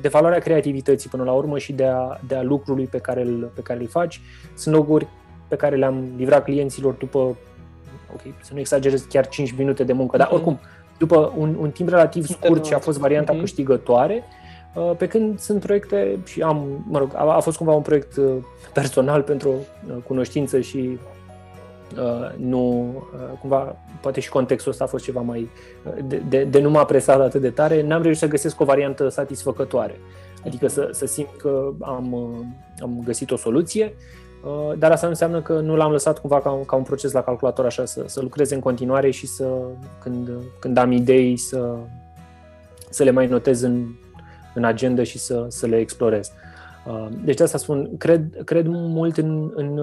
[0.01, 3.51] de valoarea creativității până la urmă și de a, de a lucrului pe care, îl,
[3.55, 4.21] pe care îl faci.
[4.55, 5.07] Sunt locuri
[5.49, 7.19] pe care le-am livrat clienților după,
[8.13, 10.35] ok, să nu exagerez, chiar 5 minute de muncă, dar mhm.
[10.35, 10.59] oricum,
[10.99, 13.41] după un, un timp relativ scurt și a fost varianta uh-huh.
[13.41, 14.23] câștigătoare,
[14.75, 18.17] uh, pe când sunt proiecte și am, mă rog, a, a fost cumva un proiect
[18.17, 18.33] uh,
[18.73, 19.55] personal pentru
[20.07, 21.22] cunoștință și Uh,
[22.37, 25.51] nu, uh, cumva, poate și contextul ăsta a fost ceva mai,
[25.85, 28.65] uh, de, de, de nu m-a presat atât de tare, n-am reușit să găsesc o
[28.65, 30.01] variantă satisfăcătoare.
[30.47, 32.15] Adică să, să simt că am,
[32.79, 33.95] am găsit o soluție,
[34.79, 37.23] dar asta nu înseamnă că nu l-am lăsat cumva ca un, ca un proces la
[37.23, 39.49] calculator așa, să, să lucrez în continuare și să,
[40.03, 41.75] când, când am idei, să,
[42.91, 43.87] să le mai notez în,
[44.55, 46.27] în agenda și să, să le explorez.
[46.27, 46.52] Uh,
[47.25, 49.81] deci asta spun, cred, cred mult în, în,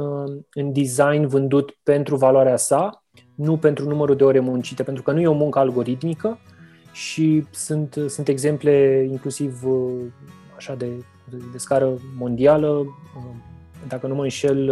[0.53, 3.03] în design vândut pentru valoarea sa,
[3.35, 6.39] nu pentru numărul de ore muncite, pentru că nu e o muncă algoritmică
[6.91, 9.91] și sunt, sunt exemple inclusiv uh,
[10.55, 10.87] așa de,
[11.29, 12.67] de, de scară mondială.
[12.67, 13.35] Uh,
[13.87, 14.65] dacă nu mă înșel,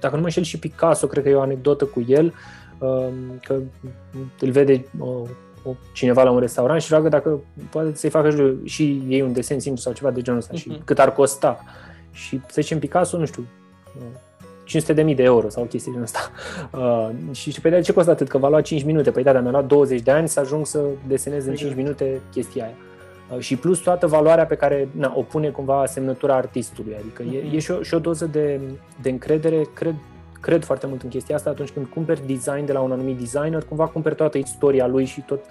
[0.00, 2.34] dacă nu mă înșel și Picasso, cred că e o anecdotă cu el,
[3.42, 3.60] că
[4.40, 4.84] îl vede
[5.64, 9.60] o, cineva la un restaurant și roagă dacă poate să-i facă și ei un desen
[9.60, 10.60] simplu sau ceva de genul ăsta uh-huh.
[10.60, 10.84] și mhm.
[10.84, 11.64] cât ar costa.
[12.12, 13.46] Și să zicem Picasso, nu știu,
[14.64, 16.18] 500 de mii de euro sau chestii din asta.
[16.72, 18.28] Uh, și, și pe de ce costă atât?
[18.28, 19.10] Că va lua 5 minute.
[19.10, 21.76] Păi da, dar mi-a luat 20 de ani să ajung să desenez în 5 exact.
[21.76, 22.74] minute chestia aia.
[23.34, 26.96] Uh, și plus toată valoarea pe care na, o pune cumva semnătura artistului.
[26.98, 27.42] Adică uh-huh.
[27.42, 27.56] e, mhm.
[27.56, 28.60] e și, o, și o doză de,
[29.02, 29.94] de încredere, cred,
[30.40, 33.64] cred foarte mult în chestia asta atunci când cumperi design de la un anumit designer,
[33.64, 35.44] cumva cumperi toată istoria lui și tot,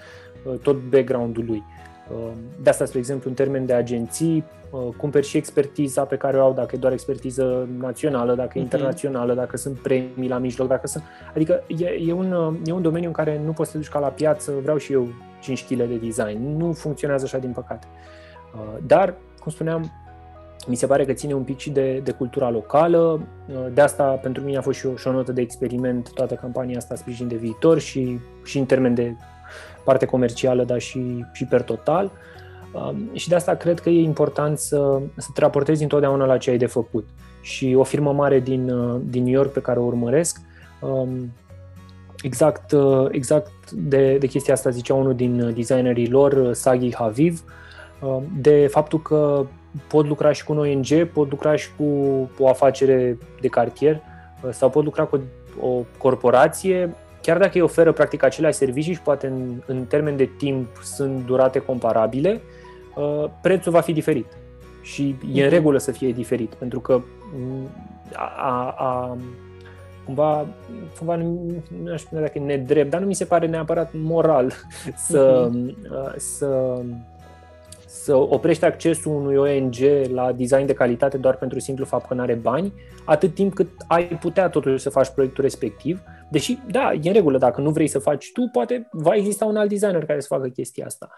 [0.45, 1.63] uh, tot background-ul lui.
[2.11, 6.37] Uh, de asta, spre exemplu, în termen de agenții, uh, cumperi și expertiza pe care
[6.37, 8.63] o au, dacă e doar expertiză națională, dacă e uh-huh.
[8.63, 11.03] internațională, dacă sunt premii la mijloc, dacă sunt...
[11.35, 13.99] Adică e, e, un, e un domeniu în care nu poți să te duci ca
[13.99, 15.07] la piață, vreau și eu
[15.41, 16.57] 5 kg de design.
[16.57, 17.87] Nu funcționează așa, din păcate.
[18.85, 19.91] Dar, cum spuneam,
[20.67, 23.21] mi se pare că ține un pic și de, de cultura locală.
[23.73, 26.77] De asta, pentru mine a fost și o, și o notă de experiment toată campania
[26.77, 29.13] asta sprijin de viitor și, și în termen de
[29.83, 32.11] parte comercială, dar și, și per total.
[32.73, 36.49] Um, și de asta cred că e important să, să te raportezi întotdeauna la ce
[36.49, 37.07] ai de făcut.
[37.41, 40.41] Și o firmă mare din, uh, din New York pe care o urmăresc,
[40.81, 41.33] um,
[42.21, 47.43] exact, uh, exact de, de chestia asta zicea unul din designerii lor, Sagi Haviv,
[48.01, 49.45] um, de faptul că
[49.87, 51.83] pot lucra și cu un ONG, pot lucra și cu
[52.39, 54.01] o afacere de cartier
[54.41, 55.21] uh, sau pot lucra cu
[55.61, 60.29] o corporație, chiar dacă îi oferă practic aceleași servicii și poate în, în termen de
[60.37, 62.41] timp sunt durate comparabile,
[62.95, 64.37] uh, prețul va fi diferit.
[64.81, 65.53] Și e în mhm.
[65.53, 67.01] regulă să fie diferit, pentru că
[67.35, 67.69] mm,
[68.13, 69.17] a, a, a
[70.05, 70.45] cumva,
[70.97, 71.51] cumva nu,
[71.83, 74.53] nu aș spune dacă e nedrept, dar nu mi se pare neapărat moral
[75.09, 76.15] să, uh-huh.
[76.15, 76.81] să,
[77.89, 79.75] să oprești accesul unui ONG
[80.13, 82.73] la design de calitate doar pentru simplu fapt că nu are bani,
[83.05, 86.01] atât timp cât ai putea totuși să faci proiectul respectiv.
[86.31, 89.55] Deși, da, e în regulă, dacă nu vrei să faci tu, poate va exista un
[89.55, 91.09] alt designer care să facă chestia asta.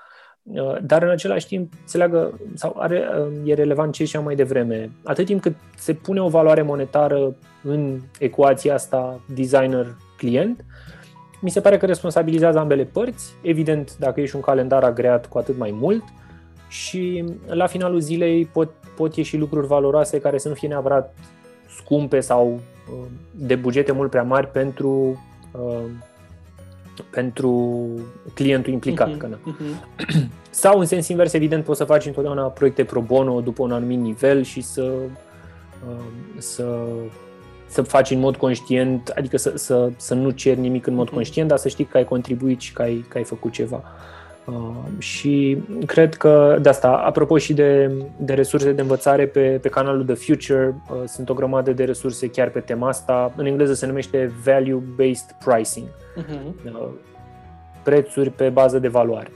[0.43, 4.35] Uh, dar în același timp se leagă sau are, uh, e relevant ce și mai
[4.35, 4.91] devreme.
[5.03, 10.65] Atât timp cât se pune o valoare monetară în ecuația asta designer-client,
[11.41, 13.33] mi se pare că responsabilizează ambele părți.
[13.41, 16.03] Evident, dacă ești un calendar agreat, cu atât mai mult.
[16.71, 21.13] Și la finalul zilei pot, pot ieși lucruri valoroase care să nu fie neapărat
[21.77, 22.59] scumpe sau
[22.91, 25.21] uh, de bugete mult prea mari pentru
[27.09, 27.85] pentru
[28.33, 29.09] clientul implicat.
[29.09, 30.27] Uh-huh, uh-huh.
[30.49, 33.99] Sau, în sens invers, evident, poți să faci întotdeauna proiecte pro bono după un anumit
[33.99, 36.77] nivel și să, um, să,
[37.67, 41.13] să faci în mod conștient, adică să, să, să nu ceri nimic în mod uh-huh.
[41.13, 43.75] conștient, dar să știi că ai contribuit și că ai, că ai făcut ceva.
[43.75, 44.11] Uh,
[44.97, 50.05] și cred că de asta, apropo și de, de resurse de învățare pe, pe canalul
[50.05, 53.33] The Future, uh, sunt o grămadă de resurse chiar pe tema asta.
[53.35, 55.87] În engleză se numește Value-Based Pricing.
[55.87, 56.65] Uh-huh.
[56.65, 56.87] Uh,
[57.83, 59.31] prețuri pe bază de valoare.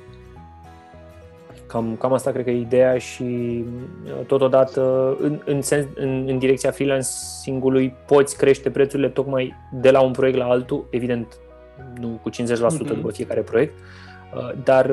[1.68, 6.38] Cam, cam asta cred că e ideea și uh, totodată în, în, sens, în, în
[6.38, 11.38] direcția freelancing-ului poți crește prețurile tocmai de la un proiect la altul, evident
[11.99, 12.60] nu cu 50% uh-huh.
[12.60, 12.86] Mhm.
[12.86, 14.05] după fiecare proiect, uh,
[14.64, 14.91] dar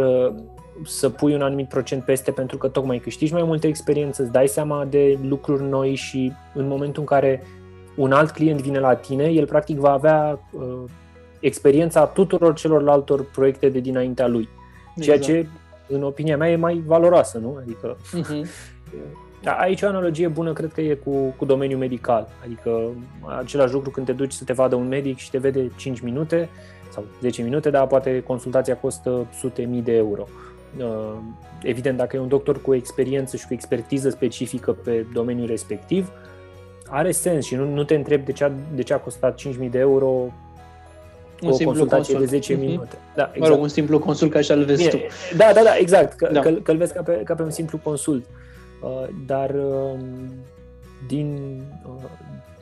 [0.84, 4.48] să pui un anumit procent peste pentru că tocmai câștigi mai multe experiență, îți dai
[4.48, 7.42] seama de lucruri noi și în momentul în care
[7.96, 10.62] un alt client vine la tine, el practic va avea uh,
[11.40, 14.48] experiența tuturor celorlaltor proiecte de dinaintea lui.
[15.00, 15.38] Ceea exact.
[15.38, 15.48] ce,
[15.88, 17.56] în opinia mea, e mai valoroasă, nu?
[17.60, 18.46] Adică uh-huh.
[19.58, 22.28] Aici o analogie bună cred că e cu, cu domeniul medical.
[22.44, 22.90] Adică
[23.38, 26.48] același lucru când te duci să te vadă un medic și te vede 5 minute
[26.92, 30.26] sau 10 minute, dar poate consultația costă sute mii de euro.
[30.78, 31.14] Uh,
[31.62, 36.10] evident, dacă e un doctor cu experiență și cu expertiză specifică pe domeniul respectiv,
[36.88, 39.70] are sens și nu, nu te întreb de ce a, de ce a costat 5.000
[39.70, 40.32] de euro
[41.42, 42.30] un o consultație consult.
[42.30, 42.58] de 10 mm-hmm.
[42.58, 42.98] minute.
[43.14, 43.38] Da, exact.
[43.38, 45.36] Mă rog, un simplu consult ca și-l vezi Bine, tu.
[45.36, 46.16] Da, da, da, exact.
[46.16, 46.40] Că, da.
[46.40, 48.24] că, că-l vezi ca pe, ca pe un simplu consult.
[48.82, 49.98] Uh, dar uh,
[51.06, 52.02] din, uh,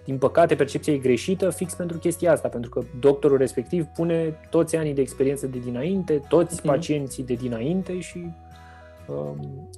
[0.04, 4.76] din păcate, percepția e greșită fix pentru chestia asta, pentru că doctorul respectiv pune toți
[4.76, 6.64] anii de experiență de dinainte, toți mm-hmm.
[6.64, 8.26] pacienții de dinainte și
[9.06, 9.32] uh,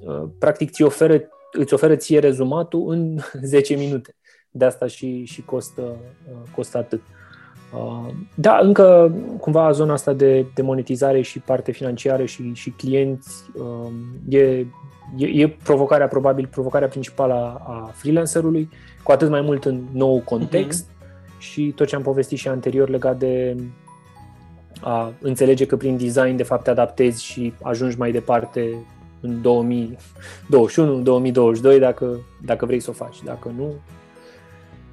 [0.07, 1.20] uh, practic ți oferă,
[1.53, 4.16] îți oferă ție rezumatul în 10 minute.
[4.51, 7.01] De asta și, și costă, uh, costă atât.
[7.01, 7.22] Uh,
[8.35, 13.93] da, încă cumva zona asta de, de monetizare și parte financiară și, și clienți uh,
[14.28, 14.66] e,
[15.16, 18.69] e, e provocarea, probabil, provocarea principală a, a freelancerului,
[19.03, 21.39] cu atât mai mult în nou context uh-huh.
[21.39, 23.57] și tot ce am povestit și anterior legat de
[24.81, 28.74] a înțelege că prin design de fapt te adaptezi și ajungi mai departe
[29.20, 29.40] în
[31.77, 33.23] 2021-2022 dacă, dacă vrei să o faci.
[33.24, 33.74] Dacă nu,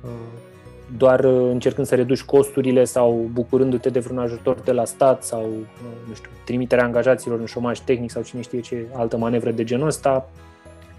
[0.04, 0.49] uh,
[0.98, 5.42] doar uh, încercând să reduci costurile sau bucurându-te de vreun ajutor de la stat sau,
[5.42, 9.64] uh, nu știu, trimiterea angajaților în șomaj tehnic sau cine știe ce altă manevră de
[9.64, 10.30] genul ăsta,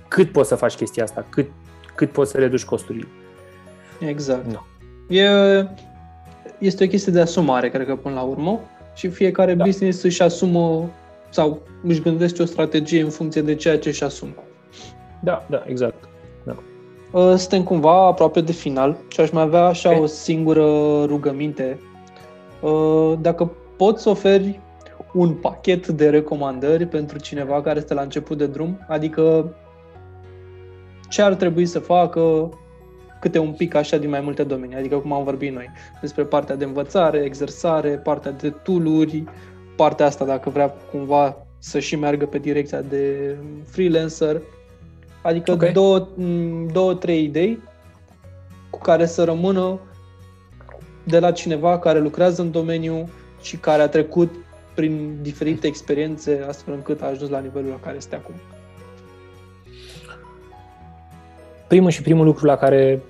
[0.08, 1.26] cât poți să faci chestia asta?
[1.28, 1.46] Cât,
[1.94, 3.06] cât poți să reduci costurile?
[4.06, 4.46] Exact.
[4.46, 4.58] No.
[5.16, 5.28] E,
[6.58, 8.60] este o chestie de asumare, cred că, până la urmă
[8.94, 9.64] și fiecare da.
[9.64, 10.90] business își asumă
[11.28, 14.34] sau își gândește o strategie în funcție de ceea ce își asumă.
[15.20, 16.08] Da, da, exact.
[17.10, 20.64] Uh, suntem cumva aproape de final și aș mai avea așa o singură
[21.04, 21.78] rugăminte.
[22.60, 24.60] Uh, dacă poți să oferi
[25.12, 29.54] un pachet de recomandări pentru cineva care este la început de drum, adică
[31.08, 32.48] ce ar trebui să facă
[33.20, 35.70] câte un pic așa din mai multe domenii, adică cum am vorbit noi,
[36.00, 39.24] despre partea de învățare, exersare, partea de tooluri,
[39.76, 44.40] partea asta dacă vrea cumva să și meargă pe direcția de freelancer,
[45.22, 45.72] Adică okay.
[45.72, 46.08] două,
[46.72, 47.62] două, trei idei
[48.70, 49.78] cu care să rămână
[51.04, 53.08] de la cineva care lucrează în domeniu
[53.42, 54.34] și care a trecut
[54.74, 58.34] prin diferite experiențe astfel încât a ajuns la nivelul la care este acum.
[61.68, 63.02] Primul și primul lucru la care,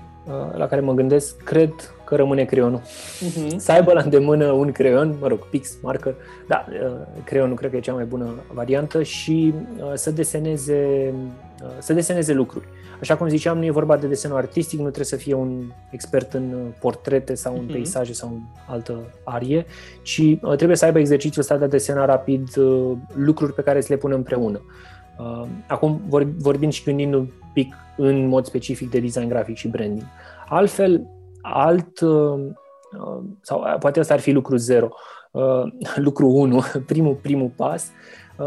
[0.55, 1.73] la care mă gândesc, cred
[2.11, 2.81] că rămâne creionul.
[2.81, 3.57] Uh-huh.
[3.57, 6.15] Să aibă la îndemână un creion, mă rog, pix, marker,
[6.49, 11.13] da, uh, creionul cred că e cea mai bună variantă și uh, să deseneze,
[11.63, 12.65] uh, să deseneze lucruri.
[13.01, 16.33] Așa cum ziceam, nu e vorba de desenul artistic, nu trebuie să fie un expert
[16.33, 17.73] în portrete sau în uh-huh.
[17.73, 19.67] peisaje sau în altă arie,
[20.03, 20.23] ci
[20.57, 22.49] trebuie să aibă exercițiul ăsta de a desena rapid
[23.15, 24.61] lucruri pe care să le pună împreună.
[25.67, 26.01] Acum
[26.39, 30.07] vorbim și gândind un pic în mod specific de design grafic și branding.
[30.49, 31.07] Altfel,
[31.43, 32.41] alt, uh,
[32.99, 34.89] uh, sau poate asta ar fi lucru zero,
[35.97, 37.91] lucru 1, primul, primul pas,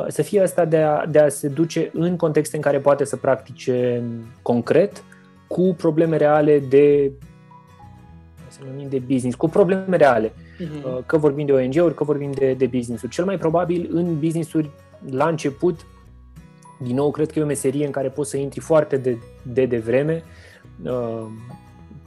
[0.07, 3.15] să fie asta de a, de a se duce în contexte în care poate să
[3.15, 4.03] practice
[4.41, 5.03] concret
[5.47, 7.11] cu probleme reale de
[8.53, 10.29] să numim de business, cu probleme reale.
[10.29, 11.05] Uh-huh.
[11.05, 13.11] Că vorbim de ONG-uri, că vorbim de, de business-uri.
[13.11, 14.69] Cel mai probabil în business-uri
[15.09, 15.85] la început,
[16.83, 19.17] din nou, cred că e o meserie în care poți să intri foarte de,
[19.53, 20.23] de devreme,
[20.83, 21.25] uh,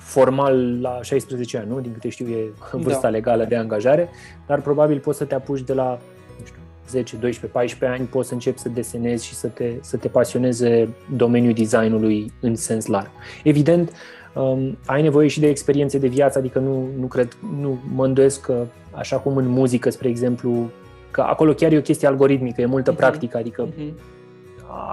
[0.06, 1.80] formal la 16 ani, nu?
[1.80, 3.08] Din câte știu e vârsta da.
[3.08, 4.08] legală de angajare,
[4.46, 5.98] dar probabil poți să te apuci de la
[6.38, 6.58] nu știu,
[6.88, 10.88] 10, 12, 14 ani, poți să începi să desenezi și să te, să te pasioneze
[11.16, 13.10] domeniul designului în sens larg.
[13.44, 13.92] Evident,
[14.34, 18.40] um, ai nevoie și de experiențe de viață, adică nu, nu cred, nu mă îndoiesc
[18.40, 20.70] că, așa cum în muzică, spre exemplu,
[21.10, 22.96] că acolo chiar e o chestie algoritmică, e multă uh-huh.
[22.96, 23.92] practică, adică uh-huh.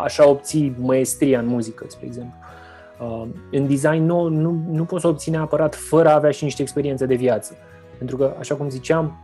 [0.04, 2.34] așa obții maestria în muzică, spre exemplu.
[3.00, 6.62] Uh, în design nu, nu, nu poți să obții neapărat fără a avea și niște
[6.62, 7.56] experiențe de viață.
[7.98, 9.18] Pentru că, așa cum ziceam,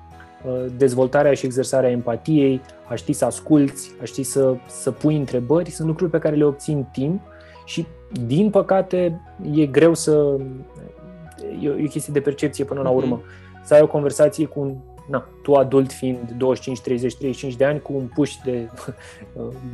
[0.46, 5.70] uh, dezvoltarea și exersarea empatiei, a ști să asculți, a ști să, să pui întrebări,
[5.70, 7.22] sunt lucruri pe care le obții în timp
[7.66, 7.88] și,
[8.26, 9.22] din păcate,
[9.54, 10.36] e greu să...
[11.62, 12.98] E o, e o chestie de percepție până la mhm.
[12.98, 13.22] urmă.
[13.22, 13.64] Mm-hmm.
[13.64, 14.76] Să ai o conversație cu un
[15.10, 18.70] na, tu adult fiind 25, 30, 35 de ani, cu un puș de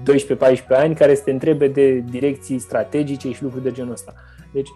[0.56, 4.14] 12-14 ani care să te întrebe de direcții strategice și lucruri de genul ăsta.
[4.52, 4.70] Deci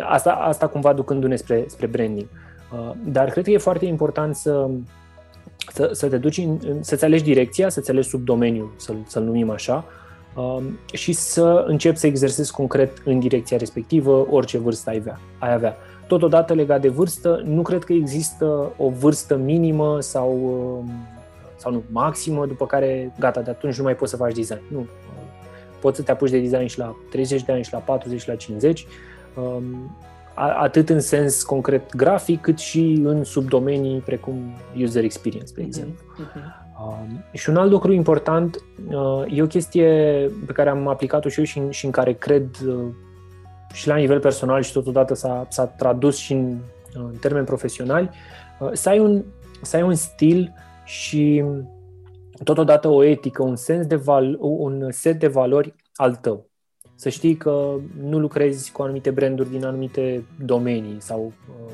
[0.00, 2.26] asta, asta cumva ducându-ne spre, spre branding.
[2.72, 4.68] Uh, dar cred că e foarte important să,
[5.72, 9.84] să, să te duci, în, să-ți alegi direcția, să-ți alegi subdomeniul, să-l, să-l numim așa,
[10.36, 15.20] um, și să începi să exersezi concret în direcția respectivă orice vârstă ai avea.
[15.38, 15.76] Ai avea.
[16.06, 20.30] Totodată, legat de vârstă, nu cred că există o vârstă minimă sau,
[20.78, 20.90] um,
[21.56, 24.60] sau nu, maximă, după care, gata, de atunci nu mai poți să faci design.
[24.70, 24.86] Nu.
[25.80, 28.28] Poți să te apuci de design și la 30 de ani, și la 40, și
[28.28, 28.86] la 50,
[29.34, 29.96] um,
[30.34, 34.34] atât în sens concret grafic, cât și în subdomenii precum
[34.80, 36.04] user experience, de mhm, exemplu.
[36.24, 37.32] Uh-huh.
[37.32, 39.86] și un alt lucru important uh, e o chestie
[40.46, 42.84] pe care am aplicat-o și eu și în, și în care cred uh,
[43.74, 46.58] și la nivel personal și totodată s-a, s-a tradus și în,
[46.92, 48.10] în termeni profesionali,
[48.60, 49.22] uh, să ai, un,
[49.62, 50.52] să ai un stil
[50.84, 51.44] și
[52.44, 56.48] totodată o etică, un, sens de val, un set de valori al tău.
[56.94, 61.72] Să știi că nu lucrezi cu anumite branduri din anumite domenii sau, uh,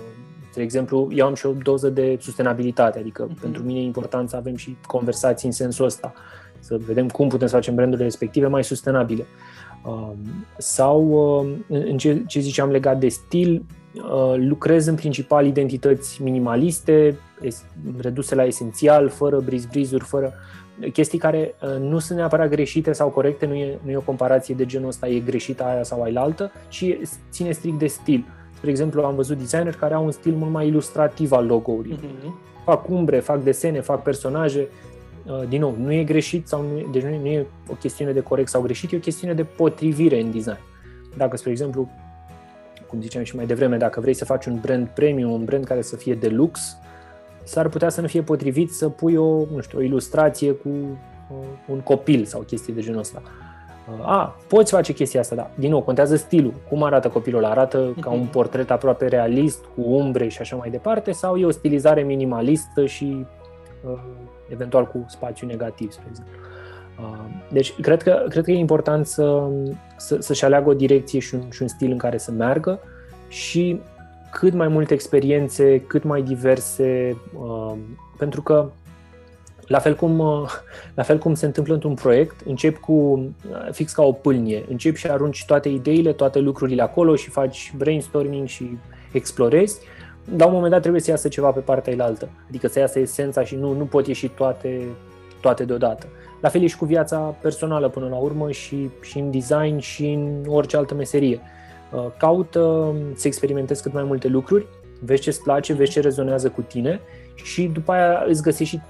[0.54, 3.40] de exemplu, eu am și o doză de sustenabilitate, adică uh-huh.
[3.40, 6.12] pentru mine e important să avem și conversații în sensul ăsta,
[6.58, 9.22] să vedem cum putem să facem brandurile respective mai sustenabile.
[9.22, 9.28] Um,
[10.58, 17.18] sau, um, în ce, ce ziceam legat de stil, uh, lucrez în principal identități minimaliste,
[18.00, 20.32] reduse la esențial, fără briz-brizuri, fără
[20.92, 24.54] chestii care uh, nu sunt neapărat greșite sau corecte, nu e, nu e o comparație
[24.54, 26.84] de genul ăsta, e greșită aia sau ailaltă, ci
[27.30, 28.24] ține strict de stil.
[28.56, 31.98] Spre exemplu, am văzut designer care au un stil mult mai ilustrativ al logo-ului.
[31.98, 32.64] Mm-hmm.
[32.64, 34.89] Fac umbre, fac desene, fac personaje, Uh,
[35.48, 38.12] din nou, nu e greșit sau nu e, deci nu e, nu e o chestiune
[38.12, 40.58] de corect sau greșit, e o chestiune de potrivire în design.
[41.16, 41.88] Dacă, spre exemplu,
[42.88, 45.82] cum ziceam și mai devreme, dacă vrei să faci un brand premium, un brand care
[45.82, 46.76] să fie de lux,
[47.44, 51.36] s-ar putea să nu fie potrivit să pui o, nu știu, o ilustrație cu uh,
[51.68, 53.22] un copil sau chestii de genul ăsta.
[53.98, 55.50] Uh, a, poți face chestia asta, da.
[55.54, 56.54] Din nou, contează stilul.
[56.68, 57.44] Cum arată copilul?
[57.44, 61.50] Arată ca un portret aproape realist, cu umbre și așa mai departe, sau e o
[61.50, 63.26] stilizare minimalistă și
[63.84, 63.98] uh,
[64.52, 66.34] eventual cu spațiu negativ, spre exemplu.
[67.00, 69.48] Uh, deci, cred că, cred că e important să,
[69.96, 72.80] să, să-și aleagă o direcție și un, și un stil în care să meargă
[73.28, 73.80] și
[74.32, 77.74] cât mai multe experiențe, cât mai diverse, uh,
[78.18, 78.70] pentru că
[79.66, 80.50] la fel, cum, uh,
[80.94, 83.28] la fel cum se întâmplă într-un proiect, încep cu
[83.70, 88.46] fix ca o pâlnie, începi și arunci toate ideile, toate lucrurile acolo și faci brainstorming
[88.46, 88.78] și
[89.12, 89.80] explorezi
[90.36, 93.44] la un moment dat trebuie să iasă ceva pe partea elaltă, adică să iasă esența
[93.44, 94.80] și nu, nu pot ieși toate,
[95.40, 96.06] toate deodată.
[96.40, 100.06] La fel e și cu viața personală până la urmă și, și în design și
[100.06, 101.40] în orice altă meserie.
[101.92, 104.66] Uh, caută să experimentezi cât mai multe lucruri,
[105.00, 107.00] vezi ce îți place, vezi ce rezonează cu tine
[107.34, 108.82] și după aia îți găsești și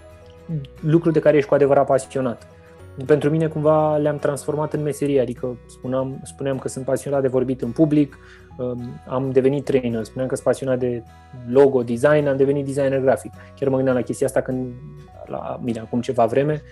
[0.80, 2.46] lucruri de care ești cu adevărat pasionat.
[3.06, 7.62] Pentru mine cumva le-am transformat în meserie, adică spuneam, spuneam că sunt pasionat de vorbit
[7.62, 8.39] în public, Um,
[9.06, 11.02] am devenit trainer, spuneam că sunt pasionat de
[11.48, 13.32] logo, design, am devenit designer grafic.
[13.58, 14.72] Chiar mă gândeam la chestia asta când,
[15.26, 16.62] la mine, acum ceva vreme,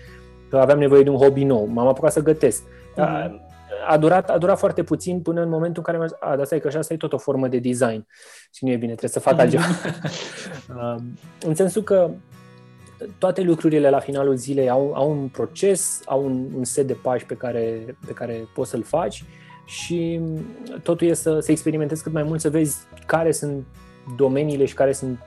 [0.49, 1.65] că aveam nevoie de un hobby nou.
[1.65, 2.63] M-am apucat să gătesc.
[2.63, 3.47] Mm-hmm.
[3.87, 6.45] A, durat, a durat foarte puțin până în momentul în care mi-am zis, a, dar
[6.45, 8.07] stai că așa asta e tot o formă de design.
[8.51, 9.63] Și nu e bine, trebuie să fac altceva.
[10.95, 12.09] um, în sensul că
[13.17, 17.25] toate lucrurile la finalul zilei au, au un proces, au un, un set de pași
[17.25, 19.23] pe care, pe care poți să-l faci
[19.69, 20.19] și
[20.83, 23.65] totul e să, să experimentezi cât mai mult, să vezi care sunt
[24.15, 25.19] domeniile și care sunt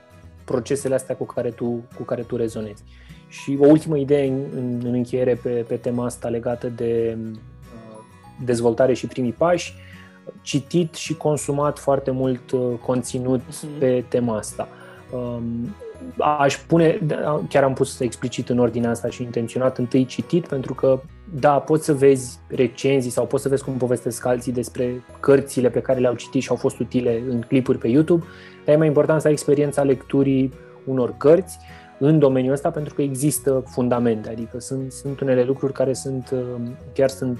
[0.45, 2.83] procesele astea cu care tu, cu care tu rezonezi.
[3.27, 7.99] Și o ultimă idee în, în, în încheiere pe, pe tema asta legată de uh,
[8.45, 9.73] dezvoltare și primii pași,
[10.41, 13.79] citit și consumat foarte mult uh, conținut uh-huh.
[13.79, 14.67] pe tema asta.
[16.17, 20.47] Um, aș pune, da, chiar am pus explicit în ordinea asta și intenționat, întâi citit,
[20.47, 21.01] pentru că,
[21.39, 25.81] da, poți să vezi recenzii sau poți să vezi cum povestesc alții despre cărțile pe
[25.81, 28.23] care le-au citit și au fost utile în clipuri pe YouTube,
[28.65, 30.53] dar e mai important să ai experiența lecturii
[30.85, 31.57] unor cărți
[31.99, 36.75] în domeniul ăsta pentru că există fundamente, adică sunt, sunt unele lucruri care sunt, um,
[36.93, 37.39] chiar sunt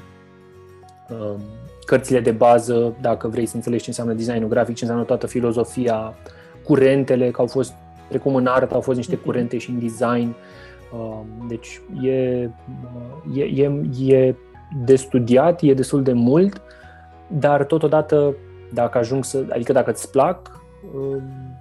[1.10, 1.42] um,
[1.86, 6.14] cărțile de bază, dacă vrei să înțelegi ce înseamnă designul grafic, ce înseamnă toată filozofia,
[6.64, 7.74] curentele, că au fost,
[8.14, 9.24] precum în artă, au fost niște mhm.
[9.24, 10.36] curente și în design.
[10.98, 12.12] Um, deci e,
[13.34, 13.72] e, e,
[14.08, 14.36] e
[14.86, 16.62] de studiat, e destul de mult,
[17.28, 18.36] dar totodată,
[18.74, 20.62] dacă ajung să, adică dacă îți plac,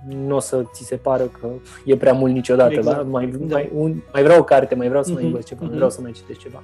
[0.09, 1.49] nu o să ți se pară că
[1.85, 2.73] e prea mult niciodată.
[2.73, 2.97] Exact.
[2.97, 3.03] Da?
[3.03, 3.55] Mai, da.
[3.55, 5.31] mai, un, mai vreau o carte, mai vreau să mai mhm.
[5.31, 5.75] învăț ceva, mm-hmm.
[5.75, 6.63] vreau să mai citesc ceva.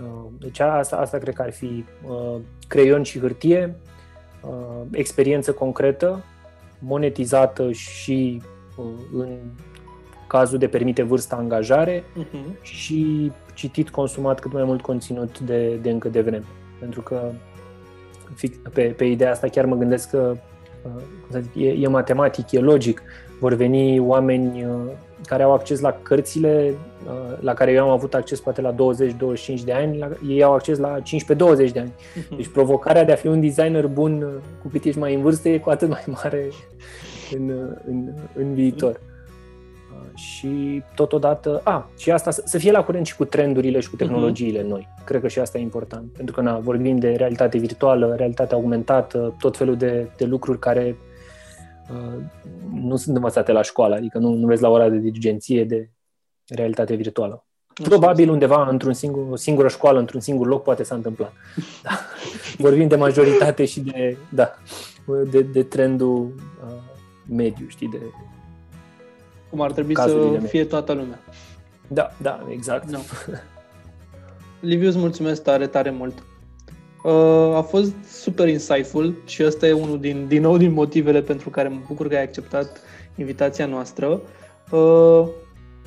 [0.00, 2.36] Uh, deci asta, asta cred că ar fi uh,
[2.68, 3.76] creion și hârtie,
[4.42, 6.24] uh, experiență concretă,
[6.78, 8.42] monetizată și
[9.12, 9.38] în
[10.26, 12.62] cazul de permite vârsta angajare uh-huh.
[12.62, 16.44] și citit, consumat cât mai mult conținut de, de încă de vreme.
[16.78, 17.30] Pentru că
[18.72, 20.36] pe, pe ideea asta chiar mă gândesc că
[20.82, 23.02] cum să zic, e, e matematic, e logic.
[23.40, 24.80] Vor veni oameni uh,
[25.26, 26.74] care au acces la cărțile
[27.06, 28.76] uh, la care eu am avut acces poate la 20-25
[29.64, 31.02] de ani, la, ei au acces la 15-20
[31.72, 31.92] de ani.
[32.14, 32.36] Mhm.
[32.36, 34.30] Deci provocarea de a fi un designer bun uh,
[34.62, 36.48] cu cât ești mai în vârstă e cu atât mai mare
[37.34, 37.48] în,
[37.86, 39.00] în, în viitor
[40.14, 44.04] și totodată, a, și asta să fie la curent și cu trendurile și cu mhm.
[44.04, 44.68] tehnologiile uh-huh.
[44.68, 44.88] noi.
[45.04, 49.34] Cred că și asta e important, pentru că na, vorbim de realitate virtuală, realitate augmentată,
[49.38, 50.96] tot felul de, de lucruri care
[51.90, 52.22] uh,
[52.72, 55.90] nu sunt învățate la școală, adică nu, nu vezi la ora de dirigenție de
[56.46, 57.42] realitate virtuală.
[57.82, 61.32] Probabil undeva într-un singur, o singură școală, într-un singur loc, poate s-a întâmplat.
[61.82, 61.90] Da.
[62.64, 64.54] Vorbim de majoritate și de, da,
[65.30, 66.34] de, de trendul
[66.64, 66.87] uh,
[67.28, 67.98] mediu, știi, de
[69.50, 71.18] cum ar trebui să fie toată lumea.
[71.86, 72.90] Da, da, exact.
[72.90, 72.98] Da.
[74.60, 76.22] Liviu, îți mulțumesc tare, tare mult.
[77.04, 81.50] Uh, a fost super insightful și ăsta e unul din, din nou din motivele pentru
[81.50, 82.80] care mă bucur că ai acceptat
[83.16, 84.20] invitația noastră.
[84.70, 85.28] Uh,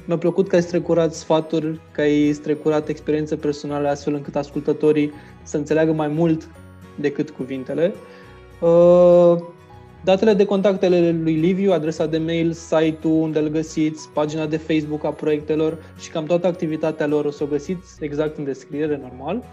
[0.05, 5.11] mi-a plăcut că ai strecurat sfaturi, că ai strecurat experiențe personale astfel încât ascultătorii
[5.43, 6.47] să înțeleagă mai mult
[6.95, 7.93] decât cuvintele.
[8.59, 9.37] Uh,
[10.03, 14.57] Datele de contact ale lui Liviu, adresa de mail, site-ul unde îl găsiți, pagina de
[14.57, 18.99] Facebook a proiectelor și cam toată activitatea lor o să o găsiți exact în descriere,
[19.01, 19.43] normal.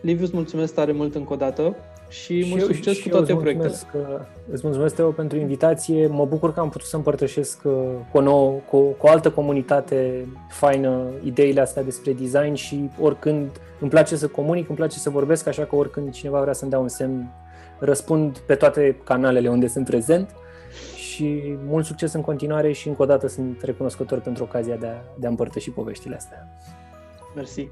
[0.00, 1.76] Liviu, îți mulțumesc tare mult încă o dată
[2.08, 3.74] și, și mult succes și cu toate proiectele.
[4.50, 6.06] Îți mulțumesc, Teo, pentru invitație.
[6.06, 7.72] Mă bucur că am putut să împărtășesc uh,
[8.10, 13.50] cu o, nouă, cu, cu o altă comunitate faină ideile astea despre design și oricând
[13.80, 16.80] îmi place să comunic, îmi place să vorbesc, așa că oricând cineva vrea să-mi dea
[16.80, 17.30] un semn
[17.84, 20.30] răspund pe toate canalele unde sunt prezent
[20.96, 24.94] și mult succes în continuare și încă o dată sunt recunoscător pentru ocazia de a,
[25.18, 26.48] de a împărtăși poveștile astea.
[27.34, 27.68] Mersi.